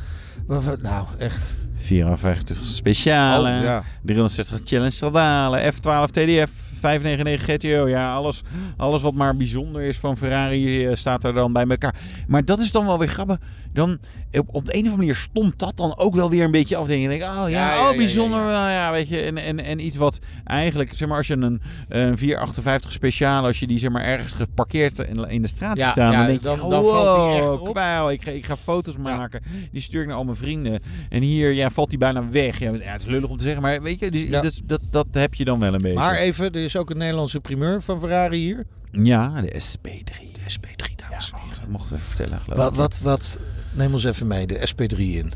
Wat- 0.47 0.81
Nou, 0.81 1.05
echt. 1.17 1.57
54 1.77 2.65
speciale. 2.65 3.57
Oh, 3.59 3.63
ja. 3.63 3.83
360 4.03 4.59
Challenge 4.65 4.91
Stradale, 4.91 5.71
F12 5.73 6.11
TDF, 6.11 6.51
599 6.79 7.55
GTO. 7.71 7.87
Ja, 7.87 8.13
alles, 8.13 8.41
alles 8.77 9.01
wat 9.01 9.13
maar 9.13 9.35
bijzonder 9.37 9.81
is 9.81 9.97
van 9.97 10.17
Ferrari 10.17 10.87
eh, 10.87 10.95
staat 10.95 11.23
er 11.23 11.33
dan 11.33 11.53
bij 11.53 11.65
elkaar. 11.67 11.95
Maar 12.27 12.45
dat 12.45 12.59
is 12.59 12.71
dan 12.71 12.85
wel 12.85 12.99
weer 12.99 13.07
grappig. 13.07 13.37
Dan, 13.73 13.99
op, 14.31 14.47
op 14.51 14.65
de 14.65 14.71
een 14.73 14.79
of 14.79 14.85
andere 14.91 14.97
manier 14.97 15.15
stomt 15.15 15.59
dat 15.59 15.77
dan 15.77 15.97
ook 15.97 16.15
wel 16.15 16.29
weer 16.29 16.43
een 16.43 16.51
beetje 16.51 16.75
af. 16.75 16.87
Dan 16.87 16.97
denk 16.97 17.21
je, 17.21 17.27
oh 17.27 17.49
ja, 17.49 17.89
oh 17.89 17.97
bijzonder. 17.97 18.39
ja, 18.39 18.71
Ja, 18.71 18.91
weet 18.91 19.07
je. 19.07 19.21
En, 19.21 19.37
en, 19.37 19.59
en 19.59 19.85
iets 19.85 19.97
wat 19.97 20.19
eigenlijk, 20.43 20.93
zeg 20.93 21.07
maar, 21.07 21.17
als 21.17 21.27
je 21.27 21.33
een, 21.33 21.61
een 21.89 22.17
458 22.17 22.91
speciaal, 22.91 23.43
als 23.45 23.59
je 23.59 23.67
die 23.67 23.77
zeg 23.79 23.89
maar 23.91 24.03
ergens 24.03 24.31
geparkeerd 24.33 24.99
in, 24.99 25.29
in 25.29 25.41
de 25.41 25.47
straat 25.47 25.77
Ja, 25.77 25.91
staan, 25.91 26.11
dan 26.11 26.25
denk 26.25 26.39
je, 26.41 26.45
dan- 26.45 26.69
dan 26.69 26.83
valt 26.83 27.29
die 27.31 27.37
echt 27.39 27.49
op. 27.59 28.09
Ik 28.11 28.21
ga, 28.23 28.31
ik 28.31 28.45
ga 28.45 28.57
foto's 28.57 28.97
maken. 28.97 29.41
Die 29.71 29.81
stuur 29.81 30.01
ik 30.01 30.07
naar 30.07 30.15
al 30.17 30.23
mijn 30.23 30.37
vrienden. 30.37 30.79
En 31.09 31.21
hier 31.21 31.53
ja, 31.53 31.69
valt 31.69 31.89
die 31.89 31.97
bijna 31.99 32.29
weg. 32.29 32.59
Ja, 32.59 32.71
het 32.73 33.01
is 33.01 33.07
lullig 33.07 33.29
om 33.29 33.37
te 33.37 33.43
zeggen, 33.43 33.61
maar 33.61 33.81
weet 33.81 33.99
je, 33.99 34.11
dus, 34.11 34.29
dus 34.41 34.61
dat, 34.65 34.81
dat 34.89 35.07
heb 35.11 35.33
je 35.33 35.45
dan 35.45 35.59
wel 35.59 35.73
een 35.73 35.81
beetje. 35.81 35.97
Maar 35.99 36.15
even, 36.15 36.51
er 36.51 36.69
is 36.75 36.81
ook 36.81 36.89
een 36.89 36.97
Nederlandse 36.97 37.39
primeur 37.39 37.81
van 37.81 37.99
Ferrari 37.99 38.37
hier. 38.37 38.65
Ja, 38.91 39.41
de 39.41 39.61
SP3. 39.61 40.31
De 40.33 40.51
SP3, 40.59 40.95
dames 40.95 41.31
en 41.31 41.39
heren. 41.39 41.59
Dat 41.59 41.69
mocht 41.69 41.85
ik 41.91 41.95
even 41.97 42.07
vertellen, 42.07 42.39
geloof 42.39 42.57
Wat, 42.59 42.71
ik. 42.71 42.77
wat, 42.77 42.99
wat, 43.01 43.39
neem 43.75 43.93
ons 43.93 44.03
even 44.03 44.27
mee, 44.27 44.47
de 44.47 44.69
SP3 44.73 44.97
in. 44.97 45.31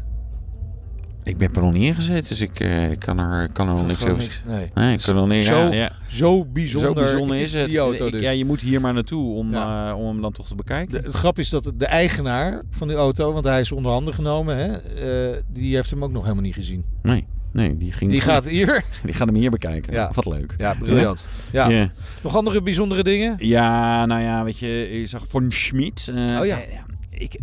Ik 1.24 1.40
heb 1.40 1.56
er 1.56 1.62
nog 1.62 1.74
niet 1.74 1.84
in 1.88 1.96
gezeten, 1.96 2.30
dus 2.30 2.42
ik, 2.42 2.60
eh, 2.60 2.92
ik 2.92 3.00
kan 3.00 3.20
er, 3.20 3.50
kan 3.54 3.68
er 3.70 3.74
nog 3.76 3.88
niks 3.88 4.00
Gewoon 4.00 4.14
over 4.16 4.24
niks. 4.28 4.42
Nee. 4.46 4.72
Nee, 4.74 4.94
ik 4.94 5.02
kan 5.06 5.14
er 5.16 5.20
nog 5.22 5.30
niet. 5.30 5.46
Zo 5.46 5.56
ja, 5.58 5.74
ja. 5.74 5.92
Zo 6.08 6.46
bijzonder, 6.46 6.90
Zo 6.90 6.94
bijzonder 6.94 7.38
is 7.40 7.54
het. 7.54 7.70
die 7.70 7.78
auto 7.80 8.06
Ik- 8.06 8.12
dus. 8.12 8.22
Ja, 8.22 8.30
je 8.30 8.46
moet 8.46 8.60
hier 8.62 8.82
maar 8.82 8.94
naartoe 8.94 9.36
om, 9.36 9.52
Ja. 9.52 9.90
eh, 9.90 9.98
om 9.98 10.06
hem 10.08 10.22
dan 10.22 10.32
toch 10.32 10.48
te 10.48 10.56
bekijken. 10.56 10.94
De, 11.02 11.08
het 11.08 11.16
grap 11.16 11.40
is 11.40 11.50
dat 11.50 11.72
de 11.76 11.86
eigenaar 11.86 12.62
van 12.70 12.88
die 12.88 12.98
auto, 12.98 13.34
want 13.34 13.46
hij 13.46 13.60
is 13.60 13.72
onder 13.72 13.92
handen 13.92 14.14
genomen, 14.14 14.58
hè, 14.58 14.68
eh, 14.78 15.38
die 15.54 15.76
heeft 15.76 15.90
hem 15.90 16.04
ook 16.04 16.12
nog 16.12 16.22
helemaal 16.24 16.44
niet 16.44 16.54
gezien. 16.54 16.86
Nee, 17.02 17.26
nee, 17.52 17.78
die 17.78 17.92
ging. 17.92 18.12
Die 18.12 18.22
gaat 18.22 18.46
hier. 18.46 18.84
die 19.04 19.14
gaat 19.14 19.28
hem 19.28 19.36
hier 19.36 19.52
bekijken. 19.52 19.94
Ja. 19.94 20.12
Wat 20.14 20.26
leuk. 20.26 20.54
Ja, 20.58 20.74
briljant. 20.80 21.28
Ja. 21.52 21.70
Ja. 21.70 21.92
Nog 22.24 22.36
andere 22.36 22.62
bijzondere 22.62 23.04
dingen? 23.04 23.36
Ja, 23.38 24.06
nou 24.06 24.22
ja, 24.22 24.44
weet 24.44 24.58
je, 24.58 25.00
je 25.00 25.06
zag 25.06 25.26
Von 25.28 25.52
Schmid. 25.52 26.12
eh, 26.16 26.40
Oh 26.40 26.46
ja. 26.46 26.58
eh, 26.62 26.80
Ik, 27.20 27.40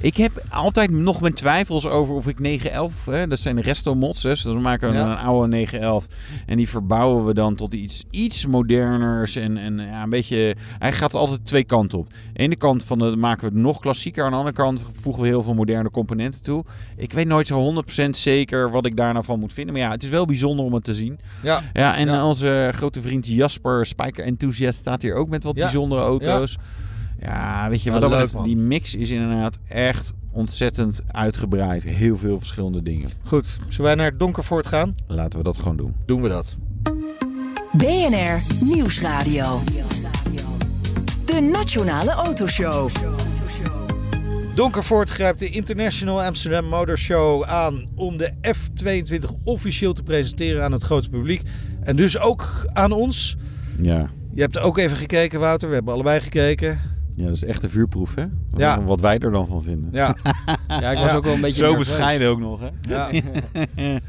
ik 0.00 0.16
heb 0.16 0.42
altijd 0.50 0.90
nog 0.90 1.20
mijn 1.20 1.32
twijfels 1.34 1.86
over 1.86 2.14
of 2.14 2.26
ik 2.28 2.38
911, 2.38 3.04
hè, 3.04 3.26
dat 3.26 3.38
zijn 3.38 3.56
de 3.56 3.62
resto 3.62 3.94
mods, 3.94 4.22
hè, 4.22 4.28
dus 4.28 4.42
we 4.42 4.52
maken 4.58 4.92
Ja. 4.92 5.10
een 5.10 5.16
oude 5.16 5.48
911 5.48 6.06
en 6.46 6.56
die 6.56 6.68
verbouwen 6.68 7.24
we 7.26 7.34
dan 7.34 7.54
tot 7.54 7.74
iets, 7.74 8.04
iets 8.10 8.46
moderners 8.46 9.36
en, 9.36 9.56
en 9.56 9.78
ja, 9.78 10.02
een 10.02 10.10
beetje, 10.10 10.56
hij 10.78 10.92
gaat 10.92 11.14
altijd 11.14 11.44
twee 11.46 11.64
kanten 11.64 11.98
op. 11.98 12.06
Aan 12.12 12.20
de 12.32 12.38
ene 12.40 12.56
kant 12.56 12.84
van 12.84 12.98
de, 12.98 13.16
maken 13.16 13.40
we 13.40 13.54
het 13.54 13.62
nog 13.64 13.78
klassieker, 13.80 14.24
aan 14.24 14.30
de 14.30 14.36
andere 14.36 14.54
kant 14.56 14.80
voegen 14.92 15.22
we 15.22 15.28
heel 15.28 15.42
veel 15.42 15.54
moderne 15.54 15.90
componenten 15.90 16.42
toe. 16.42 16.64
Ik 16.96 17.12
weet 17.12 17.26
nooit 17.26 17.46
zo 17.46 17.82
100% 18.06 18.10
zeker 18.10 18.70
wat 18.70 18.86
ik 18.86 18.96
daar 18.96 19.12
nou 19.12 19.24
van 19.24 19.38
moet 19.40 19.52
vinden, 19.52 19.74
maar 19.74 19.82
ja, 19.82 19.90
het 19.90 20.02
is 20.02 20.08
wel 20.08 20.24
bijzonder 20.26 20.64
om 20.64 20.74
het 20.74 20.84
te 20.84 20.94
zien. 20.94 21.18
Ja. 21.42 21.62
Ja, 21.72 21.96
en 21.96 22.06
Ja. 22.06 22.26
onze 22.26 22.70
grote 22.74 23.00
vriend 23.00 23.26
Jasper, 23.26 23.86
Spijker 23.86 24.24
Enthusiast, 24.24 24.78
staat 24.78 25.02
hier 25.02 25.14
ook 25.14 25.28
met 25.28 25.42
wat 25.42 25.54
bijzondere 25.54 26.00
auto's. 26.02 26.52
Ja, 26.52 26.58
weet 27.68 27.82
je, 27.82 27.90
Ja, 27.90 28.00
wat 28.00 28.10
dat 28.10 28.32
leuk, 28.34 28.44
die 28.44 28.56
mix 28.56 28.94
is 28.94 29.10
inderdaad 29.10 29.58
echt 29.68 30.12
ontzettend 30.32 31.02
uitgebreid. 31.06 31.82
Heel 31.82 32.16
veel 32.16 32.38
verschillende 32.38 32.82
dingen. 32.82 33.10
Goed, 33.22 33.46
zullen 33.68 33.84
wij 33.84 33.94
naar 33.94 34.16
Donkervoort 34.16 34.66
gaan? 34.66 34.94
Laten 35.06 35.38
we 35.38 35.44
dat 35.44 35.58
gewoon 35.58 35.76
doen. 35.76 35.94
Doen 36.06 36.22
we 36.22 36.28
dat. 36.28 36.56
BNR 37.72 38.42
Nieuwsradio. 38.64 39.60
De 41.24 41.40
Nationale 41.52 42.10
Autoshow. 42.10 42.90
Donkervoort 44.54 45.10
grijpt 45.10 45.38
de 45.38 45.48
International 45.48 46.22
Amsterdam 46.22 46.64
Motor 46.64 46.98
Show 46.98 47.44
aan 47.44 47.88
om 47.94 48.16
de 48.16 48.32
F22 48.42 49.42
officieel 49.44 49.92
te 49.92 50.02
presenteren 50.02 50.64
aan 50.64 50.72
het 50.72 50.82
grote 50.82 51.08
publiek. 51.08 51.42
En 51.82 51.96
dus 51.96 52.18
ook 52.18 52.66
aan 52.72 52.92
ons. 52.92 53.36
Ja. 53.80 54.10
Je 54.34 54.40
hebt 54.40 54.58
ook 54.58 54.78
even 54.78 54.96
gekeken, 54.96 55.40
Wouter. 55.40 55.68
We 55.68 55.74
hebben 55.74 55.94
allebei 55.94 56.20
gekeken. 56.20 56.80
Ja, 57.16 57.24
dat 57.24 57.34
is 57.34 57.44
echt 57.44 57.62
een 57.62 57.70
vuurproef, 57.70 58.14
hè? 58.14 58.24
Ja. 58.56 58.82
Wat 58.82 59.00
wij 59.00 59.18
er 59.18 59.30
dan 59.30 59.46
van 59.46 59.62
vinden. 59.62 59.88
Ja, 59.92 60.16
Ja, 60.68 60.90
ik 60.90 60.98
was 60.98 61.10
Ja. 61.10 61.16
ook 61.16 61.24
wel 61.24 61.34
een 61.34 61.40
beetje 61.40 61.64
Zo 61.64 61.68
nerveus. 61.68 61.88
bescheiden 61.88 62.28
ook 62.28 62.38
nog, 62.40 62.60
hè? 62.60 62.68
ja. 62.94 63.10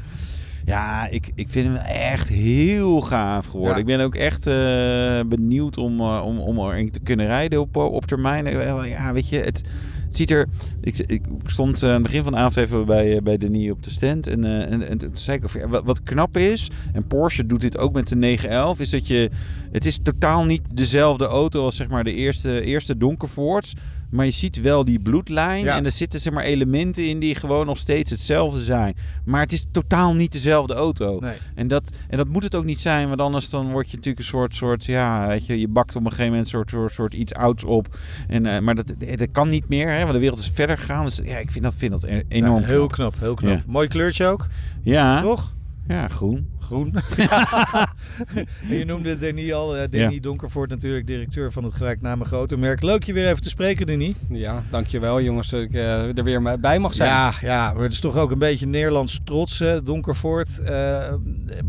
Ja, 0.64 1.08
ik, 1.08 1.32
ik 1.34 1.50
vind 1.50 1.66
hem 1.66 1.76
echt 1.86 2.28
heel 2.28 3.00
gaaf 3.00 3.46
geworden. 3.46 3.74
Ja. 3.74 3.80
Ik 3.80 3.86
ben 3.86 4.00
ook 4.00 4.14
echt 4.14 4.46
eh, 4.46 5.20
benieuwd 5.26 5.76
om, 5.76 6.00
eh, 6.00 6.22
om, 6.24 6.38
om 6.38 6.58
erin 6.58 6.90
te 6.90 7.00
kunnen 7.00 7.26
rijden 7.26 7.60
op, 7.60 7.76
op 7.76 8.06
termijn. 8.06 8.46
Eh, 8.46 8.88
Ja, 8.88 9.12
weet 9.12 9.28
je, 9.28 9.38
het, 9.38 9.62
Ziet 10.08 10.30
er... 10.30 10.48
Ik, 10.80 10.98
ik 10.98 11.22
stond 11.44 11.82
eh, 11.82 11.88
aan 11.88 11.94
het 11.94 12.02
begin 12.02 12.22
van 12.22 12.32
de 12.32 12.38
avond 12.38 12.56
even 12.56 12.86
bij, 12.86 13.16
eh, 13.16 13.22
bij 13.22 13.38
Denis 13.38 13.70
op 13.70 13.82
de 13.82 13.90
stand. 13.90 14.26
En, 14.26 14.44
eh, 14.44 14.72
en, 14.72 14.88
en 14.88 14.98
toen 14.98 15.10
zei 15.12 15.38
ik, 15.42 15.66
wat, 15.68 15.84
wat 15.84 16.02
knap 16.02 16.36
is... 16.36 16.70
En 16.92 17.06
Porsche 17.06 17.46
doet 17.46 17.60
dit 17.60 17.78
ook 17.78 17.92
met 17.92 18.08
de 18.08 18.16
911. 18.16 18.80
Is 18.80 18.90
dat 18.90 19.06
je... 19.06 19.30
Het 19.70 19.86
is 19.86 19.98
totaal 20.02 20.44
niet 20.44 20.62
dezelfde 20.76 21.26
auto 21.26 21.64
als 21.64 21.76
zeg 21.76 21.88
maar 21.88 22.04
de 22.04 22.14
eerste, 22.14 22.60
eerste 22.60 22.96
Donkervoorts. 22.96 23.74
Maar 24.10 24.24
je 24.24 24.30
ziet 24.30 24.60
wel 24.60 24.84
die 24.84 24.98
bloedlijn. 25.00 25.64
Ja. 25.64 25.76
En 25.76 25.84
er 25.84 25.90
zitten 25.90 26.20
zeg 26.20 26.32
maar 26.32 26.44
elementen 26.44 27.04
in 27.08 27.18
die 27.20 27.34
gewoon 27.34 27.66
nog 27.66 27.78
steeds 27.78 28.10
hetzelfde 28.10 28.62
zijn. 28.62 28.96
Maar 29.24 29.40
het 29.40 29.52
is 29.52 29.66
totaal 29.72 30.14
niet 30.14 30.32
dezelfde 30.32 30.74
auto. 30.74 31.18
Nee. 31.20 31.36
En 31.54 31.68
dat, 31.68 31.90
en 32.08 32.16
dat 32.16 32.28
moet 32.28 32.42
het 32.42 32.54
ook 32.54 32.64
niet 32.64 32.78
zijn, 32.78 33.08
want 33.08 33.20
anders 33.20 33.50
dan 33.50 33.70
word 33.70 33.90
je 33.90 33.96
natuurlijk 33.96 34.18
een 34.24 34.30
soort, 34.30 34.54
soort 34.54 34.84
ja, 34.84 35.26
weet 35.28 35.46
je, 35.46 35.60
je 35.60 35.68
bakt 35.68 35.96
op 35.96 36.00
een 36.04 36.10
gegeven 36.10 36.26
moment 36.26 36.42
een 36.44 36.50
soort, 36.50 36.70
soort, 36.70 36.92
soort 36.92 37.14
iets 37.14 37.34
ouds 37.34 37.64
op. 37.64 37.96
En, 38.28 38.46
eh, 38.46 38.60
maar 38.60 38.74
dat, 38.74 38.94
dat 39.16 39.28
kan 39.32 39.48
niet 39.48 39.68
meer, 39.68 39.88
hè, 39.90 40.00
want 40.00 40.12
de 40.12 40.18
wereld 40.18 40.38
is 40.38 40.50
verder 40.54 40.78
gegaan. 40.78 41.04
Dus 41.04 41.20
ja, 41.24 41.36
ik 41.38 41.50
vind 41.50 41.64
dat, 41.64 41.74
vind 41.76 41.92
dat 41.92 42.02
e- 42.02 42.22
enorm 42.28 42.60
Ja, 42.60 42.66
heel 42.66 42.86
knap. 42.86 43.10
knap, 43.12 43.20
heel 43.20 43.34
knap. 43.34 43.52
Ja. 43.56 43.62
Mooi 43.66 43.88
kleurtje 43.88 44.26
ook, 44.26 44.46
Ja, 44.82 45.20
toch? 45.22 45.54
ja, 45.88 46.08
groen. 46.08 46.48
Groen. 46.60 46.94
je 48.78 48.84
noemde 48.84 49.18
Denis 49.18 49.52
al. 49.52 49.76
eh, 49.76 49.88
Denis 49.90 50.20
Donkervoort 50.20 50.70
natuurlijk, 50.70 51.06
directeur 51.06 51.52
van 51.52 51.64
het 51.64 51.74
gelijknamige 51.74 52.34
automerk. 52.34 52.82
Leuk 52.82 53.04
je 53.04 53.12
weer 53.12 53.28
even 53.28 53.42
te 53.42 53.48
spreken, 53.48 53.86
Denis. 53.86 54.14
Ja, 54.28 54.62
dankjewel 54.70 55.20
jongens 55.22 55.48
dat 55.48 55.60
ik 55.60 55.74
eh, 55.74 56.18
er 56.18 56.24
weer 56.24 56.60
bij 56.60 56.78
mag 56.78 56.94
zijn. 56.94 57.08
Ja, 57.08 57.32
ja, 57.40 57.72
maar 57.72 57.82
het 57.82 57.92
is 57.92 58.00
toch 58.00 58.16
ook 58.16 58.30
een 58.30 58.38
beetje 58.38 58.66
Nederlands 58.66 59.20
trots, 59.24 59.58
hè, 59.58 59.82
Donkervoort. 59.82 60.58
Eh, 60.60 60.98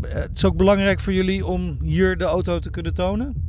het 0.08 0.30
is 0.36 0.44
ook 0.44 0.56
belangrijk 0.56 1.00
voor 1.00 1.12
jullie 1.12 1.46
om 1.46 1.78
hier 1.82 2.16
de 2.16 2.24
auto 2.24 2.58
te 2.58 2.70
kunnen 2.70 2.94
tonen? 2.94 3.48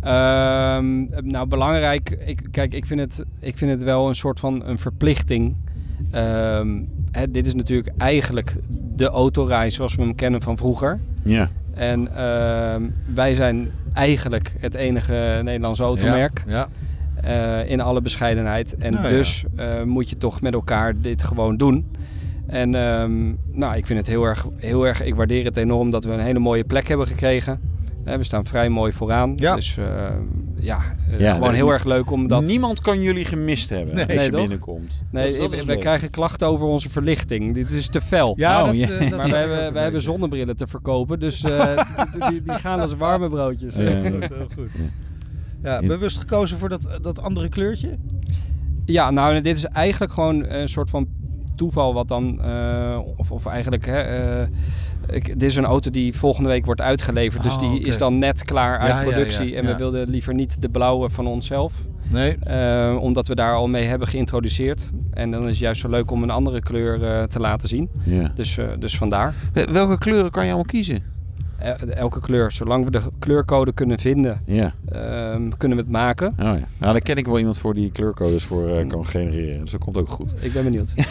Ehm, 0.00 1.04
nou, 1.28 1.46
belangrijk. 1.46 2.10
Ik, 2.10 2.46
kijk, 2.50 2.74
ik 2.74 2.86
vind, 2.86 3.00
het, 3.00 3.24
ik 3.40 3.58
vind 3.58 3.70
het 3.70 3.82
wel 3.82 4.08
een 4.08 4.14
soort 4.14 4.40
van 4.40 4.64
een 4.64 4.78
verplichting. 4.78 5.56
Ehm, 6.10 6.82
hè, 7.10 7.30
dit 7.30 7.46
is 7.46 7.54
natuurlijk 7.54 7.90
eigenlijk 7.96 8.54
de 8.94 9.08
autoreis 9.08 9.74
zoals 9.74 9.94
we 9.94 10.02
hem 10.02 10.14
kennen 10.14 10.42
van 10.42 10.56
vroeger. 10.56 11.00
Ja, 11.22 11.50
En 11.76 12.16
ehm, 12.16 12.82
wij 13.14 13.34
zijn 13.34 13.70
eigenlijk 13.92 14.52
het 14.58 14.74
enige 14.74 15.40
Nederlandse 15.42 15.82
automerk. 15.82 16.44
Ja, 16.46 16.68
eh, 17.22 17.70
in 17.70 17.80
alle 17.80 18.00
bescheidenheid. 18.00 18.76
En 18.76 18.92
Nou 18.92 19.04
ja. 19.04 19.10
dus 19.10 19.44
eh, 19.56 19.82
moet 19.82 20.08
je 20.08 20.16
toch 20.16 20.40
met 20.40 20.52
elkaar 20.52 21.00
dit 21.00 21.22
gewoon 21.22 21.56
doen. 21.56 21.96
En 22.46 22.74
ehm, 22.74 23.32
nou, 23.52 23.76
ik 23.76 23.86
vind 23.86 23.98
het 23.98 24.08
heel 24.08 24.24
erg, 24.24 24.46
heel 24.56 24.86
erg, 24.86 25.02
ik 25.02 25.14
waardeer 25.14 25.44
het 25.44 25.56
enorm 25.56 25.90
dat 25.90 26.04
we 26.04 26.12
een 26.12 26.20
hele 26.20 26.38
mooie 26.38 26.64
plek 26.64 26.88
hebben 26.88 27.06
gekregen. 27.06 27.60
We 28.06 28.22
staan 28.24 28.44
vrij 28.46 28.68
mooi 28.68 28.92
vooraan. 28.92 29.32
Ja. 29.36 29.54
Dus 29.54 29.76
eh, 29.76 29.84
ja, 30.60 30.80
Ja, 31.18 31.32
gewoon 31.32 31.54
heel 31.54 31.72
erg 31.72 31.84
leuk 31.84 32.10
om 32.10 32.28
dat... 32.28 32.42
niemand 32.44 32.80
kan 32.80 33.00
jullie 33.00 33.24
gemist 33.24 33.70
hebben 33.70 33.94
Nee. 33.94 34.06
als 34.06 34.24
je 34.24 34.30
toch? 34.30 34.40
binnenkomt. 34.40 34.92
Nee, 35.10 35.30
Dat- 35.32 35.40
dat 35.40 35.52
is 35.52 35.56
wij 35.56 35.66
leuk. 35.74 35.80
krijgen 35.80 36.10
klachten 36.10 36.46
over 36.46 36.66
onze 36.66 36.90
verlichting. 36.90 37.54
Dit 37.54 37.70
is 37.70 37.88
te 37.88 38.00
fel. 38.00 38.34
ja 38.36 38.60
Oh, 38.60 38.66
dat, 38.66 38.76
ja. 38.76 38.88
eh, 38.88 39.00
dat 39.10 39.18
Maar 39.18 39.26
ook 39.26 39.32
hebben, 39.32 39.72
wij 39.72 39.82
hebben 39.82 40.00
zonnebrillen 40.00 40.56
te 40.56 40.66
verkopen, 40.66 41.20
dus 41.20 41.42
eh, 41.42 41.76
die, 42.30 42.42
die 42.42 42.52
gaan 42.52 42.80
als 42.80 42.94
warme 42.96 43.28
broodjes. 43.28 43.76
Ja. 43.76 43.82
Heel 43.82 44.12
goed, 44.12 44.28
heel 44.28 44.48
goed. 44.54 44.70
Ja, 45.62 45.80
bewust 45.80 46.18
gekozen 46.18 46.58
voor 46.58 46.68
dat, 46.68 46.98
dat 47.02 47.20
andere 47.20 47.48
kleurtje? 47.48 47.88
Ja, 48.84 49.10
nou, 49.10 49.40
dit 49.40 49.56
is 49.56 49.64
eigenlijk 49.64 50.12
gewoon 50.12 50.44
een 50.48 50.68
soort 50.68 50.90
van 50.90 51.08
toeval 51.56 51.94
wat 51.94 52.08
dan... 52.08 52.40
eh, 52.42 52.98
of, 53.16 53.30
of 53.32 53.46
eigenlijk... 53.46 53.86
Hè, 53.86 54.00
eh, 54.00 54.48
ik, 55.08 55.26
dit 55.26 55.42
is 55.42 55.56
een 55.56 55.64
auto 55.64 55.90
die 55.90 56.14
volgende 56.16 56.48
week 56.48 56.64
wordt 56.64 56.80
uitgeleverd. 56.80 57.42
dus 57.42 57.54
Oh, 57.54 57.60
die 57.60 57.80
is 57.80 57.98
dan 57.98 58.18
net 58.18 58.42
klaar 58.42 58.78
uit 58.78 58.92
Ja, 58.92 59.02
productie. 59.02 59.50
ja, 59.50 59.56
en 59.56 59.66
we 59.66 59.76
wilden 59.76 60.08
liever 60.10 60.34
niet 60.34 60.62
de 60.62 60.68
blauwe 60.68 61.10
van 61.10 61.26
onszelf. 61.26 61.82
Nee. 62.08 62.34
eh, 62.34 62.96
omdat 63.00 63.28
we 63.28 63.34
daar 63.34 63.54
al 63.54 63.68
mee 63.68 63.84
hebben 63.84 64.08
geïntroduceerd. 64.08 64.90
En 65.12 65.30
dan 65.30 65.42
is 65.42 65.48
het 65.48 65.58
juist 65.58 65.80
zo 65.80 65.88
leuk 65.88 66.10
om 66.10 66.22
een 66.22 66.30
andere 66.30 66.60
kleur 66.60 67.04
eh, 67.04 67.22
te 67.22 67.40
laten 67.40 67.68
zien. 67.68 67.88
Ja. 68.04 68.30
Dus, 68.34 68.58
eh, 68.58 68.66
dus 68.78 68.96
vandaar. 68.96 69.34
Wel- 69.52 69.72
Welke 69.72 69.98
kleuren 69.98 70.30
kan 70.30 70.42
je 70.42 70.48
allemaal 70.48 70.70
kiezen? 70.70 71.14
Eh, 71.58 71.96
elke 71.96 72.20
kleur. 72.20 72.52
Zolang 72.52 72.84
we 72.84 72.90
de 72.90 73.00
kleurcode 73.18 73.72
kunnen 73.72 73.98
vinden, 73.98 74.42
Ja. 74.46 74.74
ehm, 74.92 75.48
kunnen 75.56 75.76
we 75.78 75.82
het 75.84 75.92
maken. 75.92 76.26
Oh 76.28 76.36
ja. 76.44 76.52
Nou, 76.78 76.92
daar 76.92 77.00
ken 77.00 77.16
ik 77.16 77.26
wel 77.26 77.38
iemand 77.38 77.58
voor 77.58 77.74
die 77.74 77.90
kleurcodes 77.92 78.44
voor 78.44 78.68
eh, 78.68 78.86
kan 78.88 79.06
genereren. 79.06 79.60
Dus 79.60 79.70
dat 79.70 79.80
komt 79.80 79.96
ook 79.96 80.08
goed. 80.08 80.34
Ik 80.40 80.52
ben 80.52 80.64
benieuwd. 80.64 80.94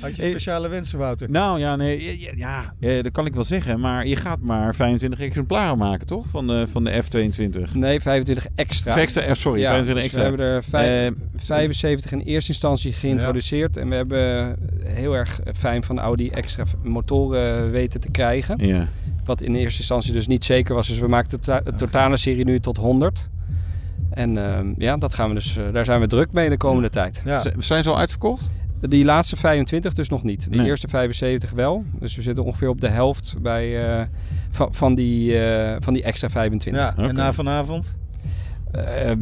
Had 0.00 0.16
je 0.16 0.22
speciale 0.30 0.68
wensen, 0.68 0.98
Wouter? 0.98 1.30
Nou 1.30 1.58
ja, 1.58 1.76
nee, 1.76 2.20
ja, 2.20 2.30
ja, 2.36 2.74
eh, 2.80 3.02
dat 3.02 3.12
kan 3.12 3.26
ik 3.26 3.34
wel 3.34 3.44
zeggen. 3.44 3.80
Maar 3.80 4.06
je 4.06 4.16
gaat 4.16 4.40
maar 4.40 4.74
25 4.74 5.20
exemplaren 5.20 5.78
maken, 5.78 6.06
toch? 6.06 6.26
Van 6.30 6.46
de, 6.46 6.66
van 6.68 6.84
de 6.84 7.02
F22. 7.02 7.72
Nee, 7.74 8.00
25 8.00 8.46
extra. 8.54 8.90
Of 8.92 8.96
extra, 8.96 9.22
eh, 9.22 9.34
sorry, 9.34 9.60
Ja, 9.60 9.70
25 9.70 9.94
dus 9.94 10.04
extra. 10.04 10.20
We 10.22 10.28
hebben 10.28 10.46
er 10.46 10.62
vijf- 10.64 11.14
Eh, 11.14 11.18
75 11.36 12.12
in 12.12 12.20
eerste 12.20 12.50
instantie 12.50 12.92
geïntroduceerd. 12.92 13.76
En 13.76 13.88
we 13.88 13.94
hebben 13.94 14.56
heel 14.84 15.16
erg 15.16 15.40
fijn 15.54 15.84
van 15.84 15.98
Audi 16.00 16.28
extra 16.28 16.64
motoren 16.82 17.70
weten 17.70 18.00
te 18.00 18.10
krijgen. 18.10 18.61
Ja. 18.66 18.86
Wat 19.24 19.40
in 19.42 19.54
eerste 19.54 19.78
instantie 19.78 20.12
dus 20.12 20.26
niet 20.26 20.44
zeker 20.44 20.74
was. 20.74 20.88
Dus 20.88 20.98
we 20.98 21.08
maakten 21.08 21.38
de 21.40 21.44
to- 21.44 21.70
de 21.70 21.74
totale 21.74 22.16
serie 22.16 22.44
nu 22.44 22.60
tot 22.60 22.76
100. 22.76 23.28
En 24.10 24.36
ehm, 24.36 24.72
ja, 24.78 24.96
dat 24.96 25.14
gaan 25.14 25.28
we 25.28 25.34
dus, 25.34 25.56
eh, 25.56 25.64
daar 25.72 25.84
zijn 25.84 26.00
we 26.00 26.06
druk 26.06 26.32
mee 26.32 26.48
de 26.48 26.56
komende 26.56 26.90
tijd. 26.90 27.22
Ja. 27.24 27.42
Zijn 27.58 27.82
ze 27.82 27.90
al 27.90 27.98
uitverkocht? 27.98 28.50
Die 28.80 29.04
laatste 29.04 29.36
25 29.36 29.92
dus 29.92 30.08
nog 30.08 30.22
niet. 30.22 30.50
De 30.50 30.56
Nee. 30.56 30.66
eerste 30.66 30.88
75 30.88 31.50
wel. 31.50 31.84
Dus 32.00 32.16
we 32.16 32.22
zitten 32.22 32.44
ongeveer 32.44 32.68
op 32.68 32.80
de 32.80 32.88
helft 32.88 33.34
bij, 33.40 33.84
eh, 33.98 34.06
van, 34.50 34.74
van, 34.74 34.94
die, 34.94 35.38
eh, 35.38 35.76
van 35.78 35.92
die 35.92 36.02
extra 36.02 36.28
25. 36.28 36.82
Ja, 36.96 36.96
en 37.08 37.14
na 37.14 37.32
vanavond? 37.32 37.96
Eh, 38.72 39.12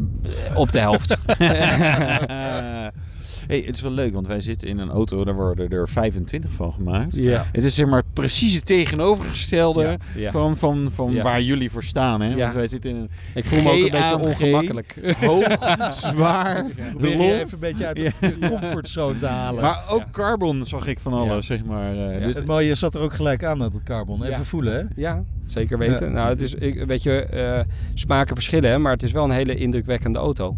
op 0.55 0.73
de 0.73 0.79
helft. 0.79 1.17
hey, 3.51 3.63
het 3.67 3.77
is 3.77 3.83
wel 3.83 3.91
leuk, 3.93 4.13
want 4.13 4.27
wij 4.27 4.41
zitten 4.41 4.69
in 4.69 4.79
een 4.79 4.91
auto, 4.91 5.25
daar 5.25 5.35
worden 5.35 5.69
er 5.71 5.89
25 5.89 6.53
van 6.53 6.73
gemaakt. 6.73 7.17
ja. 7.17 7.47
Het 7.53 7.65
is 7.65 7.75
zeg 7.75 7.87
maar 7.87 8.03
precies 8.13 8.55
het 8.55 8.67
tegenovergestelde 8.67 9.83
Ja, 9.83 9.97
ja. 10.17 10.31
van, 10.31 10.57
van, 10.57 10.89
van 10.93 11.13
Ja. 11.13 11.23
waar 11.23 11.43
jullie 11.43 11.71
voor 11.71 11.83
staan. 11.83 12.21
Hè? 12.21 12.29
Ja. 12.31 12.37
Want 12.37 12.53
wij 12.53 12.69
zitten 12.69 12.91
in 12.91 12.97
een 12.97 13.11
Ik 13.35 13.45
voel 13.45 13.63
me 13.63 13.69
ook 13.71 13.75
een 13.77 13.91
beetje 13.91 14.19
ongemakkelijk. 14.19 14.95
hoog, 15.27 15.47
zwaar, 15.91 16.65
Probeer 16.91 17.11
je 17.11 17.17
lomp. 17.17 17.31
even 17.33 17.49
een 17.53 17.59
beetje 17.59 17.87
uit 17.87 17.97
de 17.97 18.37
comfortzone 18.49 19.19
te 19.19 19.27
halen. 19.27 19.63
Maar 19.63 19.83
ook 19.89 19.99
Ja. 20.01 20.09
carbon 20.13 20.67
zag 20.67 20.87
ik 20.87 21.01
van 21.01 21.13
alles, 21.13 21.47
Ja. 21.47 21.57
zeg 21.57 21.65
maar. 21.67 21.93
eh, 21.93 22.21
Ja. 22.21 22.27
dus, 22.27 22.37
het 22.37 22.47
mooie 22.47 22.75
zat 22.75 22.95
er 22.95 23.01
ook 23.01 23.13
gelijk 23.15 23.45
aan 23.45 23.59
met 23.59 23.73
het 23.75 23.83
carbon. 23.83 24.23
Even 24.23 24.33
Ja. 24.39 24.43
voelen, 24.43 24.75
hè? 24.75 24.83
Ja, 25.03 25.23
zeker 25.47 25.79
weten. 25.79 26.07
Ja. 26.07 26.13
Nou, 26.13 26.29
het 26.29 26.41
is, 26.41 26.55
ik, 26.55 26.85
weet 26.87 27.03
je, 27.03 27.23
eh, 27.23 27.61
smaken 27.95 28.35
verschillen, 28.35 28.71
hè, 28.71 28.79
maar 28.79 28.93
het 28.93 29.03
is 29.03 29.13
wel 29.13 29.25
een 29.25 29.31
hele 29.31 29.55
indrukwekkende 29.55 30.19
auto. 30.19 30.57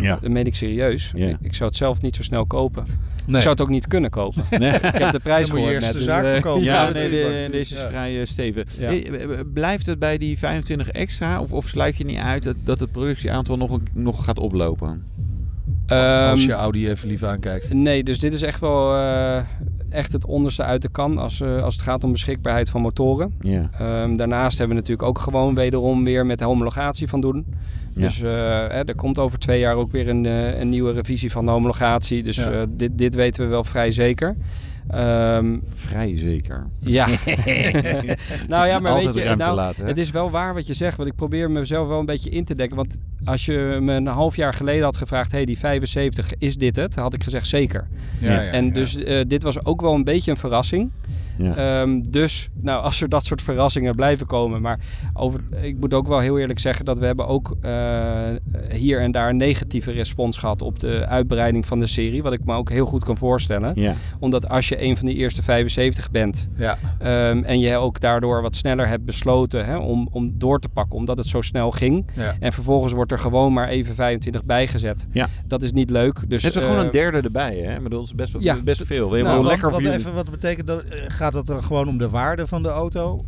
Ja. 0.00 0.18
Dat 0.20 0.30
meen 0.30 0.44
ik 0.44 0.54
serieus. 0.54 1.12
Ja. 1.16 1.26
Ik, 1.28 1.36
ik 1.40 1.54
zou 1.54 1.68
het 1.68 1.78
zelf 1.78 2.02
niet 2.02 2.16
zo 2.16 2.22
snel 2.22 2.46
kopen. 2.46 2.84
Nee. 3.26 3.36
Ik 3.36 3.42
zou 3.42 3.54
het 3.54 3.60
ook 3.60 3.68
niet 3.68 3.86
kunnen 3.88 4.10
kopen. 4.10 4.44
Nee. 4.50 4.72
ik 4.72 4.80
heb 4.82 5.12
de 5.12 5.20
prijs 5.22 5.48
eerst 5.52 5.80
net. 5.80 5.92
de 5.92 5.92
dus, 5.98 6.04
zaak 6.04 6.26
verkopen. 6.26 6.64
Ja, 6.64 6.86
Ja, 6.86 6.92
nee, 6.92 7.10
de- 7.10 7.48
deze 7.50 7.74
is 7.74 7.80
Ja. 7.80 7.88
vrij 7.88 8.20
eh, 8.20 8.26
stevig. 8.26 8.78
Ja. 8.78 8.86
Hey, 8.86 9.06
eh, 9.10 9.38
blijft 9.52 9.86
het 9.86 9.98
bij 9.98 10.18
die 10.18 10.38
25 10.38 10.88
extra? 10.90 11.40
Of, 11.40 11.52
of 11.52 11.68
sluit 11.68 11.96
je 11.96 12.04
niet 12.04 12.18
uit 12.18 12.42
dat, 12.42 12.56
dat 12.64 12.80
het 12.80 12.92
productieaantal 12.92 13.56
nog, 13.56 13.70
een- 13.70 13.86
nog 13.92 14.24
gaat 14.24 14.38
oplopen? 14.38 15.04
Als 15.86 16.40
ehm, 16.40 16.48
je 16.48 16.52
Audi 16.52 16.88
even 16.88 17.08
lief 17.08 17.22
aankijkt. 17.22 17.72
Nee, 17.72 18.04
dus 18.04 18.18
dit 18.20 18.32
is 18.32 18.42
echt 18.42 18.60
wel 18.60 18.94
eh, 18.96 19.36
echt 19.88 20.12
het 20.12 20.24
onderste 20.24 20.62
uit 20.62 20.82
de 20.82 20.88
kan 20.88 21.18
als, 21.18 21.40
eh, 21.40 21.62
als 21.62 21.74
het 21.74 21.84
gaat 21.84 22.04
om 22.04 22.12
beschikbaarheid 22.12 22.70
van 22.70 22.80
motoren. 22.80 23.34
Ja. 23.40 23.70
Ehm, 23.78 24.16
daarnaast 24.16 24.58
hebben 24.58 24.76
we 24.76 24.82
natuurlijk 24.82 25.08
ook 25.08 25.18
gewoon 25.18 25.54
wederom 25.54 26.04
weer 26.04 26.26
met 26.26 26.38
de 26.38 26.44
homologatie 26.44 27.08
van 27.08 27.20
doen. 27.20 27.46
Ja. 27.94 28.00
Dus 28.00 28.22
eh, 28.22 28.30
hè, 28.68 28.84
er 28.84 28.94
komt 28.94 29.18
over 29.18 29.38
twee 29.38 29.60
jaar 29.60 29.74
ook 29.74 29.90
weer 29.90 30.08
een, 30.08 30.24
een 30.60 30.68
nieuwe 30.68 30.92
revisie 30.92 31.30
van 31.30 31.46
de 31.46 31.52
homologatie. 31.52 32.22
Dus 32.22 32.36
Ja. 32.36 32.66
dit, 32.68 32.98
dit 32.98 33.14
weten 33.14 33.42
we 33.42 33.48
wel 33.48 33.64
vrij 33.64 33.90
zeker. 33.90 34.36
Ehm, 34.94 35.58
Vrij 35.72 36.18
zeker. 36.18 36.66
ja. 36.78 37.06
nou 38.48 38.66
ja, 38.66 38.78
maar 38.78 38.92
Altijd 38.92 39.14
weet 39.14 39.24
je, 39.24 39.34
nou, 39.36 39.54
laten. 39.54 39.86
het 39.86 39.98
is 39.98 40.10
wel 40.10 40.30
waar 40.30 40.54
wat 40.54 40.66
je 40.66 40.74
zegt. 40.74 40.96
Want 40.96 41.08
ik 41.08 41.14
probeer 41.14 41.50
mezelf 41.50 41.88
wel 41.88 41.98
een 41.98 42.06
beetje 42.06 42.30
in 42.30 42.44
te 42.44 42.54
dekken. 42.54 42.76
Want 42.76 42.98
als 43.24 43.44
je 43.44 43.78
me 43.80 43.92
een 43.92 44.06
half 44.06 44.36
jaar 44.36 44.54
geleden 44.54 44.84
had 44.84 44.96
gevraagd... 44.96 45.32
hey, 45.32 45.44
die 45.44 45.58
75, 45.58 46.32
is 46.38 46.56
dit 46.56 46.76
het? 46.76 46.94
Had 46.94 47.14
ik 47.14 47.22
gezegd 47.22 47.46
zeker. 47.46 47.86
Ja, 48.20 48.42
en 48.42 48.72
dus 48.72 48.96
eh, 48.96 49.20
dit 49.26 49.42
was 49.42 49.64
ook 49.64 49.80
wel 49.80 49.94
een 49.94 50.04
beetje 50.04 50.30
een 50.30 50.36
verrassing. 50.36 50.90
Ja. 51.38 51.80
Ehm, 51.80 52.00
dus 52.08 52.48
nou, 52.60 52.82
als 52.82 53.00
er 53.00 53.08
dat 53.08 53.24
soort 53.24 53.42
verrassingen 53.42 53.94
blijven 53.94 54.26
komen. 54.26 54.60
Maar 54.60 54.78
over, 55.14 55.40
ik 55.62 55.76
moet 55.80 55.94
ook 55.94 56.06
wel 56.08 56.18
heel 56.18 56.38
eerlijk 56.38 56.58
zeggen 56.58 56.84
dat 56.84 56.98
we 56.98 57.06
hebben 57.06 57.26
ook 57.26 57.56
eh, 57.60 57.72
hier 58.70 59.00
en 59.00 59.10
daar 59.10 59.28
een 59.28 59.36
negatieve 59.36 59.90
respons 59.90 60.38
gehad 60.38 60.62
op 60.62 60.78
de 60.78 61.06
uitbreiding 61.06 61.66
van 61.66 61.78
de 61.80 61.86
serie. 61.86 62.22
Wat 62.22 62.32
ik 62.32 62.44
me 62.44 62.54
ook 62.54 62.70
heel 62.70 62.86
goed 62.86 63.04
kan 63.04 63.16
voorstellen. 63.16 63.72
ja. 63.74 63.94
Omdat 64.18 64.48
als 64.48 64.68
je 64.68 64.82
een 64.82 64.96
van 64.96 65.06
de 65.06 65.14
eerste 65.14 65.42
75 65.42 66.10
bent 66.10 66.48
Ja. 66.56 66.78
ehm, 66.98 67.42
en 67.44 67.58
je 67.60 67.76
ook 67.76 68.00
daardoor 68.00 68.42
wat 68.42 68.56
sneller 68.56 68.88
hebt 68.88 69.04
besloten 69.04 69.64
hè, 69.64 69.76
om, 69.76 70.08
om 70.10 70.32
door 70.38 70.60
te 70.60 70.68
pakken, 70.68 70.96
omdat 70.96 71.18
het 71.18 71.26
zo 71.26 71.40
snel 71.40 71.70
ging. 71.70 72.06
Ja. 72.14 72.34
En 72.40 72.52
vervolgens 72.52 72.92
wordt 72.92 73.12
er 73.12 73.18
gewoon 73.18 73.52
maar 73.52 73.68
even 73.68 73.94
25 73.94 74.44
bijgezet. 74.44 75.06
Ja. 75.12 75.28
Dat 75.46 75.62
is 75.62 75.72
niet 75.72 75.90
leuk. 75.90 76.14
Dus, 76.28 76.42
Het 76.42 76.56
is 76.56 76.62
er 76.62 76.68
gewoon 76.68 76.84
een 76.84 76.90
derde 76.92 77.20
erbij, 77.20 77.56
hè? 77.56 77.76
Ik 77.76 77.82
bedoel, 77.82 77.98
dat 77.98 78.08
is 78.08 78.14
best, 78.14 78.64
best 78.64 78.82
veel. 78.84 79.08
Nou, 79.08 79.22
Nou, 79.22 79.36
wat, 79.42 79.46
lekker 79.46 79.70
wat, 79.70 79.80
jullie. 79.80 79.96
even, 79.98 80.14
wat 80.14 80.30
betekent 80.30 80.66
dat? 80.66 80.82
eh, 80.82 81.00
Gaat 81.24 81.34
het 81.34 81.48
er 81.48 81.62
gewoon 81.62 81.88
om 81.88 81.98
de 81.98 82.08
waarde 82.08 82.46
van 82.46 82.62
de 82.62 82.68
auto? 82.68 83.18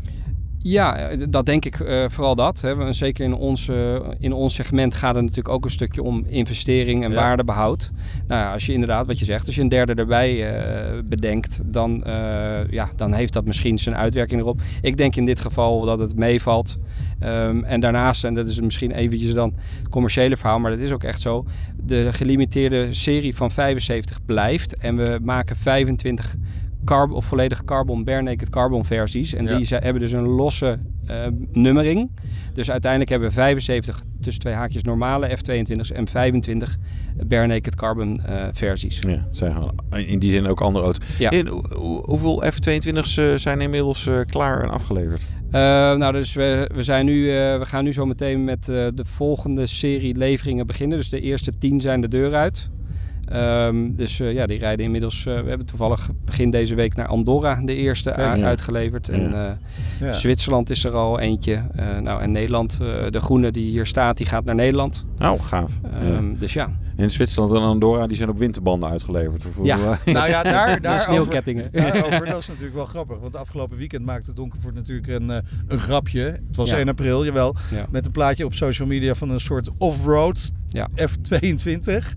Ja, 0.58 0.96
eh, 0.96 1.26
dat 1.28 1.46
denk 1.46 1.64
ik 1.64 1.78
uh, 1.78 2.04
vooral 2.08 2.34
dat. 2.34 2.60
Hè. 2.60 2.92
Zeker 2.92 3.24
in 3.24 3.34
ons, 3.34 3.68
uh, 3.68 3.96
in 4.18 4.32
ons 4.32 4.54
segment 4.54 4.94
gaat 4.94 5.14
het 5.14 5.24
natuurlijk 5.24 5.54
ook 5.54 5.64
een 5.64 5.70
stukje 5.70 6.02
om 6.02 6.24
investering 6.26 7.04
en 7.04 7.10
ja. 7.10 7.16
waardebehoud. 7.16 7.90
Nou 8.26 8.40
ja, 8.40 8.52
als 8.52 8.66
je 8.66 8.72
inderdaad, 8.72 9.06
wat 9.06 9.18
je 9.18 9.24
zegt, 9.24 9.46
als 9.46 9.54
je 9.54 9.60
een 9.60 9.68
derde 9.68 9.94
erbij 9.94 10.34
uh, 10.34 11.02
bedenkt, 11.04 11.60
dan, 11.64 12.04
ja, 12.70 12.88
dan 12.96 13.12
heeft 13.12 13.32
dat 13.32 13.44
misschien 13.44 13.78
zijn 13.78 13.96
uitwerking 13.96 14.40
erop. 14.40 14.60
Ik 14.80 14.96
denk 14.96 15.16
in 15.16 15.24
dit 15.24 15.40
geval 15.40 15.84
dat 15.84 15.98
het 15.98 16.16
meevalt. 16.16 16.76
Um, 17.24 17.64
en 17.64 17.80
daarnaast, 17.80 18.24
en 18.24 18.34
dat 18.34 18.46
is 18.46 18.60
misschien 18.60 18.90
eventjes 18.90 19.34
dan 19.34 19.52
het 19.78 19.88
commerciële 19.88 20.36
verhaal, 20.36 20.58
maar 20.58 20.70
dat 20.70 20.80
is 20.80 20.92
ook 20.92 21.04
echt 21.04 21.20
zo. 21.20 21.44
De 21.76 22.12
gelimiteerde 22.12 22.92
serie 22.94 23.36
van 23.36 23.50
75 23.50 24.24
blijft 24.24 24.76
en 24.76 24.96
we 24.96 25.18
maken 25.22 25.56
25 25.56 26.36
carbon, 26.86 27.16
of 27.16 27.24
volledig 27.24 27.64
carbon, 27.64 28.04
bare 28.04 28.22
naked 28.22 28.50
carbon 28.50 28.84
versies. 28.84 29.34
En 29.34 29.44
Ja. 29.46 29.56
die 29.56 29.66
hebben 29.70 30.02
dus 30.02 30.12
een 30.12 30.26
losse 30.26 30.78
eh, 31.06 31.16
nummering. 31.52 32.10
Dus 32.54 32.70
uiteindelijk 32.70 33.10
hebben 33.10 33.28
we 33.28 33.34
75 33.34 34.02
tussen 34.20 34.42
twee 34.42 34.54
haakjes 34.54 34.82
normale 34.82 35.28
F22's 35.38 35.92
en 35.92 36.06
25 36.08 36.76
bare 37.26 37.46
naked 37.46 37.74
carbon 37.74 38.20
eh, 38.24 38.44
versies. 38.52 38.98
Ja, 39.08 39.26
zijn 39.30 39.54
in 40.06 40.18
die 40.18 40.30
zin 40.30 40.46
ook 40.46 40.60
andere 40.60 40.84
auto's. 40.84 41.06
Ja. 41.18 41.30
Hoe- 41.74 42.02
hoeveel 42.04 42.42
F-22's 42.50 43.16
eh, 43.16 43.34
zijn 43.34 43.60
inmiddels 43.60 44.06
eh, 44.06 44.20
klaar 44.26 44.62
en 44.62 44.70
afgeleverd? 44.70 45.22
Eh, 45.50 45.60
nou, 45.96 46.12
dus 46.12 46.34
we, 46.34 46.70
we, 46.74 46.82
zijn 46.82 47.04
nu, 47.04 47.30
eh, 47.30 47.58
we 47.58 47.66
gaan 47.66 47.84
nu 47.84 47.92
zo 47.92 48.06
meteen 48.06 48.44
met 48.44 48.68
eh, 48.68 48.86
de 48.94 49.04
volgende 49.04 49.66
serie 49.66 50.16
leveringen 50.16 50.66
beginnen. 50.66 50.98
Dus 50.98 51.08
de 51.10 51.20
eerste 51.20 51.58
10 51.58 51.80
zijn 51.80 52.00
de 52.00 52.08
deur 52.08 52.34
uit. 52.34 52.68
Ehm, 53.28 53.94
dus 53.94 54.20
eh, 54.20 54.32
ja, 54.32 54.46
die 54.46 54.58
rijden 54.58 54.84
inmiddels. 54.84 55.26
eh, 55.26 55.40
we 55.40 55.48
hebben 55.48 55.66
toevallig 55.66 56.08
begin 56.24 56.50
deze 56.50 56.74
week 56.74 56.94
naar 56.94 57.06
Andorra 57.06 57.60
de 57.64 57.74
eerste 57.74 58.10
Kijk. 58.10 58.26
a- 58.28 58.34
Ja. 58.34 58.46
uitgeleverd. 58.46 59.08
En 59.08 59.34
eh, 59.34 59.50
Ja. 60.00 60.12
Zwitserland 60.12 60.70
is 60.70 60.84
er 60.84 60.92
al 60.92 61.18
eentje. 61.20 61.62
Nou, 62.02 62.22
en 62.22 62.30
Nederland, 62.32 62.78
de 63.10 63.20
groene 63.20 63.50
die 63.50 63.70
hier 63.70 63.86
staat, 63.86 64.16
die 64.16 64.26
gaat 64.26 64.44
naar 64.44 64.54
Nederland. 64.54 65.04
Nou, 65.16 65.40
gaaf. 65.40 65.72
Ehm, 66.02 66.34
Dus 66.34 66.52
ja, 66.52 66.70
En 66.96 67.10
Zwitserland 67.10 67.52
en 67.52 67.58
Andorra 67.60 68.06
die 68.06 68.16
zijn 68.16 68.28
op 68.28 68.38
winterbanden 68.38 68.88
uitgeleverd. 68.90 69.44
Ja. 69.62 69.76
Nou 70.04 70.28
ja, 70.28 70.42
daar, 70.42 70.80
daarover, 70.80 71.04
sneeuwkettingen. 71.04 71.68
daarover, 71.72 72.26
dat 72.32 72.38
is 72.38 72.48
natuurlijk 72.48 72.74
wel 72.74 72.86
grappig. 72.86 73.18
Want 73.18 73.36
afgelopen 73.36 73.76
weekend 73.76 74.04
maakte 74.04 74.32
Donkervoort 74.32 74.74
natuurlijk 74.74 75.08
een, 75.08 75.28
een 75.68 75.78
grapje. 75.78 76.20
Het 76.22 76.56
was 76.56 76.70
Ja. 76.70 76.76
1 76.76 76.88
april, 76.88 77.24
jawel. 77.24 77.54
Ja. 77.74 77.86
Met 77.90 78.06
een 78.06 78.12
plaatje 78.12 78.44
op 78.44 78.54
social 78.54 78.88
media 78.88 79.14
van 79.14 79.30
een 79.30 79.40
soort 79.40 79.70
off-road 79.78 80.52
Ja. 80.68 80.88
F22. 80.94 82.14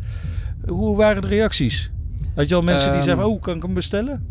Hoe 0.70 0.96
waren 0.98 1.22
de 1.22 1.28
reacties? 1.28 1.92
Had 2.36 2.50
je 2.50 2.56
al 2.56 2.62
mensen 2.62 2.88
die 2.88 2.96
Ehm, 2.96 3.06
zeiden, 3.06 3.26
oh, 3.28 3.42
kan 3.42 3.56
ik 3.56 3.62
hem 3.62 3.74
bestellen? 3.74 4.28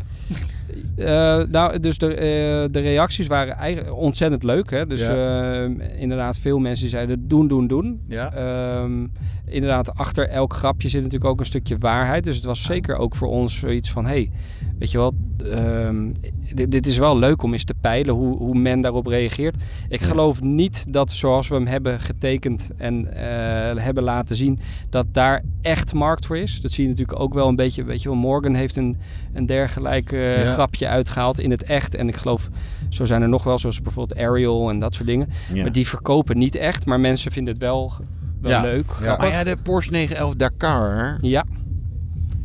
Eh, 0.96 1.42
nou, 1.50 1.80
dus 1.80 1.98
de, 1.98 2.14
eh, 2.14 2.72
de 2.72 2.80
reacties 2.80 3.26
waren 3.26 3.54
eigenlijk 3.54 3.96
ontzettend 3.96 4.42
leuk. 4.42 4.70
Hè? 4.70 4.86
Dus 4.86 5.02
eh, 5.02 5.64
inderdaad, 6.00 6.38
veel 6.38 6.58
mensen 6.58 6.88
zeiden 6.88 7.28
doen, 7.28 7.48
doen, 7.48 7.66
doen. 7.66 8.00
Ja. 8.08 8.32
Ehm, 8.32 9.06
inderdaad, 9.44 9.94
achter 9.94 10.28
elk 10.28 10.52
grapje 10.52 10.88
zit 10.88 11.02
natuurlijk 11.02 11.30
ook 11.30 11.40
een 11.40 11.46
stukje 11.46 11.78
waarheid. 11.78 12.24
Dus 12.24 12.36
het 12.36 12.44
was 12.44 12.62
zeker 12.62 12.96
ook 12.96 13.14
voor 13.14 13.28
ons 13.28 13.56
zoiets 13.56 13.90
van... 13.90 14.06
hey, 14.06 14.30
weet 14.78 14.90
je 14.90 14.98
wel, 14.98 15.12
ehm, 15.50 16.12
dit, 16.54 16.70
dit 16.70 16.86
is 16.86 16.98
wel 16.98 17.18
leuk 17.18 17.42
om 17.42 17.52
eens 17.52 17.64
te 17.64 17.74
peilen 17.80 18.14
hoe, 18.14 18.36
hoe 18.36 18.58
men 18.58 18.80
daarop 18.80 19.06
reageert. 19.06 19.56
Ik 19.88 20.00
geloof 20.00 20.42
niet 20.42 20.92
dat 20.92 21.10
zoals 21.10 21.48
we 21.48 21.54
hem 21.54 21.66
hebben 21.66 22.00
getekend 22.00 22.70
en 22.76 23.06
hebben 23.78 24.02
laten 24.02 24.36
zien... 24.36 24.58
dat 24.90 25.06
daar 25.12 25.42
echt 25.62 25.94
markt 25.94 26.26
voor 26.26 26.38
is. 26.38 26.60
Dat 26.60 26.70
zie 26.70 26.84
je 26.84 26.90
natuurlijk 26.90 27.20
ook 27.20 27.34
wel 27.34 27.48
een 27.48 27.56
beetje. 27.56 27.84
Weet 27.84 28.02
je 28.02 28.08
wel, 28.08 28.18
Morgan 28.18 28.54
heeft 28.54 28.76
een, 28.76 28.96
een 29.38 29.46
dergelijk 29.46 30.12
eh, 30.12 30.44
Ja. 30.44 30.52
grapje 30.52 30.88
uitgehaald 30.88 31.40
in 31.40 31.50
het 31.50 31.62
echt. 31.62 31.94
En 31.94 32.08
ik 32.08 32.16
geloof, 32.16 32.48
zo 32.88 33.04
zijn 33.04 33.22
er 33.22 33.28
nog 33.28 33.44
wel, 33.44 33.58
zoals 33.58 33.82
bijvoorbeeld 33.82 34.20
Ariel 34.20 34.70
en 34.70 34.78
dat 34.78 34.94
soort 34.94 35.06
dingen. 35.08 35.28
Ja. 35.52 35.62
Maar 35.62 35.72
die 35.72 35.88
verkopen 35.88 36.38
niet 36.38 36.54
echt, 36.54 36.86
maar 36.86 37.00
mensen 37.00 37.32
vinden 37.32 37.52
het 37.52 37.62
wel, 37.62 37.92
wel 38.40 38.50
Ja. 38.50 38.60
leuk. 38.62 38.86
Ja. 39.02 39.16
Maar 39.16 39.28
ja, 39.30 39.44
de 39.44 39.56
Porsche 39.62 39.90
911 39.92 40.34
Dakar 40.34 41.18
Ja. 41.20 41.44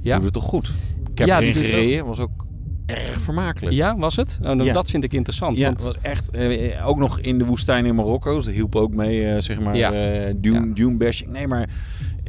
Ja. 0.02 0.16
doet 0.16 0.24
het 0.24 0.34
toch 0.34 0.44
goed? 0.44 0.74
Ik 1.12 1.18
heb 1.18 1.28
Ja, 1.28 1.40
erin 1.42 1.54
gereden, 1.54 2.06
was 2.06 2.20
ook 2.20 2.32
erg 2.86 3.20
vermakelijk. 3.20 3.76
Ja, 3.76 3.98
was 3.98 4.16
het? 4.16 4.38
Nou, 4.42 4.64
Ja. 4.64 4.74
Dat 4.74 4.90
vind 4.90 5.04
ik 5.04 5.14
interessant. 5.14 5.58
Ja, 5.58 5.66
want, 5.66 5.82
het 5.84 5.94
was 5.94 6.02
echt, 6.02 6.30
eh, 6.30 6.88
ook 6.88 6.98
nog 6.98 7.20
in 7.20 7.38
de 7.38 7.46
woestijn 7.46 7.86
in 7.86 7.96
Marokko. 7.96 8.36
Dus 8.36 8.46
dat 8.46 8.54
hielp 8.54 8.76
ook 8.76 8.94
mee, 8.94 9.28
eh, 9.28 9.42
zeg 9.42 9.60
maar, 9.60 9.76
Ja. 9.76 9.92
eh, 9.94 10.34
dune, 10.38 10.68
Ja. 10.68 10.74
dune 10.74 10.98
bashing. 10.98 11.30
Nee, 11.32 11.48
maar... 11.48 11.70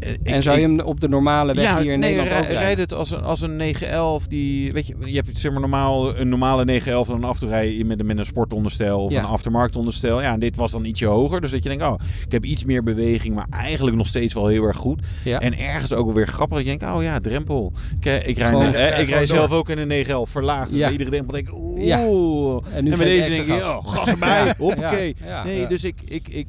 eh, 0.04 0.10
en 0.22 0.36
ik- 0.36 0.42
zou 0.42 0.56
je 0.58 0.62
ik- 0.62 0.68
hem 0.76 0.80
op 0.86 1.00
de 1.00 1.08
normale 1.08 1.54
weg 1.54 1.64
ja, 1.64 1.80
hier 1.80 1.92
in 1.92 1.98
nee, 2.00 2.14
Nederland 2.16 2.40
ook 2.42 2.46
rijden? 2.46 2.62
rijd 2.62 2.78
het 2.78 2.92
als 2.94 3.10
een, 3.10 3.22
als 3.22 3.40
een 3.40 3.56
911 3.56 4.26
die, 4.26 4.72
weet 4.72 4.86
je, 4.86 4.94
je 5.04 5.14
hebt 5.16 5.38
zeg 5.38 5.50
maar 5.52 5.60
normaal 5.60 6.18
een 6.18 6.28
normale 6.28 6.64
911 6.64 7.08
en 7.14 7.20
dan 7.20 7.30
af 7.30 7.38
te 7.38 7.46
rijden 7.46 7.86
met, 7.86 8.00
een- 8.00 8.06
met 8.06 8.18
een 8.18 8.24
sportonderstel 8.24 9.04
of 9.04 9.12
Ja. 9.12 9.18
een 9.18 9.24
aftermarktonderstel. 9.24 10.22
Ja, 10.22 10.32
en 10.32 10.40
dit 10.40 10.56
was 10.56 10.70
dan 10.70 10.84
ietsje 10.84 11.06
hoger, 11.06 11.40
dus 11.40 11.50
dat 11.50 11.62
je 11.62 11.68
denkt, 11.68 11.84
oh, 11.84 11.94
ik 12.26 12.32
heb 12.32 12.44
iets 12.44 12.64
meer 12.64 12.82
beweging, 12.82 13.34
maar 13.34 13.46
eigenlijk 13.50 13.96
nog 13.96 14.06
steeds 14.06 14.34
wel 14.34 14.46
heel 14.46 14.62
erg 14.62 14.76
goed. 14.76 15.00
Ja. 15.24 15.40
En 15.40 15.58
ergens 15.58 15.92
ook 15.92 16.04
wel 16.06 16.14
weer 16.14 16.26
grappig. 16.28 16.58
Ik 16.58 16.64
denk, 16.64 16.82
oh 16.96 17.02
ja, 17.02 17.20
drempel. 17.20 17.72
Ik, 18.00 18.06
eh, 18.06 18.28
ik 18.28 18.38
rij, 18.38 18.48
Gewoon- 18.48 18.74
eh, 18.74 19.20
ik 19.20 19.26
zelf 19.26 19.50
ook 19.52 19.68
in 19.68 19.78
een 19.78 19.86
911 19.88 20.30
verlaagd. 20.30 20.68
Dus 20.70 20.78
Ja. 20.78 20.82
bij 20.84 20.92
iedere 20.92 21.10
drempel 21.10 21.32
denk 21.32 21.48
ik, 21.48 21.54
oeh. 21.54 22.60
En, 22.74 22.84
nu 22.84 22.96
bij 22.96 23.14
je 23.14 23.20
deze 23.20 23.30
denk 23.30 23.46
je, 23.46 23.52
gas. 23.52 23.62
oh, 23.86 23.88
gas 23.88 24.08
erbij, 24.08 24.54
hoppakee. 24.58 25.16
Nee, 25.44 25.66
dus 25.66 25.84
ik, 25.84 25.94
ik, 26.04 26.28
ik 26.28 26.46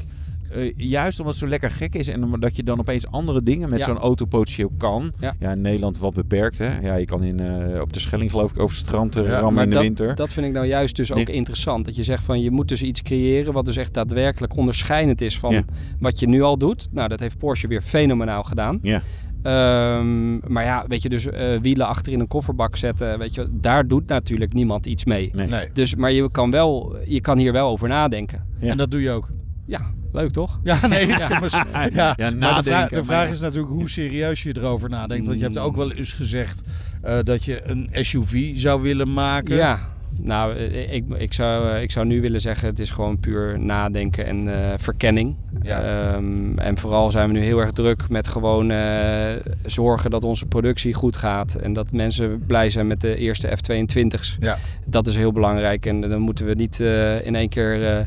eh, 0.56 0.74
juist 0.76 1.20
omdat 1.20 1.34
het 1.34 1.44
zo 1.44 1.50
lekker 1.50 1.72
gek 1.72 1.96
is 1.96 2.08
en 2.08 2.24
omdat 2.24 2.56
je 2.56 2.64
dan 2.64 2.80
opeens 2.80 3.08
andere 3.08 3.44
dingen 3.44 3.70
met 3.70 3.80
Ja. 3.80 3.86
zo'n 3.86 3.98
auto 3.98 4.26
potentieel 4.26 4.72
kan. 4.78 5.12
Ja. 5.20 5.52
in 5.52 5.62
Nederland 5.62 5.98
wat 5.98 6.14
beperkt. 6.14 6.58
Hè? 6.58 6.80
Ja, 6.80 6.96
je 6.96 7.06
kan 7.06 7.24
in, 7.24 7.40
eh, 7.40 7.82
op 7.82 7.94
de 7.94 8.00
Schelling 8.00 8.32
geloof 8.32 8.52
ik 8.52 8.60
over 8.60 8.76
het 8.78 8.86
strand 8.86 9.14
Ja, 9.16 9.22
rammen 9.22 9.54
Maar 9.54 9.64
in 9.64 9.70
de 9.70 9.76
dat, 9.76 9.84
winter. 9.84 10.16
dat 10.16 10.34
vind 10.34 10.46
ik 10.46 10.52
nou 10.54 10.66
juist 10.66 10.96
dus 10.96 11.12
ook 11.12 11.18
Nee. 11.18 11.36
interessant. 11.36 11.86
Dat 11.86 11.96
je 11.96 12.04
zegt 12.04 12.24
van 12.24 12.42
je 12.42 12.52
moet 12.52 12.68
dus 12.68 12.82
iets 12.82 13.02
creëren 13.02 13.54
wat 13.54 13.66
dus 13.66 13.78
echt 13.78 13.94
daadwerkelijk 13.94 14.56
onderscheidend 14.58 15.22
is 15.22 15.40
van 15.40 15.54
Ja. 15.54 15.64
wat 16.00 16.20
je 16.20 16.28
nu 16.28 16.42
al 16.42 16.58
doet. 16.58 16.88
Nou, 16.92 17.08
dat 17.10 17.20
heeft 17.20 17.38
Porsche 17.38 17.68
weer 17.68 17.82
fenomenaal 17.82 18.44
gedaan. 18.44 18.80
Ja. 18.82 19.02
Ehm, 19.46 20.52
maar 20.54 20.64
ja, 20.64 20.86
weet 20.88 21.02
je, 21.02 21.10
dus 21.10 21.26
eh, 21.26 21.48
wielen 21.62 21.88
achter 21.88 22.12
in 22.14 22.20
een 22.20 22.28
kofferbak 22.28 22.76
zetten, 22.76 23.20
weet 23.20 23.36
je, 23.36 23.48
daar 23.52 23.88
doet 23.88 24.08
natuurlijk 24.08 24.54
niemand 24.54 24.86
iets 24.86 25.06
mee. 25.06 25.30
Nee. 25.34 25.48
Nee. 25.48 25.68
Dus, 25.74 25.96
maar 25.96 26.12
je 26.12 26.32
kan, 26.32 26.52
wel, 26.52 26.96
je 27.06 27.22
kan 27.22 27.38
hier 27.38 27.52
wel 27.52 27.70
over 27.70 27.88
nadenken. 27.88 28.46
Ja. 28.60 28.70
En 28.72 28.78
dat 28.78 28.92
doe 28.92 29.02
je 29.02 29.12
ook. 29.12 29.30
Ja, 29.66 29.82
leuk 30.16 30.32
toch? 30.32 30.60
Ja, 30.64 30.88
nee. 30.88 31.08
Ja. 31.18 31.40
maar, 31.40 31.50
ja. 31.94 32.14
Ja, 32.16 32.16
maar 32.18 32.30
de, 32.32 32.36
nadenken, 32.36 33.06
vraag, 33.06 33.26
de 33.28 33.34
is 33.34 33.40
natuurlijk 33.40 33.74
hoe 33.74 33.90
serieus 33.90 34.44
je 34.44 34.58
erover 34.58 34.90
nadenkt. 34.90 35.26
Want 35.26 35.38
je 35.38 35.44
hebt 35.44 35.58
ook 35.58 35.76
wel 35.76 35.92
eens 35.92 36.14
gezegd 36.14 36.62
eh, 37.02 37.18
dat 37.24 37.44
je 37.44 37.62
een 37.70 37.90
SUV 37.92 38.58
zou 38.58 38.82
willen 38.82 39.14
maken. 39.14 39.56
Ja, 39.56 39.80
nou, 40.20 40.56
eh, 40.56 40.94
ik, 40.94 41.04
ik, 41.18 41.34
zou, 41.34 41.70
eh, 41.70 41.82
ik 41.82 41.92
zou 41.92 42.06
nu 42.06 42.22
willen 42.22 42.42
zeggen, 42.42 42.68
het 42.68 42.80
is 42.80 42.90
gewoon 42.90 43.20
puur 43.20 43.60
nadenken 43.60 44.26
en 44.26 44.48
eh, 44.48 44.74
verkenning. 44.78 45.36
Ja. 45.62 45.82
Ehm, 45.82 46.58
en 46.58 46.78
vooral 46.78 47.12
zijn 47.12 47.28
we 47.28 47.34
nu 47.34 47.44
heel 47.44 47.60
erg 47.60 47.72
druk 47.72 48.10
met 48.10 48.28
gewoon 48.28 48.72
eh, 48.72 49.34
zorgen 49.66 50.10
dat 50.10 50.24
onze 50.24 50.46
productie 50.46 50.94
goed 50.94 51.16
gaat. 51.16 51.56
En 51.56 51.74
dat 51.74 51.92
mensen 51.92 52.44
blij 52.48 52.70
zijn 52.70 52.88
met 52.88 53.02
de 53.02 53.16
eerste 53.16 53.48
F-22's. 53.48 54.38
Ja. 54.40 54.58
Dat 54.86 55.08
is 55.08 55.16
heel 55.16 55.32
belangrijk. 55.32 55.86
En 55.86 56.02
dan 56.02 56.22
moeten 56.22 56.46
we 56.46 56.54
niet 56.54 56.80
eh, 56.80 57.26
in 57.26 57.36
één 57.36 57.50
keer 57.50 57.88
eh, 57.88 58.06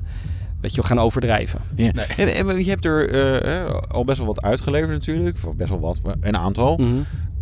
weet 0.61 0.75
je, 0.75 0.83
gaan 0.83 0.99
overdrijven. 0.99 1.61
Ja. 1.77 1.93
En, 2.17 2.35
en 2.35 2.65
je 2.65 2.71
hebt 2.71 2.85
er 2.85 3.11
eh, 3.11 3.63
eh, 3.65 3.75
al 3.89 4.05
best 4.05 4.19
wel 4.19 4.27
wat 4.27 4.43
uitgeleverd 4.43 4.91
natuurlijk. 4.91 5.37
Of 5.47 5.57
best 5.57 5.71
wel 5.71 5.81
wat, 5.81 6.01
een 6.21 6.37
aantal. 6.37 6.77
Mhm. 6.77 6.89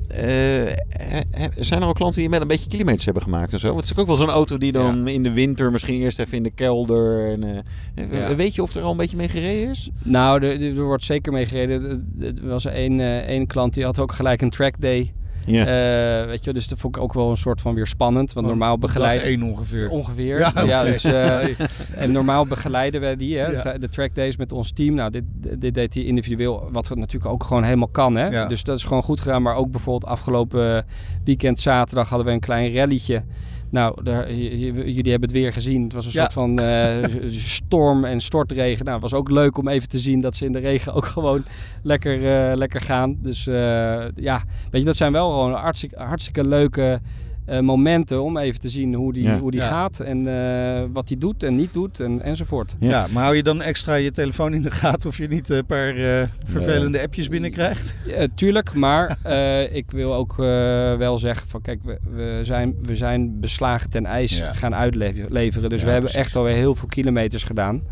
Eh, 0.08 0.66
eh, 0.70 0.76
zijn 1.56 1.80
er 1.80 1.86
al 1.86 1.92
klanten 1.92 2.20
die 2.20 2.28
met 2.28 2.40
een 2.40 2.46
beetje 2.48 2.68
kilometers 2.68 3.04
hebben 3.04 3.22
gemaakt 3.22 3.52
en 3.52 3.58
zo? 3.58 3.66
Want 3.66 3.80
het 3.80 3.90
is 3.90 3.98
ook 3.98 4.06
wel 4.06 4.16
zo'n 4.16 4.28
auto 4.30 4.58
die 4.58 4.72
dan 4.72 5.08
in 5.08 5.22
de 5.22 5.32
winter 5.32 5.70
misschien 5.70 6.00
eerst 6.00 6.18
even 6.18 6.36
in 6.36 6.42
de 6.42 6.50
kelder. 6.50 7.30
En, 7.32 7.44
eh, 7.44 8.12
Ja. 8.12 8.34
Weet 8.34 8.54
je 8.54 8.62
of 8.62 8.74
er 8.74 8.82
al 8.82 8.90
een 8.90 8.96
beetje 8.96 9.16
mee 9.16 9.28
gereden 9.28 9.70
is? 9.70 9.90
Nou, 10.02 10.42
er, 10.44 10.76
er 10.76 10.82
wordt 10.84 11.04
zeker 11.04 11.32
mee 11.32 11.46
gereden. 11.46 12.08
Er- 12.20 12.34
was 12.48 12.64
één, 12.64 13.00
eh, 13.00 13.16
één 13.18 13.46
klant 13.46 13.74
die 13.74 13.84
had 13.84 13.98
ook 13.98 14.12
gelijk 14.12 14.42
een 14.42 14.50
track 14.50 14.78
Ja. 15.46 15.60
Eh, 16.20 16.26
weet 16.26 16.44
je, 16.44 16.52
dus 16.52 16.66
dat 16.68 16.78
vond 16.78 16.96
ik 16.96 17.02
ook 17.02 17.12
wel 17.12 17.30
een 17.30 17.36
soort 17.36 17.60
van 17.60 17.74
weer 17.74 17.86
spannend. 17.86 18.32
Want 18.32 18.46
normaal 18.46 18.78
Dag 18.78 18.90
begeleiden... 18.90 19.26
één 19.26 19.42
ongeveer. 19.42 19.88
Ongeveer. 19.90 20.38
Ja, 20.66 20.84
dus, 20.84 21.04
eh, 21.04 21.44
en 22.02 22.12
normaal 22.12 22.46
begeleiden 22.46 23.00
we 23.00 23.16
die, 23.16 23.36
hè, 23.38 23.46
Ja. 23.46 23.62
de- 23.62 23.78
de 23.78 23.88
track 23.88 24.14
days 24.14 24.36
met 24.36 24.52
ons 24.52 24.70
team. 24.72 24.94
Nou, 24.94 25.10
dit, 25.10 25.22
dit 25.58 25.74
deed 25.74 25.94
hij 25.94 26.02
individueel, 26.04 26.68
wat 26.72 26.94
natuurlijk 26.94 27.32
ook 27.32 27.44
gewoon 27.44 27.62
helemaal 27.62 27.88
kan. 27.88 28.16
Hè? 28.16 28.26
Ja. 28.26 28.46
Dus 28.46 28.64
dat 28.64 28.76
is 28.76 28.84
gewoon 28.84 29.02
goed 29.02 29.20
gedaan. 29.20 29.42
Maar 29.42 29.54
ook 29.56 29.70
bijvoorbeeld 29.70 30.10
afgelopen 30.12 30.84
weekend 31.24 31.60
zaterdag 31.60 32.08
hadden 32.08 32.26
we 32.26 32.32
een 32.32 32.40
klein 32.40 32.74
rallytje. 32.74 33.22
Nou, 33.76 34.02
daar, 34.02 34.32
jullie 34.32 35.10
hebben 35.10 35.28
het 35.28 35.32
weer 35.32 35.52
gezien. 35.52 35.82
Het 35.82 35.92
was 35.92 36.04
een 36.06 36.10
Ja. 36.12 36.20
soort 36.20 36.32
van 36.32 36.58
eh, 36.58 37.28
storm 37.28 38.04
en 38.04 38.20
stortregen. 38.20 38.84
Nou, 38.84 39.00
het 39.02 39.10
was 39.10 39.20
ook 39.20 39.30
leuk 39.30 39.58
om 39.58 39.68
even 39.68 39.88
te 39.88 39.98
zien 39.98 40.20
dat 40.20 40.34
ze 40.34 40.44
in 40.44 40.52
de 40.52 40.58
regen 40.58 40.92
ook 40.94 41.04
gewoon 41.16 41.44
lekker, 41.82 42.14
eh, 42.50 42.56
lekker 42.56 42.80
gaan. 42.80 43.16
Dus 43.18 43.46
eh, 43.46 43.54
ja, 44.14 44.42
weet 44.70 44.80
je, 44.80 44.86
dat 44.86 44.96
zijn 44.96 45.12
wel 45.12 45.30
gewoon 45.30 45.52
hartstikke, 45.52 45.98
hartstikke 45.98 46.48
leuke 46.48 47.00
eh, 47.46 47.60
momenten 47.60 48.22
om 48.22 48.36
even 48.38 48.60
te 48.60 48.68
zien 48.68 48.94
hoe 48.94 49.12
die, 49.12 49.22
Ja. 49.22 49.38
hoe 49.38 49.50
die 49.50 49.60
Ja. 49.60 49.66
gaat 49.66 50.00
en 50.00 50.28
eh, 50.28 50.82
wat 50.92 51.08
hij 51.08 51.18
doet 51.18 51.42
en 51.42 51.56
niet 51.56 51.72
doet 51.72 52.00
en, 52.00 52.22
enzovoort. 52.22 52.76
Ja. 52.80 53.06
maar 53.12 53.22
hou 53.22 53.36
je 53.36 53.42
dan 53.42 53.62
extra 53.62 53.94
je 53.94 54.10
telefoon 54.10 54.54
in 54.54 54.62
de 54.62 54.70
gaten 54.70 55.08
of 55.08 55.16
je 55.18 55.28
niet 55.28 55.48
een 55.48 55.66
paar 55.66 55.96
eh, 55.96 56.28
vervelende 56.44 57.02
appjes 57.02 57.28
binnenkrijgt? 57.28 57.94
Ja, 58.06 58.26
tuurlijk, 58.34 58.74
maar 58.74 59.18
eh, 59.22 59.74
ik 59.76 59.90
wil 59.90 60.14
ook 60.14 60.30
eh, 60.38 60.44
wel 60.96 61.18
zeggen 61.18 61.48
van 61.48 61.62
kijk, 61.62 61.80
we, 61.84 61.98
we, 62.14 62.40
zijn, 62.42 62.74
we 62.82 62.94
zijn 62.96 63.40
beslagen 63.40 63.90
ten 63.90 64.06
ijs 64.06 64.38
Ja. 64.38 64.54
gaan 64.54 64.74
uitleveren. 64.74 65.30
Dus 65.70 65.80
Ja, 65.80 65.86
we 65.86 65.92
hebben 65.92 66.10
precies. 66.10 66.14
echt 66.26 66.36
alweer 66.36 66.54
heel 66.54 66.74
veel 66.74 66.88
kilometers 66.88 67.44
gedaan. 67.44 67.82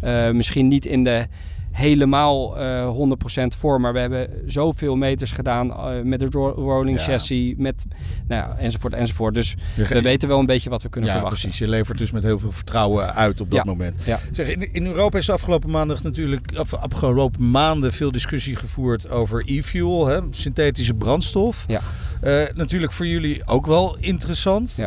Eh, 0.00 0.30
misschien 0.30 0.68
niet 0.68 0.86
in 0.86 1.04
de 1.04 1.26
helemaal 1.74 2.58
eh 2.58 2.88
100% 2.88 3.56
voor, 3.56 3.80
maar 3.80 3.92
we 3.92 3.98
hebben 3.98 4.28
zoveel 4.46 4.96
meters 4.96 5.32
gedaan 5.32 5.70
eh, 5.70 6.02
met 6.02 6.22
ro- 6.22 6.50
rolling 6.56 6.98
Ja. 6.98 7.04
chassis, 7.04 7.54
met 7.56 7.84
nou 8.28 8.42
ja, 8.48 8.56
enzovoort 8.58 8.92
enzovoort. 8.94 9.34
Dus 9.34 9.54
Je- 9.76 9.86
we 9.88 10.02
weten 10.02 10.28
wel 10.28 10.38
een 10.38 10.46
beetje 10.46 10.70
wat 10.70 10.82
we 10.82 10.88
kunnen 10.88 11.10
ja, 11.10 11.16
verwachten. 11.16 11.42
precies. 11.42 11.58
Je 11.66 11.68
levert 11.68 11.98
dus 11.98 12.10
met 12.10 12.22
heel 12.22 12.38
veel 12.38 12.52
vertrouwen 12.52 13.14
uit 13.14 13.40
op 13.40 13.50
dat 13.50 13.64
moment. 13.64 13.96
Ja. 14.04 14.18
Zeg, 14.32 14.48
in, 14.48 14.72
in 14.74 14.86
Europa 14.86 15.18
is 15.18 15.26
de 15.26 15.32
afgelopen 15.32 15.70
maandag 15.70 16.02
natuurlijk, 16.02 16.56
afgelopen 16.80 17.50
maanden 17.50 17.92
veel 17.92 18.12
discussie 18.12 18.56
gevoerd 18.56 19.10
over 19.10 19.42
e-fuel, 19.46 20.06
hè, 20.06 20.18
synthetische 20.30 20.94
brandstof. 20.94 21.64
Ja. 21.66 21.80
Eh, 22.20 22.32
natuurlijk 22.54 22.92
voor 22.92 23.06
jullie 23.06 23.46
ook 23.46 23.66
wel 23.66 23.96
interessant. 24.00 24.78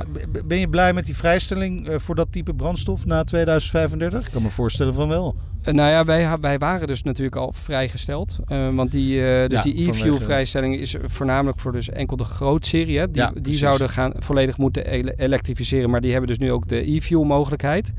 Ben 0.45 0.57
je 0.59 0.67
blij 0.69 0.93
met 0.93 1.05
die 1.05 1.15
vrijstelling 1.15 1.87
eh, 1.87 1.95
voor 1.99 2.15
dat 2.15 2.27
type 2.31 2.53
brandstof 2.53 3.05
na 3.05 3.23
2035? 3.23 4.25
Ik 4.25 4.31
kan 4.31 4.41
me 4.41 4.49
voorstellen 4.49 4.93
van 4.93 5.07
wel. 5.07 5.35
Eh, 5.63 5.73
nou 5.73 5.89
ja, 5.89 6.05
wij, 6.05 6.37
wij 6.41 6.57
waren 6.57 6.87
dus 6.87 7.03
natuurlijk 7.03 7.35
al 7.35 7.51
vrijgesteld. 7.51 8.37
Eh, 8.47 8.67
want 8.73 8.91
die, 8.91 9.25
eh, 9.25 9.49
dus 9.49 9.57
Ja, 9.57 9.61
die 9.61 9.89
e-fuel 9.89 10.19
vrijstelling 10.19 10.79
is 10.79 10.95
voornamelijk 11.05 11.59
voor 11.59 11.71
dus 11.71 11.89
enkel 11.89 12.17
de 12.17 12.23
grootserie. 12.23 12.97
Hè? 12.97 13.11
Die, 13.11 13.21
Ja, 13.21 13.31
die 13.41 13.55
zouden 13.55 13.89
gaan 13.89 14.13
volledig 14.17 14.57
moeten 14.57 14.85
ele- 14.85 15.13
elektrificeren. 15.15 15.89
Maar 15.89 16.01
die 16.01 16.11
hebben 16.11 16.29
dus 16.29 16.37
nu 16.37 16.51
ook 16.51 16.67
de 16.67 16.91
e-fuel 16.91 17.23
mogelijkheid. 17.23 17.93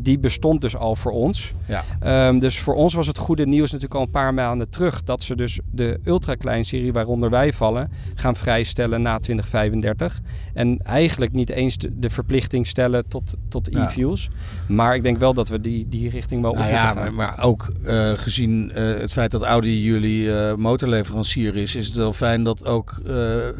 Die 0.00 0.18
bestond 0.18 0.60
dus 0.60 0.76
al 0.76 0.96
voor 0.96 1.12
ons. 1.12 1.52
Ja. 1.66 1.84
Ehm, 2.00 2.38
dus 2.38 2.58
voor 2.60 2.74
ons 2.74 2.94
was 2.94 3.06
het 3.06 3.18
goede 3.18 3.46
nieuws 3.46 3.72
natuurlijk 3.72 4.00
al 4.00 4.06
een 4.06 4.10
paar 4.12 4.34
maanden 4.34 4.68
terug. 4.68 5.02
Dat 5.02 5.22
ze 5.22 5.36
dus 5.36 5.60
de 5.70 6.00
ultraklein-serie, 6.04 6.92
waaronder 6.92 7.30
wij 7.30 7.52
vallen, 7.52 7.90
gaan 8.14 8.36
vrijstellen 8.36 9.02
na 9.02 9.18
2035. 9.18 10.20
En 10.54 10.78
eigenlijk 10.78 11.32
niet 11.32 11.50
eens 11.50 11.76
de, 11.76 11.98
de 11.98 12.10
verplichting 12.10 12.66
stellen 12.66 13.08
tot, 13.08 13.34
tot 13.48 13.68
e-fuels. 13.68 14.28
Maar 14.68 14.94
ik 14.94 15.02
denk 15.02 15.18
wel 15.18 15.34
dat 15.34 15.48
we 15.48 15.60
die, 15.60 15.88
die 15.88 16.10
richting 16.10 16.42
wel 16.42 16.50
op 16.50 16.56
Nou 16.56 16.70
moeten 16.70 16.89
ja, 16.94 17.00
maar, 17.00 17.12
maar 17.14 17.42
ook 17.44 17.72
eh, 17.84 18.10
gezien 18.14 18.72
eh, 18.72 18.84
het 19.00 19.12
feit 19.12 19.30
dat 19.30 19.42
Audi 19.42 19.82
jullie 19.82 20.34
eh, 20.34 20.54
motorleverancier 20.54 21.56
is, 21.56 21.74
is 21.74 21.86
het 21.86 21.96
wel 21.96 22.12
fijn 22.12 22.42
dat 22.42 22.66
ook 22.66 23.00
eh, 23.06 23.14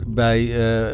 bij 0.06 0.40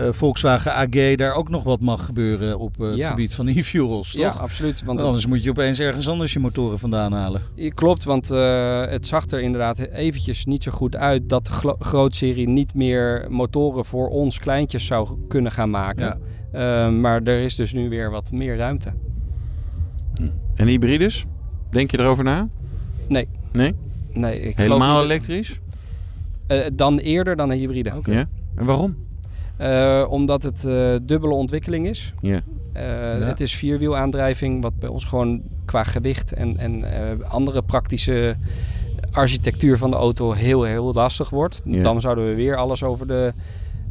eh, 0.06 0.12
Volkswagen 0.12 0.74
AG 0.74 1.14
daar 1.14 1.34
ook 1.34 1.48
nog 1.48 1.62
wat 1.62 1.80
mag 1.80 2.04
gebeuren 2.04 2.58
op 2.58 2.78
het 2.78 2.96
Ja. 2.96 3.08
gebied 3.08 3.34
van 3.34 3.46
e-fuels, 3.48 4.10
toch? 4.12 4.20
Ja, 4.20 4.28
absoluut. 4.28 4.82
Want 4.84 5.00
Anders 5.00 5.26
moet 5.26 5.42
je 5.42 5.50
opeens 5.50 5.78
ergens 5.80 6.08
anders 6.08 6.32
je 6.32 6.38
motoren 6.38 6.78
vandaan 6.78 7.12
halen. 7.12 7.42
klopt, 7.74 8.04
want 8.04 8.30
eh, 8.30 8.86
het 8.86 9.06
zag 9.06 9.26
er 9.30 9.40
inderdaad 9.40 9.78
eventjes 9.78 10.44
niet 10.44 10.62
zo 10.62 10.70
goed 10.72 10.96
uit 10.96 11.28
dat 11.28 11.46
de 11.46 11.74
grootserie 11.78 12.48
niet 12.48 12.74
meer 12.74 13.26
motoren 13.28 13.84
voor 13.84 14.08
ons 14.08 14.38
kleintjes 14.38 14.86
zou 14.86 15.08
kunnen 15.28 15.52
gaan 15.52 15.70
maken. 15.70 16.04
Ja. 16.52 16.90
Maar 16.90 17.22
er 17.22 17.40
is 17.42 17.56
dus 17.56 17.72
nu 17.72 17.88
weer 17.88 18.10
wat 18.10 18.32
meer 18.32 18.56
ruimte. 18.56 18.92
En 20.54 20.66
hybrides? 20.66 21.24
Denk 21.70 21.90
je 21.90 21.98
erover 21.98 22.24
na? 22.24 22.48
Nee. 23.08 23.28
Nee? 23.52 23.74
Nee, 24.12 24.40
ik 24.40 24.56
Helemaal 24.56 25.02
elektrisch? 25.04 25.60
eh, 26.46 26.60
dan 26.72 26.98
eerder 26.98 27.36
dan 27.36 27.50
een 27.50 27.58
hybride. 27.58 27.96
Oké. 27.96 28.12
Ja. 28.12 28.24
En 28.54 28.64
waarom? 28.64 28.96
Eh, 29.56 30.06
omdat 30.08 30.42
het 30.42 30.66
eh, 30.66 30.94
dubbele 31.02 31.34
ontwikkeling 31.34 31.86
is. 31.86 32.14
Ja. 32.20 32.40
Het 33.24 33.40
is 33.40 33.54
vierwielaandrijving, 33.54 34.62
wat 34.62 34.78
bij 34.78 34.88
ons 34.88 35.04
gewoon 35.04 35.42
qua 35.64 35.84
gewicht 35.84 36.32
en, 36.32 36.56
en 36.56 36.84
andere 37.28 37.62
praktische 37.62 38.36
architectuur 39.12 39.78
van 39.78 39.90
de 39.90 39.96
auto 39.96 40.32
heel, 40.32 40.62
heel 40.62 40.92
lastig 40.92 41.30
wordt. 41.30 41.62
Dan 41.64 42.00
zouden 42.00 42.26
we 42.28 42.34
weer 42.34 42.56
alles 42.56 42.82
over 42.82 43.06
de 43.06 43.32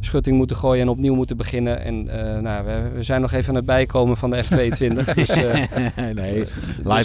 schutting 0.06 0.36
moeten 0.36 0.56
gooien 0.56 0.82
en 0.82 0.88
opnieuw 0.88 1.14
moeten 1.14 1.36
beginnen. 1.36 1.80
En 1.80 2.08
eh, 2.08 2.40
nou, 2.40 2.64
we, 2.64 2.90
we 2.94 3.02
zijn 3.02 3.20
nog 3.20 3.32
even 3.32 3.48
aan 3.48 3.54
het 3.54 3.64
bijkomen 3.64 4.16
van 4.16 4.30
de 4.30 4.44
F22. 4.44 5.14
dus, 5.14 5.28
eh, 5.28 6.08
nee, 6.14 6.44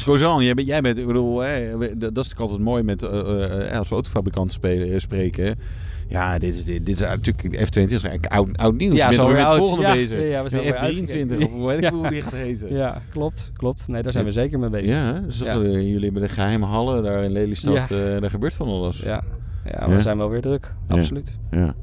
goes 0.04 0.22
on. 0.22 0.44
Jij 0.44 0.54
bent, 0.54 0.68
jij 0.68 0.82
bent 0.82 0.98
ik 0.98 1.08
bedoel, 1.08 1.40
hè, 1.40 1.78
dat 1.78 1.92
is 1.92 2.00
natuurlijk 2.00 2.40
altijd 2.40 2.60
mooi 2.60 2.84
met, 2.84 3.04
eh, 3.04 3.78
als 3.78 3.90
we 3.90 3.94
autofabrikanten 3.94 4.54
spelen, 4.54 5.02
spreken. 5.02 5.60
Ja, 6.08 6.40
dit 6.40 6.56
is, 6.56 6.64
dit, 6.64 6.86
dit 6.86 6.96
is 6.96 7.02
natuurlijk, 7.02 7.52
de 7.52 7.58
F22 7.58 7.84
is 7.84 8.04
eigenlijk 8.04 8.26
oud, 8.26 8.58
oud 8.58 8.78
nieuws. 8.78 8.98
Ja, 8.98 9.12
zo 9.12 9.30
met 9.30 9.50
volgende 9.50 9.82
Ja, 9.82 9.94
bezig. 9.94 10.30
ja, 10.30 10.44
we 10.44 10.50
zijn 10.50 10.64
de 10.64 10.72
weer 10.72 10.76
F23 10.76 10.82
uitgekeken. 10.82 11.52
of 11.52 11.66
weet 11.66 11.84
ik 11.84 11.90
hoe 12.00 12.10
die 12.10 12.22
gaat 12.22 12.34
heten. 12.34 12.74
ja, 12.74 13.02
klopt, 13.10 13.52
klopt. 13.56 13.88
Nee, 13.88 14.02
daar 14.02 14.12
zijn 14.12 14.26
we 14.26 14.32
zeker 14.32 14.60
mee 14.60 14.70
bezig. 14.70 14.88
Ja, 14.88 15.20
dus 15.20 15.40
jullie 15.40 16.04
hebben 16.04 16.22
de 16.22 16.30
geheime 16.30 16.66
hallen 16.66 17.04
daar 17.04 17.24
in 17.24 17.32
Lelystad. 17.32 17.88
Ja. 17.90 18.20
daar 18.20 18.30
gebeurt 18.30 18.54
van 18.54 18.68
alles. 18.68 19.00
Ja, 19.00 19.24
ja 19.66 19.90
we 19.90 20.02
zijn 20.02 20.18
wel 20.18 20.30
weer 20.30 20.42
druk. 20.42 20.74
Absoluut. 20.88 21.38
Ja. 21.52 21.76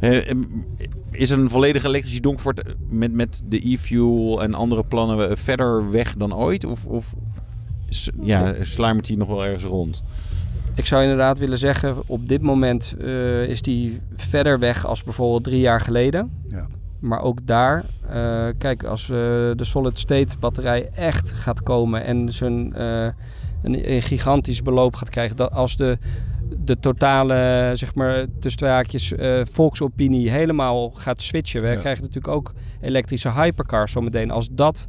Eh, 0.00 0.30
is 1.10 1.30
een 1.30 1.50
volledig 1.50 1.84
elektrische 1.84 2.20
Donkervoort 2.20 2.62
met, 2.88 3.12
met 3.12 3.42
de 3.48 3.70
e-fuel 3.70 4.42
en 4.42 4.54
andere 4.54 4.84
plannen 4.88 5.30
eh, 5.30 5.36
verder 5.36 5.90
weg 5.90 6.14
dan 6.16 6.34
ooit? 6.34 6.64
Of, 6.64 6.86
of 6.86 7.14
ja, 8.22 8.54
sluimert 8.60 9.06
die 9.06 9.16
nog 9.16 9.28
wel 9.28 9.44
ergens 9.44 9.64
rond? 9.64 10.02
Ik 10.78 10.86
zou 10.86 11.02
inderdaad 11.02 11.38
willen 11.38 11.58
zeggen, 11.58 11.96
op 12.06 12.28
dit 12.28 12.42
moment 12.42 12.96
eh, 13.00 13.42
is 13.42 13.62
die 13.62 14.00
verder 14.16 14.58
weg 14.58 14.86
als 14.86 15.04
bijvoorbeeld 15.04 15.44
drie 15.44 15.60
jaar 15.60 15.80
geleden. 15.80 16.30
Ja. 16.48 16.66
Maar 16.98 17.20
ook 17.20 17.46
daar, 17.46 17.84
eh, 18.08 18.46
kijk, 18.58 18.84
als 18.84 19.06
de 19.06 19.54
solid 19.60 19.98
state 19.98 20.38
batterij 20.38 20.88
echt 20.88 21.32
gaat 21.32 21.62
komen 21.62 22.04
en 22.04 22.28
eh, 22.28 23.04
een, 23.62 23.92
een 23.92 24.02
gigantisch 24.02 24.62
beloop 24.62 24.94
gaat 24.94 25.08
krijgen, 25.08 25.36
dat 25.36 25.52
als 25.52 25.76
de, 25.76 25.98
de 26.64 26.78
totale, 26.78 27.70
zeg 27.74 27.94
maar, 27.94 28.24
tussen 28.38 28.60
twee 28.60 28.70
haakjes, 28.70 29.12
eh, 29.14 29.40
volksopinie 29.50 30.30
helemaal 30.30 30.90
gaat 30.90 31.22
switchen. 31.22 31.60
We 31.62 31.66
Ja. 31.68 31.74
krijgen 31.76 32.02
natuurlijk 32.04 32.34
ook 32.34 32.52
elektrische 32.80 33.32
hypercars 33.32 33.92
zometeen. 33.92 34.30
Als 34.30 34.48
dat 34.52 34.88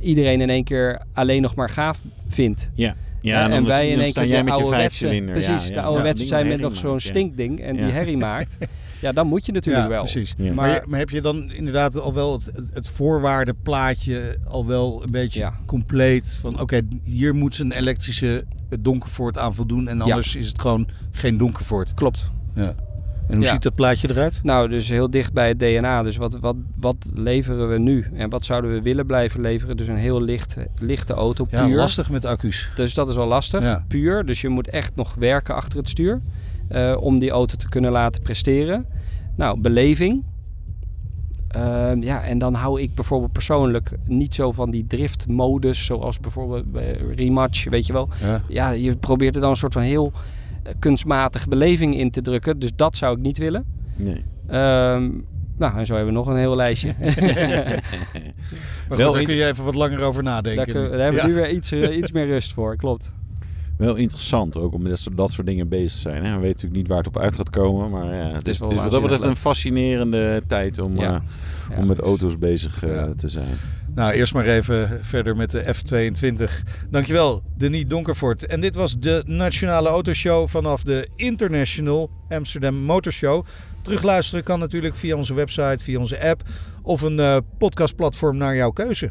iedereen 0.00 0.40
in 0.40 0.50
één 0.50 0.64
keer 0.64 1.00
alleen 1.12 1.42
nog 1.42 1.54
maar 1.54 1.70
gaaf 1.70 2.02
vindt. 2.28 2.70
Ja, 2.74 2.94
Ja, 3.20 3.42
dan 3.42 3.52
en 3.52 3.62
is- 3.62 3.68
wij 3.68 3.80
dan 3.82 3.88
in 3.98 4.00
één 4.04 4.12
keer 4.12 4.26
jij 4.26 4.38
de 4.38 4.44
met 4.44 4.54
je 4.54 4.60
ouderwetse, 4.62 4.98
vijfcilinder. 4.98 5.34
precies, 5.34 5.62
Ja, 5.62 5.68
de 5.68 5.74
ja. 5.74 5.82
ouderwetse 5.82 6.22
Ja, 6.22 6.28
zijn 6.28 6.48
met 6.48 6.60
nog 6.60 6.76
zo'n 6.76 7.00
stinkding 7.00 7.60
en 7.60 7.74
Ja. 7.76 7.82
die 7.82 7.92
herrie 7.92 8.16
maakt. 8.30 8.58
Ja, 9.00 9.12
dan 9.12 9.26
moet 9.26 9.46
je 9.46 9.52
natuurlijk 9.52 9.84
Ja, 9.84 9.90
wel. 9.90 10.02
precies. 10.02 10.34
Ja. 10.38 10.44
Maar, 10.44 10.54
Maar- 10.54 10.74
je- 10.74 10.82
maar 10.86 10.98
heb 10.98 11.10
je 11.10 11.20
dan 11.20 11.52
inderdaad 11.52 11.98
al 12.00 12.14
wel 12.14 12.32
het, 12.32 12.52
het 12.72 12.88
voorwaardenplaatje 12.88 14.36
al 14.48 14.66
wel 14.66 15.02
een 15.02 15.10
beetje 15.10 15.40
Ja. 15.40 15.58
compleet? 15.66 16.36
Van 16.40 16.60
oké, 16.60 16.80
hier 17.04 17.34
moet 17.34 17.58
een 17.58 17.72
elektrische 17.72 18.44
Donkervoort 18.80 19.38
aan 19.38 19.54
voldoen 19.54 19.88
en 19.88 20.00
anders 20.00 20.36
is 20.36 20.48
het 20.48 20.60
gewoon 20.60 20.88
geen 21.10 21.38
Donkervoort. 21.38 21.94
Klopt. 21.94 22.30
Ja. 22.54 22.74
En 23.28 23.34
hoe 23.36 23.44
Ja. 23.44 23.52
ziet 23.52 23.62
dat 23.62 23.74
plaatje 23.74 24.10
eruit? 24.10 24.40
Nou, 24.42 24.68
dus 24.68 24.88
heel 24.88 25.10
dicht 25.10 25.32
bij 25.32 25.48
het 25.48 25.58
DNA. 25.58 26.02
Dus 26.02 26.16
wat, 26.16 26.38
wat, 26.40 26.56
wat 26.78 26.96
leveren 27.14 27.68
we 27.70 27.78
nu? 27.78 28.06
En 28.14 28.30
wat 28.30 28.44
zouden 28.44 28.70
we 28.72 28.82
willen 28.82 29.06
blijven 29.06 29.40
leveren? 29.40 29.76
Dus 29.76 29.86
een 29.88 29.96
heel 29.96 30.20
licht, 30.22 30.56
lichte 30.80 31.12
auto, 31.12 31.46
Ja, 31.50 31.64
puur. 31.66 31.76
lastig 31.76 32.10
met 32.10 32.24
accu's. 32.24 32.70
Dus 32.74 32.94
dat 32.94 33.08
is 33.08 33.16
al 33.16 33.26
lastig, 33.26 33.62
Ja. 33.62 33.84
puur. 33.88 34.24
Dus 34.26 34.40
je 34.40 34.48
moet 34.48 34.68
echt 34.68 34.92
nog 34.94 35.14
werken 35.14 35.54
achter 35.54 35.78
het 35.78 35.88
stuur 35.88 36.20
eh, 36.68 36.96
om 37.00 37.18
die 37.18 37.30
auto 37.30 37.56
te 37.56 37.68
kunnen 37.68 37.90
laten 37.92 38.22
presteren. 38.22 38.86
Nou, 39.36 39.60
beleving. 39.60 40.22
Ehm, 41.56 42.02
ja, 42.02 42.22
en 42.24 42.38
dan 42.38 42.54
hou 42.54 42.80
ik 42.80 42.94
bijvoorbeeld 42.94 43.32
persoonlijk 43.32 43.90
niet 44.04 44.34
zo 44.34 44.52
van 44.52 44.70
die 44.70 44.86
driftmodus, 44.86 45.84
zoals 45.84 46.20
bijvoorbeeld 46.20 46.72
bij 46.72 46.98
Rematch, 47.16 47.64
weet 47.68 47.86
je 47.86 47.92
wel. 47.92 48.08
Ja. 48.22 48.42
Ja, 48.48 48.70
je 48.70 48.96
probeert 48.96 49.34
er 49.34 49.40
dan 49.40 49.50
een 49.50 49.56
soort 49.56 49.72
van 49.72 49.82
heel 49.82 50.12
eh, 50.62 50.72
kunstmatige 50.78 51.48
beleving 51.48 51.96
in 51.96 52.10
te 52.10 52.20
drukken. 52.20 52.58
Dus 52.58 52.70
dat 52.76 52.96
zou 52.96 53.16
ik 53.16 53.22
niet 53.22 53.38
willen. 53.38 53.64
Nee. 53.96 54.24
Ehm, 54.46 55.10
nou, 55.58 55.78
en 55.78 55.86
zo 55.86 55.94
hebben 55.94 56.12
we 56.12 56.18
nog 56.18 56.26
een 56.26 56.36
heel 56.36 56.56
lijstje. 56.56 56.94
Maar 58.88 58.96
goed, 58.96 58.96
Wel 59.06 59.12
daar 59.12 59.22
kun 59.22 59.34
je 59.34 59.46
even 59.46 59.64
wat 59.64 59.74
langer 59.74 60.00
over 60.00 60.22
nadenken. 60.22 60.64
daar, 60.72 60.74
kun- 60.74 60.90
daar 60.90 61.00
hebben 61.00 61.20
we 61.22 61.28
Ja. 61.28 61.34
nu 61.34 61.34
weer 61.34 61.50
iets, 61.50 61.70
eh, 61.72 61.96
iets 61.96 62.12
meer 62.12 62.26
rust 62.26 62.52
voor, 62.52 62.76
klopt. 62.76 63.12
Wel 63.78 63.94
interessant 63.94 64.56
ook 64.56 64.72
om 64.74 64.80
met 64.82 64.90
dat 64.90 64.98
soort, 65.00 65.16
dat 65.16 65.32
soort 65.32 65.46
dingen 65.46 65.68
bezig 65.68 65.92
te 65.92 65.98
zijn. 65.98 66.24
Hè? 66.24 66.34
We 66.34 66.40
weten 66.40 66.46
natuurlijk 66.48 66.74
niet 66.76 66.88
waar 66.88 66.98
het 66.98 67.06
op 67.06 67.18
uit 67.18 67.36
gaat 67.36 67.50
komen. 67.50 67.90
Maar 67.90 68.14
ja, 68.14 68.30
het, 68.32 68.48
is 68.48 68.54
is, 68.54 68.58
wel 68.60 68.68
het 68.68 68.76
is 68.78 68.82
wat 68.84 68.92
dat 68.92 69.02
betreft 69.02 69.22
een 69.24 69.36
fascinerende 69.36 70.42
tijd 70.46 70.78
om, 70.78 70.96
Ja. 70.98 71.14
eh, 71.14 71.20
Ja. 71.70 71.76
om 71.76 71.86
met 71.86 71.98
auto's 71.98 72.38
bezig 72.38 72.82
eh, 72.84 72.94
Ja. 72.94 73.10
te 73.16 73.28
zijn. 73.28 73.58
Nou, 73.94 74.12
eerst 74.12 74.34
maar 74.34 74.46
even 74.46 74.98
verder 75.02 75.36
met 75.36 75.50
de 75.50 75.74
F22. 75.74 76.50
Dankjewel, 76.90 77.42
Denis 77.56 77.84
Donkervoort. 77.86 78.46
En 78.46 78.60
dit 78.60 78.74
was 78.74 78.98
de 78.98 79.22
Nationale 79.26 79.88
Autoshow 79.88 80.48
vanaf 80.48 80.82
de 80.82 81.08
International 81.16 82.10
Amsterdam 82.28 82.74
Motor 82.74 83.12
Show. 83.12 83.44
Terugluisteren 83.86 84.44
kan 84.44 84.58
natuurlijk 84.58 84.96
via 84.96 85.16
onze 85.16 85.34
website, 85.34 85.84
via 85.84 85.98
onze 85.98 86.28
app 86.28 86.42
of 86.82 87.02
een 87.02 87.20
eh, 87.20 87.36
podcastplatform 87.58 88.36
naar 88.36 88.56
jouw 88.56 88.70
keuze. 88.70 89.10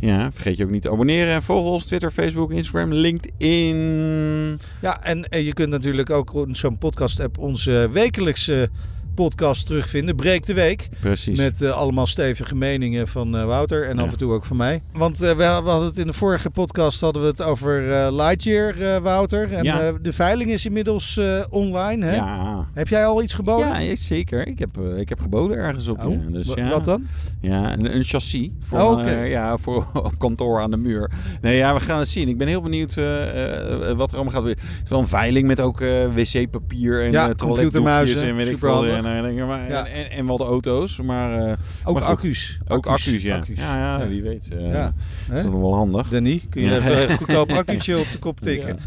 Ja, 0.00 0.32
vergeet 0.32 0.56
je 0.56 0.64
ook 0.64 0.70
niet 0.70 0.82
te 0.82 0.90
abonneren. 0.90 1.34
En 1.34 1.42
volg 1.42 1.68
ons 1.68 1.84
Twitter, 1.84 2.10
Facebook, 2.10 2.52
Instagram, 2.52 2.92
LinkedIn. 2.92 4.60
Ja, 4.80 5.02
en, 5.02 5.24
en 5.24 5.44
je 5.44 5.52
kunt 5.52 5.70
natuurlijk 5.70 6.10
ook 6.10 6.46
zo'n 6.52 6.78
podcast-app 6.78 7.38
onze 7.38 7.88
wekelijkse 7.92 8.70
podcast 9.18 9.66
terugvinden. 9.66 10.16
Breek 10.16 10.46
de 10.46 10.54
Week. 10.54 10.88
Precies. 11.00 11.38
Met 11.38 11.62
eh, 11.62 11.70
allemaal 11.70 12.06
stevige 12.06 12.54
meningen 12.54 13.08
van 13.08 13.36
eh, 13.36 13.44
Wouter 13.44 13.88
en 13.88 13.96
Ja. 13.96 14.02
af 14.02 14.10
en 14.10 14.16
toe 14.18 14.32
ook 14.32 14.44
van 14.44 14.56
mij. 14.56 14.82
Want 14.92 15.22
eh, 15.22 15.36
we, 15.36 15.44
hadden 15.44 15.84
het 15.84 15.98
in 15.98 16.06
de 16.06 16.12
vorige 16.12 16.50
podcast 16.50 17.00
hadden 17.00 17.22
we 17.22 17.28
het 17.28 17.42
over 17.42 17.82
Lightyear, 18.12 19.02
Wouter. 19.02 19.52
En 19.52 19.64
Ja. 19.64 19.92
de 20.02 20.12
veiling 20.12 20.50
is 20.50 20.66
inmiddels 20.66 21.20
online. 21.50 22.04
Hè? 22.04 22.14
Ja. 22.14 22.68
Heb 22.74 22.88
jij 22.88 23.06
al 23.06 23.22
iets 23.22 23.34
geboden? 23.34 23.82
Ja, 23.84 23.96
zeker. 23.96 24.46
Ik 24.46 24.58
heb, 24.58 24.78
ik 24.96 25.08
heb 25.08 25.20
geboden 25.20 25.56
ergens 25.56 25.88
op. 25.88 26.04
Oh, 26.04 26.12
ja. 26.12 26.30
Dus. 26.30 26.54
Wat 26.54 26.84
dan? 26.84 27.06
Ja, 27.40 27.72
een, 27.72 27.94
een 27.96 28.04
chassis 28.04 28.48
voor, 28.60 28.80
Oh, 28.80 29.28
ja, 29.28 29.56
voor 29.56 29.86
op 30.08 30.18
kantoor 30.18 30.60
aan 30.60 30.70
de 30.70 30.76
muur. 30.76 31.10
Nee, 31.40 31.56
ja, 31.56 31.74
we 31.74 31.80
gaan 31.80 31.98
het 31.98 32.08
zien. 32.08 32.28
Ik 32.28 32.38
ben 32.38 32.48
heel 32.48 32.62
benieuwd 32.62 32.94
wat 32.94 34.10
er 34.10 34.16
allemaal 34.16 34.32
gaat. 34.32 34.44
Het 34.44 34.60
is 34.84 34.90
wel 34.90 34.98
een 35.00 35.08
veiling 35.08 35.46
met 35.46 35.60
ook 35.60 35.78
wc-papier 36.14 37.04
en 37.04 37.10
Ja, 37.12 37.34
computermuizen, 37.34 38.28
en 38.28 38.36
weet 38.36 38.48
ik 38.48 38.58
veel. 38.58 38.86
En, 38.86 39.06
en, 39.16 39.46
maar- 39.46 39.68
Ja. 39.68 39.86
en, 39.86 40.10
en 40.10 40.26
wel 40.26 40.36
de 40.36 40.44
auto's, 40.44 41.00
maar 41.00 41.46
eh, 41.46 41.52
Ook 41.84 41.94
maar 41.94 42.04
accu's. 42.04 42.58
ook 42.68 42.86
accu's, 42.86 43.22
ja. 43.22 43.36
accu's. 43.36 43.58
Ja, 43.58 43.76
ja, 43.76 43.98
Ja. 43.98 44.08
wie 44.08 44.22
weet. 44.22 44.48
eh, 44.52 44.70
Ja. 44.72 44.92
Is 45.34 45.42
dat 45.42 45.50
nog 45.52 45.60
wel 45.60 45.74
handig. 45.74 46.08
Danny, 46.08 46.42
kun 46.50 46.62
je 46.62 46.70
Ja. 46.70 46.76
even 46.76 47.10
een 47.10 47.16
goedkoop 47.18 47.50
accu'tje 47.52 47.98
op 47.98 48.06
de 48.12 48.18
kop 48.18 48.40
tikken? 48.40 48.78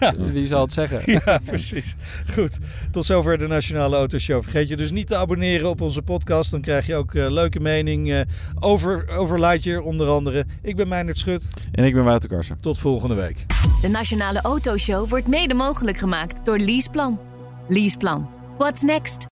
Ja. 0.00 0.14
Wie 0.32 0.46
zal 0.46 0.60
het 0.60 0.72
zeggen? 0.72 1.02
Ja, 1.24 1.38
precies. 1.44 1.96
Goed. 2.32 2.58
Tot 2.90 3.04
zover 3.04 3.38
de 3.38 3.46
Nationale 3.46 3.96
Autoshow. 3.96 4.42
Vergeet 4.42 4.68
je 4.68 4.76
dus 4.76 4.90
niet 4.90 5.06
te 5.08 5.16
abonneren 5.16 5.68
op 5.68 5.80
onze 5.80 6.02
podcast. 6.02 6.50
Dan 6.50 6.60
krijg 6.60 6.86
je 6.86 6.94
ook 6.94 7.14
eh, 7.14 7.30
leuke 7.30 7.60
mening 7.60 8.12
eh, 8.12 8.20
over, 8.60 9.08
over 9.08 9.40
Lightyear 9.40 9.80
onder 9.82 10.08
andere. 10.08 10.44
Ik 10.62 10.76
ben 10.76 10.88
Meijnerd 10.88 11.18
Schut. 11.18 11.50
En 11.72 11.84
ik 11.84 11.94
ben 11.94 12.04
Wouter 12.04 12.28
Karsen. 12.28 12.60
Tot 12.60 12.78
volgende 12.78 13.14
week. 13.14 13.44
De 13.82 13.88
Nationale 13.88 14.40
Autoshow 14.40 15.08
wordt 15.08 15.26
mede 15.26 15.54
mogelijk 15.54 15.98
gemaakt 15.98 16.44
door 16.44 16.58
Leaseplan. 16.58 17.18
Leaseplan. 17.68 18.28
What's 18.58 18.82
next? 18.82 19.35